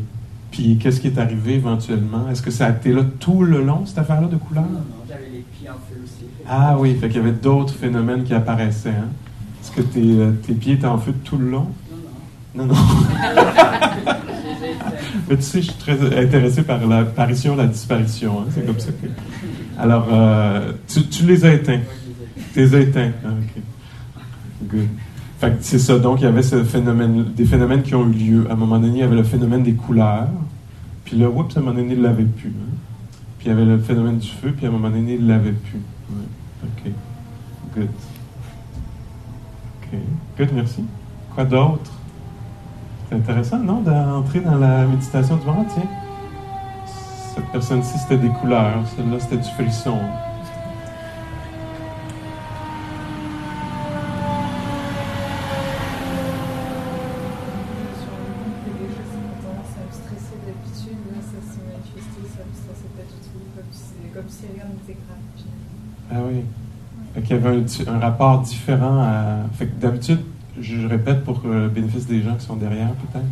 Puis 0.51 0.78
qu'est-ce 0.78 1.01
qui 1.01 1.07
est 1.07 1.17
arrivé 1.17 1.55
éventuellement? 1.55 2.30
Est-ce 2.30 2.43
que 2.43 2.51
ça 2.51 2.67
a 2.67 2.69
été 2.69 2.93
là 2.93 3.03
tout 3.19 3.43
le 3.43 3.63
long, 3.63 3.88
cette 3.88 3.97
affaire-là 3.97 4.28
de 4.28 4.38
couleurs? 4.38 4.65
non, 4.65 4.80
non, 4.80 5.03
j'avais 5.09 5.30
les 5.30 5.39
pieds 5.39 5.67
en 5.67 5.74
feu 5.74 5.99
aussi. 6.03 6.26
Ah 6.48 6.76
oui, 6.80 6.96
fait 6.96 7.08
qu'il 7.08 7.18
y 7.18 7.20
avait 7.20 7.32
d'autres 7.32 7.74
phénomènes 7.74 8.24
qui 8.24 8.34
apparaissaient. 8.34 8.89
Hein? 8.89 9.10
Est-ce 9.62 9.72
que 9.72 9.82
tes, 9.82 10.02
euh, 10.04 10.32
tes 10.46 10.54
pieds 10.54 10.74
étaient 10.74 10.86
en 10.88 10.98
feu 10.98 11.14
tout 11.24 11.38
le 11.38 11.50
long? 11.50 11.68
Non, 12.56 12.66
non. 12.66 12.74
Non, 12.74 12.76
non. 12.76 12.82
Mais 15.30 15.38
tu 15.38 15.41
sais, 15.44 15.62
je 15.62 15.68
suis 15.72 15.80
très 15.80 15.98
intéressé 16.22 16.64
par 16.64 16.86
l'apparition, 16.86 17.56
la 17.56 17.68
disparition. 17.68 18.41
hein, 18.41 18.46
C'est 18.54 18.66
comme 18.66 18.80
ça 18.80 18.91
que. 18.91 19.08
Alors, 19.80 20.08
euh, 20.12 20.74
tu, 20.88 21.04
tu 21.08 21.26
les 21.26 21.46
as 21.46 21.54
éteints. 21.54 21.80
Tu 22.54 22.60
les 22.60 22.76
as 22.76 22.80
éteints. 22.80 23.12
Ah, 23.24 23.30
ok. 23.30 23.62
Good. 24.70 24.88
Fait 25.39 25.50
que 25.52 25.56
c'est 25.62 25.80
ça. 25.80 25.98
Donc, 25.98 26.20
il 26.22 26.24
y 26.24 26.28
avait 26.28 26.44
ce 26.44 26.64
phénomène, 26.64 27.26
des 27.36 27.46
phénomènes 27.46 27.84
qui 27.84 27.96
ont 27.96 28.08
eu 28.08 28.12
lieu. 28.14 28.48
À 28.50 28.54
un 28.54 28.56
moment 28.56 28.80
donné, 28.80 28.98
il 28.98 29.00
y 29.00 29.04
avait 29.04 29.16
le 29.16 29.24
phénomène 29.24 29.64
des 29.64 29.74
couleurs. 29.74 30.28
Puis 31.06 31.18
là, 31.18 31.30
oups, 31.30 31.56
à 31.56 31.60
un 31.60 31.64
moment 31.64 31.76
donné, 31.76 31.94
il 31.94 32.00
ne 32.00 32.04
l'avait 32.04 32.24
plus. 32.26 32.50
hein. 32.50 32.76
Puis 33.39 33.48
il 33.48 33.50
y 33.50 33.52
avait 33.52 33.66
le 33.66 33.78
phénomène 33.80 34.18
du 34.18 34.28
feu. 34.30 34.54
Puis 34.56 34.66
à 34.66 34.70
un 34.70 34.72
moment 34.72 34.89
donné, 34.89 35.16
il 35.16 35.24
ne 35.26 35.30
l'avait 35.30 35.52
plus. 35.54 35.80
OK. 36.64 36.91
Good. 37.76 37.89
OK. 39.82 39.99
Good, 40.38 40.53
merci. 40.53 40.84
Quoi 41.34 41.45
d'autre? 41.45 41.91
C'est 43.09 43.16
intéressant, 43.16 43.59
non, 43.59 43.82
d'entrer 43.82 44.39
dans 44.39 44.55
la 44.55 44.86
méditation 44.86 45.38
du 45.38 45.45
moment. 45.45 45.66
Tiens, 45.74 45.84
cette 47.36 47.45
personne-ci, 47.51 47.97
c'était 47.99 48.18
des 48.18 48.30
couleurs. 48.30 48.82
Celle-là, 48.95 49.20
c'était 49.20 49.38
du 49.38 49.49
frisson. 49.51 49.97
Sur 58.01 58.11
le 58.18 58.30
compte, 58.34 58.57
il 58.66 58.72
y 58.72 58.76
a 58.76 58.88
des 58.88 58.91
choses 58.93 59.11
qui 59.14 59.20
ont 59.22 59.38
tendance 59.43 59.74
à 59.78 59.84
me 59.86 59.93
stresser 59.93 60.38
d'habitude. 60.45 61.01
Là, 61.14 61.20
ça 61.22 61.39
s'est 61.43 61.64
manifesté, 61.64 62.20
ça 62.34 62.41
me 62.43 62.53
stressait 62.57 62.91
pas 62.97 63.05
du 63.05 63.18
tout. 63.22 63.43
Comme 63.55 63.72
si, 63.72 63.93
comme 64.14 64.30
si 64.30 64.43
rien 64.53 64.66
n'était 64.74 64.97
grave. 64.99 65.24
finalement. 65.38 66.09
Ah 66.11 66.22
oui. 66.28 66.43
Fait 67.14 67.22
qu'il 67.22 67.36
y 67.36 67.39
avait 67.39 67.55
un, 67.57 67.61
di- 67.61 67.86
un 67.88 67.93
rapport 68.04 68.41
différent 68.41 68.99
à. 69.01 69.38
Fait 69.54 69.68
que 69.68 69.80
d'habitude, 69.80 70.20
je, 70.60 70.88
répète 70.88 71.24
pour 71.24 71.41
le 71.45 71.70
bénéfice 71.70 72.06
des 72.06 72.22
gens 72.22 72.36
qui 72.36 72.45
sont 72.45 72.56
derrière, 72.56 72.93
peut-être. 72.93 73.26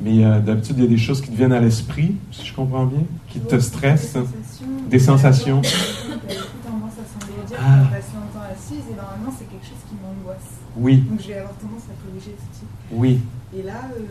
Mais 0.00 0.24
euh, 0.24 0.38
d'habitude, 0.40 0.76
il 0.78 0.84
y 0.84 0.86
a 0.86 0.90
des 0.90 0.98
choses 0.98 1.20
qui 1.20 1.30
te 1.30 1.36
viennent 1.36 1.52
à 1.52 1.60
l'esprit, 1.60 2.14
si 2.30 2.46
je 2.46 2.54
comprends 2.54 2.86
bien, 2.86 3.02
qui 3.28 3.40
te 3.40 3.58
stressent. 3.58 4.16
Des 4.88 4.98
sensations. 4.98 5.60
Des 5.60 5.66
sensations. 5.66 6.58
Tendance 6.64 6.92
à 6.92 7.20
s'engourdir 7.20 7.58
Ah. 7.60 7.78
longtemps 7.80 8.46
assise 8.52 8.84
et 8.90 8.94
normalement 8.94 9.32
c'est 9.36 9.48
quelque 9.50 9.66
chose 9.66 9.82
qui 9.88 9.96
m'angoisse. 9.96 10.60
Oui, 10.76 10.98
Donc 10.98 11.20
je 11.20 11.28
vais 11.28 11.38
avoir 11.38 11.54
tendance 11.54 11.82
à 11.90 12.06
corriger 12.06 12.30
tout 12.30 12.50
de 12.50 12.56
suite. 12.56 12.68
oui. 12.92 13.20
Et 13.56 13.62
là, 13.62 13.88
euh, 13.96 14.02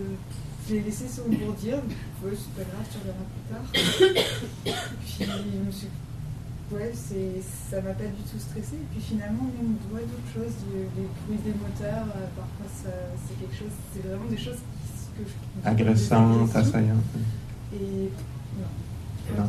je 0.67 0.73
l'ai 0.73 0.81
laissé 0.81 1.07
s'engourdir. 1.07 1.75
Ouais, 2.23 2.33
c'est 2.33 2.53
pas 2.53 2.67
grave, 2.67 2.85
tu 2.91 2.97
reverras 2.99 3.27
plus 3.31 3.45
tard. 3.47 4.25
Puis 5.05 5.25
je 5.25 5.65
me 5.65 5.71
suis. 5.71 5.87
Ouais, 6.71 6.91
ça 6.93 7.77
m'a 7.77 7.91
pas 7.91 8.03
du 8.03 8.23
tout 8.29 8.39
stressé. 8.39 8.75
Et 8.75 8.87
puis 8.91 9.01
finalement, 9.01 9.43
même 9.43 9.77
ouais, 9.93 10.01
d'autres 10.01 10.33
choses, 10.33 10.55
les 10.73 11.07
bruits 11.25 11.39
des 11.45 11.55
moteurs, 11.57 12.07
euh, 12.15 12.27
parfois 12.35 12.67
c'est 13.25 13.39
quelque 13.39 13.55
chose, 13.55 13.71
c'est 13.93 14.05
vraiment 14.05 14.29
des 14.29 14.37
choses 14.37 14.59
que 15.17 15.23
je. 15.23 15.67
Agressante, 15.69 16.33
des 16.33 16.57
agressions. 16.57 16.59
assaillante. 16.59 17.03
Et 17.73 18.11
non. 18.59 18.67
Non. 19.37 19.43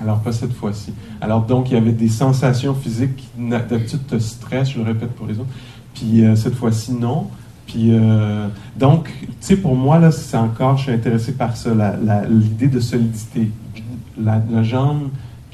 Alors, 0.00 0.20
pas 0.20 0.32
cette 0.32 0.52
fois-ci. 0.52 0.92
Alors, 1.20 1.44
donc, 1.44 1.70
il 1.70 1.74
y 1.74 1.76
avait 1.76 1.92
des 1.92 2.08
sensations 2.08 2.74
physiques 2.74 3.16
qui, 3.16 3.28
d'habitude, 3.38 4.06
te 4.06 4.18
stressent, 4.18 4.72
je 4.72 4.78
le 4.78 4.84
répète 4.84 5.12
pour 5.12 5.26
les 5.26 5.38
autres. 5.38 5.50
Puis, 5.94 6.24
euh, 6.24 6.34
cette 6.34 6.54
fois-ci, 6.54 6.92
non. 6.94 7.28
Puis, 7.66 7.88
euh, 7.90 8.48
donc, 8.76 9.10
tu 9.20 9.26
sais, 9.40 9.56
pour 9.56 9.76
moi, 9.76 9.98
là, 9.98 10.10
c'est 10.10 10.36
encore, 10.36 10.78
je 10.78 10.84
suis 10.84 10.92
intéressé 10.92 11.32
par 11.32 11.56
ça, 11.56 11.70
l'idée 12.28 12.68
de 12.68 12.80
solidité. 12.80 13.50
La, 14.18 14.42
la 14.50 14.62
jambe 14.62 15.08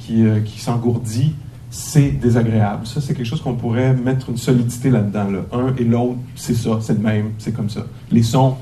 qui, 0.09 0.25
euh, 0.25 0.41
qui 0.41 0.59
s'engourdit, 0.59 1.35
c'est 1.71 2.13
désagréable. 2.13 2.87
Ça, 2.87 3.01
c'est 3.01 3.13
quelque 3.13 3.27
chose 3.27 3.43
qu'on 3.43 3.55
pourrait 3.55 3.95
mettre 3.95 4.31
une 4.31 4.39
solidité 4.39 4.89
là-dedans. 4.89 5.31
Là. 5.31 5.41
Un 5.53 5.75
et 5.77 5.85
l'autre, 5.85 6.17
c'est 6.35 6.55
ça, 6.55 6.79
c'est 6.81 6.95
le 6.95 7.01
même, 7.01 7.33
c'est 7.37 7.53
comme 7.53 7.69
ça. 7.69 7.85
Les 8.11 8.23
sons, 8.23 8.57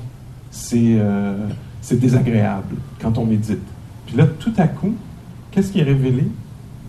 c'est 0.51 0.97
euh, 0.97 1.37
désagréable 1.89 2.75
quand 3.01 3.17
on 3.17 3.25
médite. 3.25 3.63
Puis 4.05 4.17
là, 4.17 4.25
tout 4.39 4.51
à 4.57 4.67
coup, 4.67 4.93
qu'est-ce 5.51 5.71
qui 5.71 5.79
est 5.79 5.83
révélé? 5.83 6.27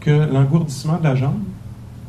Que 0.01 0.33
l'engourdissement 0.33 0.99
de 0.99 1.05
la 1.05 1.15
jambe, 1.15 1.43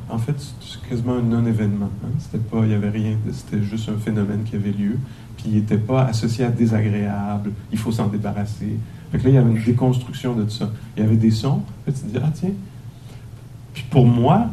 en 0.10 0.18
fait, 0.18 0.36
c'est 0.40 0.90
quasiment 0.90 1.14
un 1.14 1.22
non-événement. 1.22 1.90
hein. 2.04 2.10
C'était 2.18 2.44
pas, 2.44 2.62
il 2.64 2.70
n'y 2.70 2.74
avait 2.74 2.90
rien, 2.90 3.16
c'était 3.32 3.62
juste 3.62 3.90
un 3.90 3.98
phénomène 3.98 4.42
qui 4.44 4.56
avait 4.56 4.72
lieu. 4.72 4.98
Puis 5.38 5.46
il 5.50 5.56
n'était 5.56 5.78
pas 5.78 6.06
associé 6.06 6.46
à 6.46 6.50
désagréable, 6.50 7.52
il 7.72 7.78
faut 7.78 7.92
s'en 7.92 8.08
débarrasser. 8.08 8.78
Fait 9.12 9.18
que 9.18 9.24
là, 9.24 9.30
il 9.30 9.36
y 9.36 9.38
avait 9.38 9.52
une 9.52 9.64
déconstruction 9.64 10.36
de 10.36 10.44
tout 10.44 10.52
ça. 10.52 10.70
Il 10.96 11.04
y 11.04 11.06
avait 11.06 11.16
des 11.18 11.32
sons, 11.32 11.62
tu 11.86 11.94
te 11.94 12.06
dis, 12.06 12.18
ah 12.24 12.30
tiens. 12.34 12.52
Puis 13.74 13.84
pour 13.90 14.06
moi, 14.06 14.48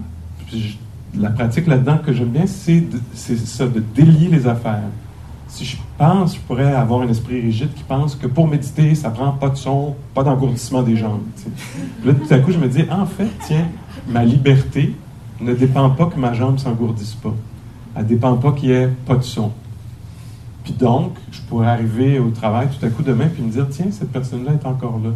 la 1.15 1.31
pratique 1.31 1.67
là-dedans 1.67 1.99
que 1.99 2.13
j'aime 2.13 2.29
bien, 2.29 2.47
c'est 2.47 2.87
ça, 3.15 3.67
de 3.67 3.81
délier 3.95 4.29
les 4.29 4.47
affaires. 4.47 4.83
Si 5.49 5.65
je 5.65 5.77
pense, 5.97 6.35
je 6.35 6.41
pourrais 6.41 6.75
avoir 6.75 7.03
un 7.03 7.09
esprit 7.09 7.41
rigide 7.41 7.73
qui 7.75 7.85
pense 7.85 8.15
que 8.15 8.27
pour 8.27 8.49
méditer, 8.49 8.95
ça 8.95 9.11
prend 9.11 9.33
pas 9.33 9.49
de 9.49 9.57
son, 9.57 9.95
pas 10.15 10.25
d'engourdissement 10.25 10.83
des 10.83 10.97
jambes. 10.97 11.23
Puis 11.37 12.09
Là, 12.09 12.15
tout 12.15 12.35
à 12.35 12.39
coup, 12.39 12.51
je 12.51 12.59
me 12.59 12.69
dis, 12.69 12.85
en 12.91 13.07
fait, 13.07 13.29
tiens, 13.47 13.69
ma 14.09 14.25
liberté 14.25 14.95
ne 15.41 15.55
dépend 15.55 15.91
pas 15.91 16.07
que 16.07 16.19
ma 16.19 16.33
jambe 16.35 16.59
s'engourdisse 16.59 17.15
pas. 17.15 17.35
Elle 17.95 18.07
dépend 18.07 18.37
pas 18.37 18.53
qu'il 18.53 18.71
y 18.71 18.73
ait 18.73 18.89
pas 19.07 19.17
de 19.17 19.23
son. 19.23 19.53
Puis 20.67 20.75
donc, 20.75 21.13
je 21.31 21.41
pourrais 21.43 21.69
arriver 21.69 22.19
au 22.19 22.31
travail 22.31 22.67
tout 22.67 22.85
à 22.85 22.89
coup 22.89 23.05
demain 23.05 23.27
puis 23.33 23.41
me 23.41 23.53
dire, 23.53 23.69
tiens, 23.71 23.87
cette 23.93 24.11
personne-là 24.11 24.51
est 24.55 24.67
encore 24.67 24.99
là. 24.99 25.11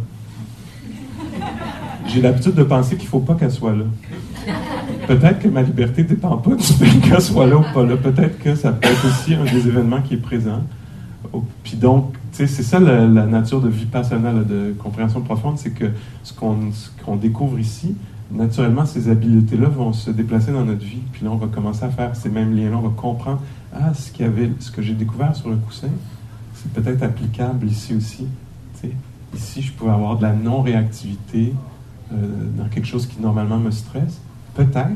J'ai 2.07 2.21
l'habitude 2.21 2.55
de 2.55 2.63
penser 2.63 2.95
qu'il 2.95 3.07
ne 3.07 3.09
faut 3.09 3.19
pas 3.19 3.33
qu'elle 3.33 3.51
soit 3.51 3.73
là. 3.73 3.83
Peut-être 5.07 5.39
que 5.39 5.49
ma 5.49 5.61
liberté 5.61 6.03
ne 6.03 6.07
dépend 6.07 6.37
pas 6.37 6.55
du 6.55 6.63
fait 6.63 6.85
qu'elle 7.01 7.19
soit 7.19 7.47
là 7.47 7.57
ou 7.57 7.65
pas 7.73 7.83
là. 7.83 7.97
Peut-être 7.97 8.39
que 8.39 8.55
ça 8.55 8.71
peut 8.71 8.87
être 8.87 9.05
aussi 9.05 9.33
un 9.33 9.43
des 9.43 9.67
événements 9.67 10.01
qui 10.01 10.13
est 10.13 10.21
présent. 10.21 10.61
Oh, 11.33 11.43
Puis 11.65 11.75
donc, 11.75 12.15
c'est 12.31 12.47
ça 12.47 12.79
la, 12.79 13.05
nature 13.05 13.59
de 13.59 13.67
vipassana, 13.67 14.31
là, 14.31 14.43
de 14.43 14.73
compréhension 14.79 15.19
profonde, 15.19 15.57
c'est 15.57 15.71
que 15.71 15.87
ce 16.23 16.31
qu'on 16.31 16.71
ce 16.71 16.89
qu'on 17.03 17.17
découvre 17.17 17.59
ici, 17.59 17.93
naturellement, 18.31 18.85
ces 18.85 19.09
habiletés-là 19.09 19.67
vont 19.67 19.91
se 19.91 20.11
déplacer 20.11 20.53
dans 20.53 20.63
notre 20.63 20.85
vie. 20.85 21.01
Puis 21.11 21.25
là, 21.25 21.31
on 21.31 21.35
va 21.35 21.47
commencer 21.47 21.83
à 21.83 21.89
faire 21.89 22.15
ces 22.15 22.29
mêmes 22.29 22.55
liens-là. 22.55 22.77
On 22.77 22.87
va 22.87 22.93
comprendre, 22.95 23.41
ah, 23.73 23.93
ce, 23.93 24.11
ce 24.59 24.71
que 24.71 24.81
j'ai 24.81 24.93
découvert 24.93 25.35
sur 25.35 25.49
le 25.49 25.57
coussin, 25.57 25.89
c'est 26.53 26.71
peut-être 26.73 27.03
applicable 27.03 27.67
ici 27.67 27.95
aussi. 27.95 28.27
Ici, 29.33 29.61
je 29.61 29.71
pouvais 29.71 29.91
avoir 29.91 30.17
de 30.17 30.23
la 30.23 30.33
non-réactivité 30.33 31.53
euh, 32.11 32.15
dans 32.57 32.65
quelque 32.65 32.87
chose 32.87 33.05
qui 33.05 33.21
normalement 33.21 33.57
me 33.57 33.71
stresse. 33.71 34.19
Peut-être 34.55 34.89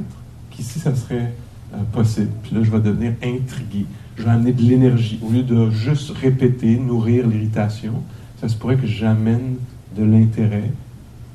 qu'ici, 0.51 0.80
ça 0.80 0.93
serait 0.93 1.34
euh, 1.73 1.78
possible. 1.93 2.32
Puis 2.43 2.53
là, 2.55 2.63
je 2.63 2.69
vais 2.69 2.82
devenir 2.82 3.13
intrigué. 3.23 3.86
Je 4.17 4.23
vais 4.23 4.32
amener 4.32 4.51
de 4.51 4.61
l'énergie. 4.61 5.19
Au 5.26 5.32
lieu 5.32 5.43
de 5.43 5.69
juste 5.69 6.11
répéter, 6.11 6.78
nourrir 6.78 7.28
l'irritation, 7.28 7.93
ça 8.41 8.49
se 8.49 8.55
pourrait 8.55 8.78
que 8.78 8.88
j'amène 8.88 9.55
de 9.95 10.03
l'intérêt. 10.03 10.71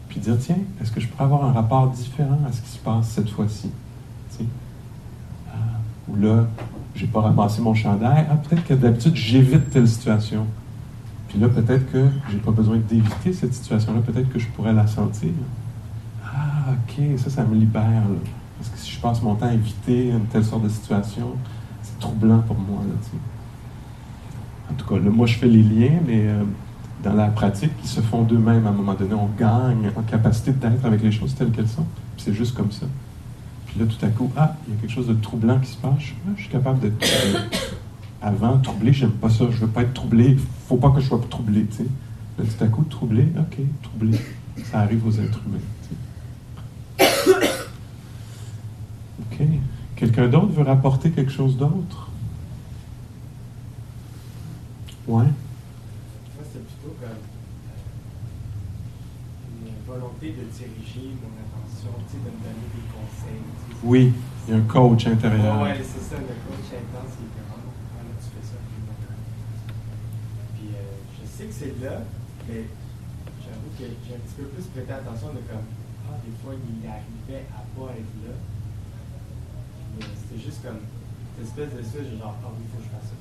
Puis 0.09 0.21
dire, 0.21 0.37
tiens, 0.39 0.59
est-ce 0.83 0.93
que 0.93 1.01
je 1.01 1.09
pourrais 1.09 1.25
avoir 1.25 1.45
un 1.45 1.53
rapport 1.53 1.89
différent 1.89 2.41
à 2.47 2.53
ce 2.53 2.61
qui 2.61 2.69
se 2.69 2.79
passe 2.79 3.09
cette 3.09 3.31
fois-ci? 3.31 3.71
Ah, 5.49 5.55
ou 6.09 6.17
là, 6.17 6.47
j'ai 6.95 7.07
pas 7.07 7.21
ramassé 7.21 7.61
mon 7.63 7.75
chandail. 7.75 8.27
Ah, 8.31 8.37
peut-être 8.37 8.65
que 8.65 8.75
d'habitude, 8.75 9.15
j'évite 9.15 9.71
telle 9.71 9.89
situation. 9.89 10.47
Puis 11.29 11.39
là, 11.39 11.49
peut-être 11.49 11.91
que 11.93 12.07
j'ai 12.31 12.39
pas 12.39 12.51
besoin 12.51 12.79
d'éviter 12.79 13.33
cette 13.33 13.55
situation-là, 13.55 14.01
peut-être 14.01 14.29
que 14.29 14.39
je 14.39 14.49
pourrais 14.49 14.73
la 14.73 14.87
sentir. 14.87 15.31
Ah, 16.25 16.73
ok, 16.73 17.19
ça, 17.19 17.31
ça 17.31 17.45
me 17.45 17.55
libère. 17.55 18.03
Parce 18.59 18.71
que 18.71 18.79
si 18.79 18.93
je 18.93 19.01
passe 19.01 19.23
mon 19.23 19.37
temps 19.37 19.47
à 19.47 19.55
éviter 19.55 20.11
une 20.11 20.27
telle 20.27 20.45
sorte 20.45 20.65
de 20.65 20.69
situation, 20.69 21.29
c'est 21.83 21.99
troublant 21.99 22.41
pour 22.41 22.59
moi. 22.59 22.81
En 24.71 24.75
tout 24.75 24.87
cas, 24.87 24.97
là, 24.97 25.11
moi, 25.11 25.27
je 25.27 25.39
fais 25.39 25.49
les 25.49 25.63
liens, 25.63 25.99
mais 26.07 26.27
euh, 26.27 26.43
dans 27.03 27.15
la 27.15 27.29
pratique, 27.29 27.73
ils 27.83 27.89
se 27.89 28.01
font 28.01 28.23
d'eux-mêmes 28.23 28.67
à 28.67 28.71
un 28.71 28.73
moment 28.73 28.95
donné. 28.95 29.15
On 29.15 29.31
gagne 29.39 29.91
en 29.97 30.03
capacité 30.03 30.53
d'être 30.53 30.85
avec 30.85 31.03
les 31.03 31.13
choses 31.13 31.35
telles 31.35 31.51
qu'elles 31.51 31.69
sont. 31.69 31.87
C'est 32.17 32.35
juste 32.35 32.57
comme 32.57 32.71
ça. 32.71 32.87
Puis 33.71 33.81
là, 33.81 33.87
tout 33.87 34.05
à 34.05 34.09
coup, 34.09 34.31
ah, 34.37 34.57
il 34.67 34.75
y 34.75 34.77
a 34.77 34.81
quelque 34.81 34.93
chose 34.93 35.07
de 35.07 35.15
troublant 35.15 35.59
qui 35.61 35.71
se 35.71 35.77
passe. 35.77 36.01
Je 36.37 36.43
suis 36.43 36.51
capable 36.51 36.81
d'être 36.81 36.99
troublé. 36.99 37.39
Avant, 38.21 38.59
troublé, 38.59 38.93
j'aime 38.93 39.13
pas 39.13 39.31
ça. 39.31 39.47
Je 39.51 39.59
veux 39.59 39.69
pas 39.69 39.83
être 39.83 39.95
troublé. 39.95 40.37
Faut 40.69 40.77
pas 40.77 40.91
que 40.91 41.01
je 41.01 41.07
sois 41.07 41.21
troublé. 41.31 41.67
Là, 42.39 42.45
tout 42.45 42.65
à 42.65 42.67
coup, 42.67 42.83
troublé, 42.85 43.29
ok, 43.39 43.59
troublé. 43.83 44.19
Ça 44.65 44.81
arrive 44.81 45.07
aux 45.07 45.13
êtres 45.13 45.41
humains. 45.47 45.59
Ok. 49.21 49.47
Quelqu'un 49.97 50.29
d'autre 50.29 50.53
veut 50.53 50.63
rapporter 50.63 51.11
quelque 51.11 51.31
chose 51.31 51.57
d'autre? 51.57 52.09
Ouais. 55.07 55.25
C'est 56.53 56.65
plutôt 56.67 56.95
comme 57.01 57.11
euh, 57.11 57.77
une 59.67 59.73
volonté 59.87 60.29
de 60.29 60.45
diriger 60.57 61.15
mon 61.23 61.33
attention, 61.39 61.70
de 61.89 62.29
me 62.29 62.41
donner 62.45 62.69
des 62.77 62.87
conseils. 62.93 63.41
tu 63.41 63.73
sais. 63.73 63.81
Oui, 63.85 64.13
il 64.13 64.51
y 64.53 64.53
a 64.53 64.61
un 64.61 64.67
coach 64.69 65.07
intérieur. 65.07 65.57
Ouais, 65.63 65.73
ouais, 65.73 65.81
c'est 65.81 66.05
ça, 66.05 66.21
le 66.21 66.37
coach 66.45 66.69
intense, 66.77 67.13
il 67.17 67.25
est 67.25 67.35
comme, 67.41 67.57
ah, 67.57 68.05
là, 68.05 68.13
tu 68.21 68.29
fais 68.29 68.45
ça, 68.45 68.59
puis. 68.69 68.81
Puis 70.61 70.69
euh, 70.77 71.01
je 71.17 71.25
sais 71.25 71.47
que 71.49 71.57
c'est 71.57 71.75
là, 71.81 72.05
mais 72.49 72.69
j'avoue 73.41 73.73
que 73.81 73.85
j'ai 73.89 74.15
un 74.15 74.21
petit 74.21 74.37
peu 74.37 74.47
plus 74.53 74.67
prêté 74.77 74.93
attention 74.93 75.33
de 75.33 75.41
comme, 75.49 75.65
ah, 76.05 76.21
des 76.21 76.35
fois, 76.45 76.53
il 76.53 76.85
arrivait 76.85 77.49
à 77.57 77.65
pas 77.73 77.97
être 77.97 78.15
là. 78.29 78.35
Mais 79.97 80.05
c'était 80.05 80.43
juste 80.43 80.61
comme, 80.61 80.85
cette 80.85 81.49
espèce 81.49 81.73
de 81.73 81.81
ça, 81.81 81.99
j'ai 82.05 82.19
genre, 82.21 82.37
ah 82.45 82.53
oui, 82.53 82.61
il 82.61 82.69
faut 82.69 82.85
que 82.85 82.89
je 82.89 82.93
fasse 82.93 83.09
ça. 83.09 83.17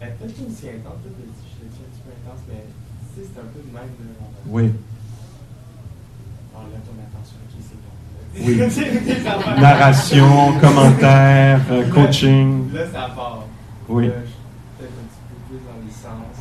Ben, 0.00 0.10
peut-être 0.16 0.40
aussi 0.40 0.66
intense, 0.72 1.04
peut-être 1.04 1.20
que 1.20 1.28
je 1.28 1.58
le 1.60 1.68
tiens 1.68 1.84
un 1.84 1.90
petit 1.92 2.02
peu 2.04 2.12
intense, 2.16 2.42
mais 2.48 2.64
tu 2.64 3.20
sais, 3.20 3.28
c'est 3.28 3.40
un 3.40 3.48
peu 3.52 3.60
de 3.60 3.72
même, 3.72 3.92
Oui. 4.48 4.72
Là, 6.72 6.78
ton 6.84 6.96
attention, 7.04 7.38
bon. 7.82 7.94
Oui. 8.40 8.56
Narration, 9.60 10.58
commentaire, 10.60 11.60
euh, 11.70 11.90
coaching. 11.90 12.72
Là, 12.72 12.86
ça 12.92 13.10
part. 13.14 13.44
Oui. 13.88 14.08
Là, 14.08 14.14
je 14.24 14.32
peut-être 14.78 14.96
un 14.98 15.06
petit 15.06 15.22
peu 15.28 15.36
plus 15.48 15.60
dans 15.64 15.80
les 15.84 15.92
sens. 15.92 16.36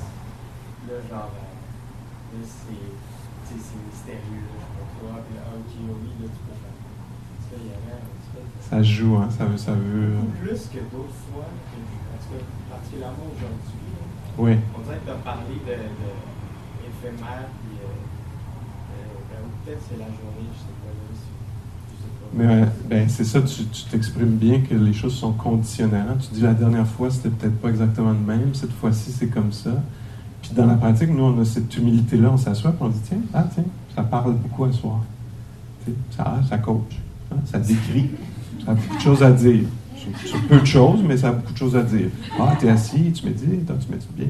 Là, 0.87 0.95
genre, 1.09 1.31
euh, 1.33 2.37
là, 2.37 2.41
c'est, 2.43 3.53
mystérieux, 3.85 4.43
là, 4.47 4.57
je 4.57 4.63
sais 4.63 4.73
pas 4.73 4.87
quoi. 4.99 5.21
Puis 5.27 5.35
là, 5.35 5.43
ah, 5.45 5.57
ok, 5.59 5.73
oui, 5.77 6.09
là, 6.21 6.27
tu 6.31 6.39
peux 6.43 6.57
faire. 6.57 6.77
Tu 6.79 7.45
sais, 7.45 7.57
il 7.59 7.67
y 7.67 7.75
avait 7.75 7.99
un 7.99 8.09
petit 8.15 8.31
peu 8.33 8.41
Ça 8.63 8.79
joue, 8.81 9.17
hein, 9.17 9.29
ça 9.29 9.45
veut, 9.45 9.57
ça 9.57 9.73
veut. 9.73 10.17
Beaucoup 10.17 10.41
plus 10.41 10.61
que 10.71 10.81
d'autres 10.89 11.19
fois, 11.29 11.47
que, 11.69 11.77
tout 11.77 12.29
cas, 12.31 12.43
particulièrement 12.71 13.27
aujourd'hui. 13.29 13.91
là. 13.91 14.03
Oui. 14.37 14.57
On 14.73 14.81
dirait 14.81 14.97
que 14.97 15.05
tu 15.05 15.11
as 15.11 15.21
parlé 15.21 15.55
de, 15.61 15.77
de 15.77 16.09
éphémère, 16.89 17.47
puis 17.61 17.77
euh, 17.83 17.91
euh, 17.91 19.19
ben, 19.29 19.41
ou 19.45 19.52
peut-être 19.65 19.81
c'est 19.89 19.97
la 19.97 20.05
journée, 20.05 20.49
je 20.53 20.59
sais 20.59 20.65
pas. 20.65 20.93
Mais 22.35 22.63
euh, 22.63 22.65
ben, 22.89 23.07
c'est 23.09 23.23
ça, 23.23 23.41
tu 23.41 23.63
t'exprimes 23.91 24.37
bien 24.37 24.61
que 24.61 24.73
les 24.73 24.93
choses 24.93 25.13
sont 25.15 25.33
conditionnelles. 25.33 26.05
hein. 26.09 26.17
Tu 26.19 26.35
dis 26.35 26.41
la 26.41 26.53
dernière 26.53 26.87
fois, 26.87 27.11
c'était 27.11 27.29
peut-être 27.29 27.59
pas 27.61 27.69
exactement 27.69 28.11
le 28.11 28.17
même, 28.17 28.53
cette 28.53 28.71
fois-ci, 28.73 29.11
c'est 29.11 29.27
comme 29.27 29.51
ça. 29.51 29.71
Puis 30.41 30.51
dans 30.55 30.65
la 30.65 30.75
pratique, 30.75 31.09
nous, 31.09 31.23
on 31.23 31.39
a 31.39 31.45
cette 31.45 31.75
humilité-là, 31.77 32.31
on 32.33 32.37
s'assoit 32.37 32.71
et 32.71 32.73
on 32.81 32.89
dit 32.89 32.99
tiens, 33.07 33.19
ah, 33.33 33.45
tiens, 33.53 33.63
ça 33.95 34.03
parle 34.03 34.33
beaucoup 34.35 34.65
à 34.65 34.71
soir. 34.71 35.01
Tu 35.85 35.91
sais, 35.91 35.97
Ça, 36.17 36.23
ah, 36.25 36.41
ça 36.49 36.57
coach, 36.57 36.99
hein, 37.31 37.37
ça 37.45 37.59
décrit, 37.59 38.09
ça 38.65 38.71
a 38.71 38.73
beaucoup 38.73 38.95
de 38.95 39.01
choses 39.01 39.21
à 39.23 39.31
dire. 39.31 39.65
Sur, 40.25 40.39
peu 40.41 40.59
de 40.59 40.65
choses, 40.65 40.99
mais 41.07 41.17
ça 41.17 41.29
a 41.29 41.31
beaucoup 41.31 41.53
de 41.53 41.57
choses 41.57 41.75
à 41.75 41.81
dire. 41.81 42.07
Ah, 42.39 42.55
t'es 42.59 42.69
assis, 42.69 43.11
tu 43.11 43.25
médites, 43.25 43.65
tu 43.65 43.91
médites 43.91 44.15
bien? 44.15 44.27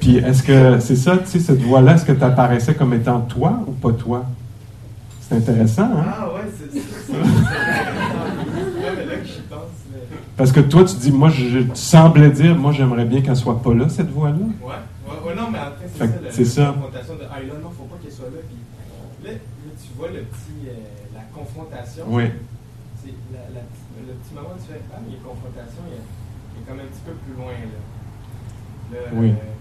Puis 0.00 0.16
est-ce 0.16 0.42
que 0.42 0.78
c'est 0.80 0.96
ça, 0.96 1.18
tu 1.18 1.26
sais, 1.26 1.40
cette 1.40 1.60
voix-là, 1.60 1.94
est-ce 1.94 2.04
que 2.04 2.12
tu 2.12 2.24
apparaissais 2.24 2.74
comme 2.74 2.94
étant 2.94 3.20
toi 3.20 3.60
ou 3.66 3.72
pas 3.72 3.92
toi? 3.92 4.24
C'est 5.20 5.36
intéressant, 5.36 5.82
hein? 5.82 6.04
Ah 6.06 6.28
ouais, 6.34 6.50
c'est 6.56 7.12
mais... 7.18 7.18
Parce 10.36 10.52
que 10.52 10.60
toi, 10.60 10.84
tu 10.84 10.94
dis, 10.96 11.10
moi, 11.10 11.28
je, 11.30 11.58
tu 11.58 11.68
semblais 11.74 12.30
dire, 12.30 12.54
moi, 12.54 12.72
j'aimerais 12.72 13.04
bien 13.04 13.20
qu'elle 13.20 13.36
soit 13.36 13.60
pas 13.60 13.74
là, 13.74 13.88
cette 13.88 14.10
voix-là. 14.10 14.36
Ouais, 14.36 14.72
ouais, 15.06 15.28
ouais, 15.28 15.34
non, 15.34 15.50
mais 15.50 15.58
après, 15.58 15.86
ça, 15.98 16.06
la, 16.06 16.30
c'est 16.30 16.44
ça. 16.44 16.60
la 16.62 16.68
confrontation 16.68 17.14
de 17.14 17.20
Ah 17.30 17.40
là, 17.40 17.54
non, 17.62 17.70
faut 17.70 17.84
pas 17.84 17.96
qu'elle 18.02 18.12
soit 18.12 18.26
là. 18.26 18.38
Puis 18.48 19.26
là, 19.26 19.32
là, 19.32 19.38
tu 19.82 19.98
vois 19.98 20.08
le 20.08 20.20
petit, 20.20 20.68
euh, 20.68 21.14
la 21.14 21.22
confrontation. 21.34 22.04
Oui. 22.06 22.24
C'est 23.02 23.14
la, 23.32 23.40
la- 23.54 23.66
le 24.06 24.12
petit 24.14 24.34
moment 24.34 24.54
où 24.54 24.60
tu 24.60 24.72
fais 24.72 24.80
Ah, 24.92 24.98
mais 25.02 25.12
il 25.12 25.14
y 25.14 25.16
a 25.16 25.22
confrontation, 25.22 25.82
il 25.86 25.94
y 25.94 25.98
a, 25.98 26.02
il 26.02 26.60
y 26.60 26.64
a 26.64 26.68
comme 26.68 26.80
un 26.80 26.88
petit 26.90 27.04
peu 27.06 27.12
plus 27.12 27.34
loin, 27.34 27.52
là. 27.52 27.78
Là, 28.92 28.98
Oui. 29.14 29.28
euh, 29.30 29.54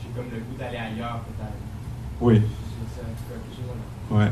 j'ai 0.00 0.08
comme 0.14 0.30
le 0.32 0.38
goût 0.40 0.56
d'aller 0.58 0.76
ailleurs, 0.78 1.20
peut-être. 1.26 1.58
Oui. 2.20 2.42
Ouais. 4.10 4.30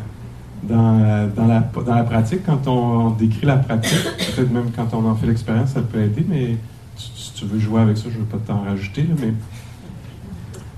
Dans, 0.62 1.01
euh, 1.01 1.26
dans, 1.34 1.47
la, 1.47 1.61
dans 1.61 1.95
la 1.95 2.05
pratique, 2.05 2.45
quand 2.45 2.66
on, 2.68 3.07
on 3.07 3.11
décrit 3.11 3.47
la 3.47 3.57
pratique, 3.57 3.99
peut-être 4.34 4.51
même 4.53 4.70
quand 4.76 4.93
on 4.93 5.09
en 5.09 5.14
fait 5.14 5.26
l'expérience, 5.26 5.70
ça 5.70 5.80
peut 5.80 6.01
aider, 6.03 6.24
mais 6.28 6.57
si, 6.97 7.32
tu 7.34 7.47
veux 7.47 7.59
jouer 7.59 7.80
avec 7.80 7.97
ça, 7.97 8.05
je 8.11 8.16
ne 8.16 8.20
veux 8.20 8.26
pas 8.26 8.36
t'en 8.47 8.61
rajouter, 8.62 9.03
là, 9.05 9.14
mais 9.18 9.32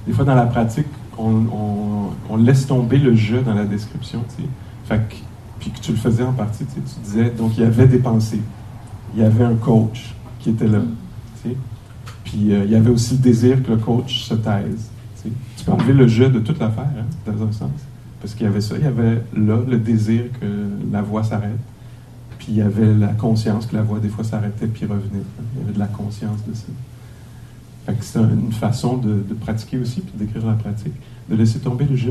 des 0.07 0.13
fois 0.13 0.25
dans 0.25 0.37
la 0.37 0.47
pratique, 0.47 0.87
on, 1.19 1.35
on- 1.53 2.11
on 2.31 2.37
laisse 2.37 2.67
tomber 2.67 2.99
le 2.99 3.15
je 3.17 3.37
dans 3.39 3.55
la 3.55 3.65
description, 3.65 4.25
tu 4.37 4.43
sais. 4.45 4.49
Fait 4.87 5.01
que- 5.09 5.17
puis 5.63 5.71
que 5.71 5.79
tu 5.81 5.93
le 5.93 5.97
faisais 5.99 6.25
en 6.25 6.33
partie, 6.33 6.65
tu 6.67 6.73
sais, 6.75 6.81
tu 6.81 7.01
disais, 7.05 7.31
donc 7.31 7.53
il 7.57 7.63
y 7.63 7.67
avait 7.67 7.87
des 7.87 7.99
pensées, 7.99 8.41
il 9.15 9.23
y 9.23 9.25
avait 9.25 9.45
un 9.45 9.55
coach 9.55 10.13
qui 10.41 10.51
était 10.51 10.67
là. 10.67 10.81
Puis 12.25 12.53
euh, 12.53 12.65
il 12.65 12.71
y 12.71 12.75
avait 12.75 12.91
aussi 12.91 13.15
le 13.15 13.21
désir 13.21 13.63
que 13.63 13.71
le 13.71 13.77
coach 13.77 14.25
se 14.25 14.35
taise. 14.35 14.91
tu 15.23 15.65
peux 15.65 15.73
enlever 15.73 15.93
le 15.93 16.09
je 16.09 16.25
de 16.25 16.41
toute 16.41 16.59
l'affaire, 16.59 16.89
hein, 16.99 17.05
dans 17.31 17.45
un 17.47 17.53
sens. 17.53 17.71
Parce 18.21 18.35
qu'il 18.35 18.47
y 18.47 18.49
avait 18.49 18.61
ça, 18.61 18.75
il 18.77 18.85
y 18.85 18.87
avait 18.87 19.23
là 19.37 19.59
le 19.69 19.79
désir 19.79 20.25
que 20.41 20.47
la 20.93 21.03
voix 21.03 21.23
s'arrête, 21.25 21.59
puis 22.39 22.49
il 22.51 22.57
y 22.57 22.63
avait 22.63 22.93
la 22.95 23.09
conscience 23.09 23.67
que 23.67 23.77
la 23.77 23.83
voix 23.83 23.99
des 24.01 24.09
fois 24.09 24.25
s'arrêtait 24.25 24.67
puis 24.67 24.85
revenait. 24.87 25.05
hein. 25.39 25.43
Il 25.55 25.61
y 25.61 25.65
avait 25.65 25.73
de 25.75 25.79
la 25.79 25.87
conscience 25.87 26.39
de 26.49 26.55
ça. 26.55 26.65
Fait 27.87 27.95
que 27.95 28.05
c'est 28.05 28.19
un- 28.19 28.31
une 28.31 28.53
façon 28.53 28.97
de, 28.97 29.23
de 29.29 29.35
pratiquer 29.35 29.79
aussi, 29.79 30.01
puis 30.01 30.13
d'écrire 30.17 30.47
la 30.47 30.55
pratique, 30.55 30.93
de 31.29 31.35
laisser 31.37 31.59
tomber 31.59 31.85
le 31.85 31.97
je. 31.97 32.11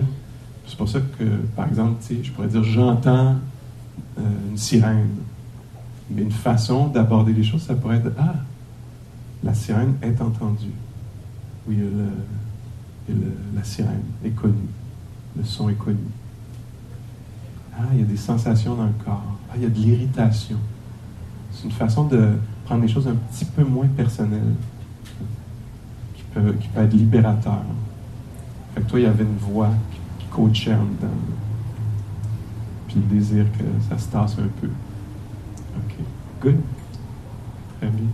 C'est 0.68 0.78
pour 0.78 0.88
ça 0.90 1.00
que, 1.20 1.24
par 1.56 1.68
exemple, 1.68 1.96
je 2.24 2.32
pourrais 2.32 2.48
dire 2.48 2.64
j'entends 2.64 3.36
euh, 4.18 4.22
une 4.50 4.58
sirène. 4.58 5.10
Mais 6.10 6.22
une 6.24 6.32
façon 6.32 6.88
d'aborder 6.88 7.34
les 7.34 7.44
choses, 7.44 7.62
ça 7.64 7.74
pourrait 7.76 7.98
être 7.98 8.12
Ah, 8.20 8.36
la 9.44 9.54
sirène 9.54 9.96
est 10.02 10.20
entendue. 10.22 10.72
Oui, 11.68 11.78
le- 11.78 13.16
la 13.56 13.64
sirène 13.64 14.04
est 14.24 14.30
connue. 14.32 14.54
Le 15.38 15.44
son 15.44 15.70
est 15.70 15.74
connu. 15.76 15.98
Ah, 17.78 17.84
il 17.94 18.00
y 18.00 18.04
a 18.04 18.06
des 18.06 18.18
sensations 18.18 18.76
dans 18.76 18.86
le 18.86 18.94
corps. 19.04 19.24
Ah, 19.50 19.54
il 19.58 19.64
y 19.64 19.66
a 19.66 19.70
de 19.70 19.76
l'irritation. 19.76 20.58
C'est 21.52 21.66
une 21.66 21.72
façon 21.72 22.06
de 22.06 22.30
prendre 22.66 22.82
les 22.82 22.88
choses 22.88 23.08
un 23.08 23.16
petit 23.16 23.46
peu 23.46 23.64
moins 23.64 23.88
personnelles, 23.88 24.54
qui 26.16 26.24
peut, 26.34 26.54
qui 26.60 26.68
peut 26.70 26.82
être 26.82 26.94
libérateur. 26.94 27.62
Fait 28.76 28.82
que 28.82 28.90
toi, 28.90 29.00
il 29.00 29.04
y 29.04 29.06
avait 29.06 29.24
une 29.24 29.38
voix 29.38 29.72
coachait 30.32 30.74
en. 30.74 30.88
Puis 32.88 32.98
le 32.98 33.16
désir 33.16 33.46
que 33.58 33.64
ça 33.90 33.98
se 33.98 34.10
tasse 34.10 34.34
un 34.34 34.50
peu. 34.60 34.68
OK. 35.78 35.96
Good. 36.42 36.60
Très 37.80 37.90
bien. 37.90 38.08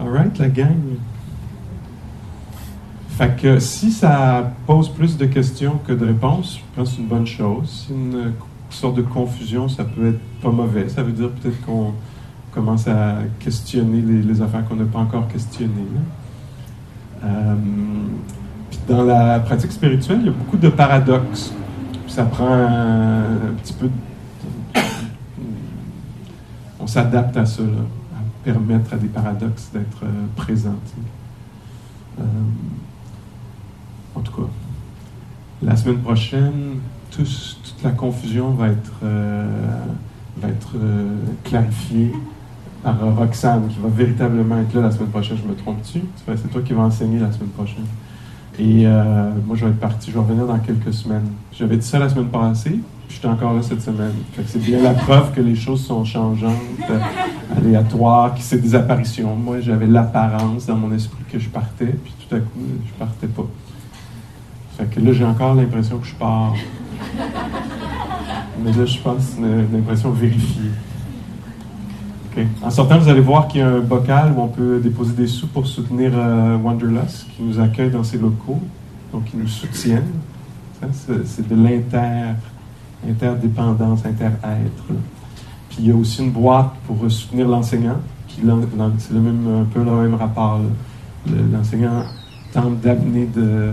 All 0.00 0.08
right, 0.08 0.38
la 0.38 0.48
gang. 0.48 0.96
Fait 3.10 3.36
que 3.36 3.58
si 3.58 3.92
ça 3.92 4.52
pose 4.66 4.88
plus 4.88 5.16
de 5.16 5.26
questions 5.26 5.78
que 5.86 5.92
de 5.92 6.06
réponses, 6.06 6.58
je 6.58 6.62
pense 6.74 6.90
que 6.90 6.96
c'est 6.96 7.02
une 7.02 7.08
bonne 7.08 7.26
chose. 7.26 7.86
Si 7.86 7.92
une 7.92 8.32
sorte 8.70 8.96
de 8.96 9.02
confusion, 9.02 9.68
ça 9.68 9.84
peut 9.84 10.08
être 10.08 10.20
pas 10.40 10.50
mauvais. 10.50 10.88
Ça 10.88 11.02
veut 11.02 11.12
dire 11.12 11.30
peut-être 11.30 11.60
qu'on 11.64 11.92
commence 12.52 12.88
à 12.88 13.18
questionner 13.38 14.00
les, 14.00 14.42
affaires 14.42 14.66
qu'on 14.66 14.76
n'a 14.76 14.84
pas 14.84 15.00
encore 15.00 15.28
questionnées. 15.28 15.86
Euh, 17.22 17.54
dans 18.88 19.04
la 19.04 19.40
pratique 19.40 19.72
spirituelle, 19.72 20.18
il 20.20 20.26
y 20.26 20.28
a 20.28 20.32
beaucoup 20.32 20.56
de 20.56 20.68
paradoxes. 20.68 21.52
Ça 22.08 22.24
prend 22.24 22.52
un, 22.52 23.54
petit 23.62 23.72
peu. 23.72 23.88
on 26.78 26.86
s'adapte 26.86 27.36
à 27.36 27.46
ça, 27.46 27.62
à 27.62 28.44
permettre 28.44 28.92
à 28.92 28.96
des 28.96 29.08
paradoxes 29.08 29.70
d'être 29.72 30.04
euh, 30.04 30.26
présents. 30.36 30.74
Euh, 32.20 32.22
en 34.14 34.20
tout 34.20 34.32
cas, 34.32 34.48
la 35.62 35.76
semaine 35.76 35.98
prochaine, 35.98 36.80
toute 37.10 37.74
la 37.82 37.92
confusion 37.92 38.50
va 38.50 38.68
être, 38.68 38.92
euh, 39.04 39.46
va 40.38 40.48
être 40.48 40.76
clarifiée 41.44 42.12
par 42.82 42.98
Roxane, 43.16 43.68
qui 43.68 43.78
va 43.78 43.88
véritablement 43.88 44.58
être 44.58 44.74
là 44.74 44.82
la 44.82 44.90
semaine 44.90 45.08
prochaine. 45.08 45.38
Je 45.42 45.48
me 45.48 45.54
trompe-tu? 45.54 46.02
C'est 46.26 46.50
toi 46.50 46.60
qui 46.62 46.72
vas 46.72 46.82
enseigner 46.82 47.20
la 47.20 47.30
semaine 47.30 47.50
prochaine. 47.50 47.86
Et 48.58 48.86
euh, 48.86 49.30
moi, 49.46 49.56
je 49.56 49.64
vais 49.64 49.70
être 49.70 49.80
parti, 49.80 50.10
je 50.10 50.14
vais 50.14 50.20
revenir 50.20 50.46
dans 50.46 50.58
quelques 50.58 50.92
semaines. 50.92 51.26
J'avais 51.52 51.76
dit 51.76 51.86
ça 51.86 51.98
la 51.98 52.08
semaine 52.08 52.28
passée, 52.28 52.80
puis 53.08 53.16
j'étais 53.16 53.28
encore 53.28 53.54
là 53.54 53.62
cette 53.62 53.80
semaine. 53.80 54.12
c'est 54.46 54.62
bien 54.62 54.82
la 54.82 54.92
preuve 54.92 55.32
que 55.32 55.40
les 55.40 55.54
choses 55.54 55.84
sont 55.84 56.04
changeantes, 56.04 56.52
euh, 56.90 56.98
aléatoires, 57.56 58.34
que 58.34 58.40
c'est 58.40 58.60
des 58.60 58.74
apparitions. 58.74 59.34
Moi, 59.36 59.60
j'avais 59.60 59.86
l'apparence 59.86 60.66
dans 60.66 60.76
mon 60.76 60.92
esprit 60.92 61.24
que 61.30 61.38
je 61.38 61.48
partais, 61.48 61.86
puis 62.04 62.14
tout 62.28 62.34
à 62.34 62.38
coup, 62.40 62.60
je 62.86 62.92
partais 62.98 63.26
pas. 63.26 63.46
Fait 64.76 65.00
là, 65.00 65.12
j'ai 65.12 65.24
encore 65.24 65.54
l'impression 65.54 65.98
que 65.98 66.06
je 66.06 66.14
pars. 66.14 66.54
Mais 68.62 68.72
là, 68.72 68.84
je 68.84 68.98
pense 68.98 69.16
que 69.16 69.22
c'est 69.22 69.40
une 69.40 69.76
impression 69.78 70.10
vérifiée. 70.10 70.70
En 72.62 72.70
sortant, 72.70 72.98
vous 72.98 73.08
allez 73.08 73.20
voir 73.20 73.46
qu'il 73.48 73.60
y 73.60 73.62
a 73.62 73.68
un 73.68 73.80
bocal 73.80 74.32
où 74.36 74.40
on 74.40 74.48
peut 74.48 74.80
déposer 74.80 75.12
des 75.12 75.26
sous 75.26 75.46
pour 75.48 75.66
soutenir 75.66 76.12
euh, 76.14 76.56
Wanderlust, 76.56 77.26
qui 77.36 77.42
nous 77.42 77.60
accueille 77.60 77.90
dans 77.90 78.04
ses 78.04 78.18
locaux, 78.18 78.60
donc 79.12 79.24
qui 79.24 79.36
nous 79.36 79.48
soutiennent. 79.48 80.12
C'est 80.92 81.46
de 81.46 81.54
l'inter, 81.54 82.34
interdépendance, 83.08 84.00
inter-être. 84.04 84.84
Puis 85.68 85.78
il 85.80 85.88
y 85.88 85.90
a 85.92 85.94
aussi 85.94 86.22
une 86.22 86.30
boîte 86.30 86.72
pour 86.86 86.98
soutenir 87.10 87.48
l'enseignant, 87.48 87.98
qui 88.26 88.40
c'est 88.98 89.14
même, 89.14 89.62
un 89.62 89.64
peu 89.64 89.84
le 89.84 89.90
même 89.90 90.14
rapport. 90.14 90.60
L'enseignant 91.52 92.04
tente 92.52 92.80
d'amener 92.80 93.26
de, 93.26 93.72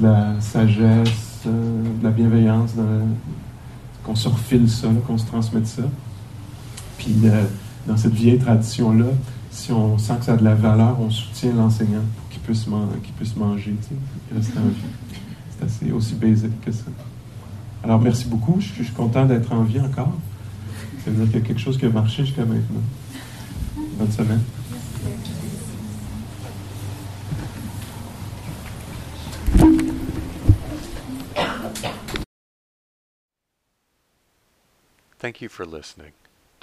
la 0.00 0.40
sagesse, 0.40 1.42
euh, 1.46 1.82
de 1.98 2.04
la 2.04 2.10
bienveillance, 2.10 2.72
qu'on 4.04 4.14
se 4.14 4.28
refile 4.28 4.68
ça, 4.68 4.88
qu'on 5.06 5.18
se 5.18 5.26
transmette 5.26 5.66
ça. 5.66 5.82
Puis 6.98 7.16
euh, 7.24 7.44
dans 7.86 7.96
cette 7.96 8.12
vieille 8.12 8.38
tradition-là, 8.38 9.06
si 9.50 9.72
on 9.72 9.96
sent 9.98 10.14
que 10.18 10.24
ça 10.26 10.34
a 10.34 10.36
de 10.36 10.44
la 10.44 10.54
valeur, 10.54 11.00
on 11.00 11.10
soutient 11.10 11.52
l'enseignant 11.52 12.02
pour 12.16 12.28
qu'il 12.28 12.40
puisse, 12.42 12.66
puisse 13.16 13.36
manger, 13.36 13.74
rester 14.34 14.58
en 14.58 14.68
vie. 14.68 15.20
C'est 15.50 15.64
assez 15.64 15.92
aussi 15.92 16.14
basique 16.14 16.60
que 16.60 16.72
ça. 16.72 16.84
Alors, 17.82 18.00
merci 18.00 18.26
beaucoup. 18.26 18.60
Je 18.60 18.82
suis, 18.82 18.92
content 18.92 19.24
d'être 19.24 19.52
en 19.52 19.62
vie 19.62 19.80
encore. 19.80 20.12
Ça 21.04 21.10
veut 21.10 21.24
dire 21.24 21.26
qu'il 21.26 21.40
y 21.40 21.44
a 21.44 21.46
quelque 21.46 21.60
chose 21.60 21.78
qui 21.78 21.86
a 21.86 21.90
marché 21.90 22.24
jusqu'à 22.24 22.44
maintenant. 22.44 22.82
Bonne 23.98 24.10
semaine. 24.10 24.42
Thank. 35.18 36.25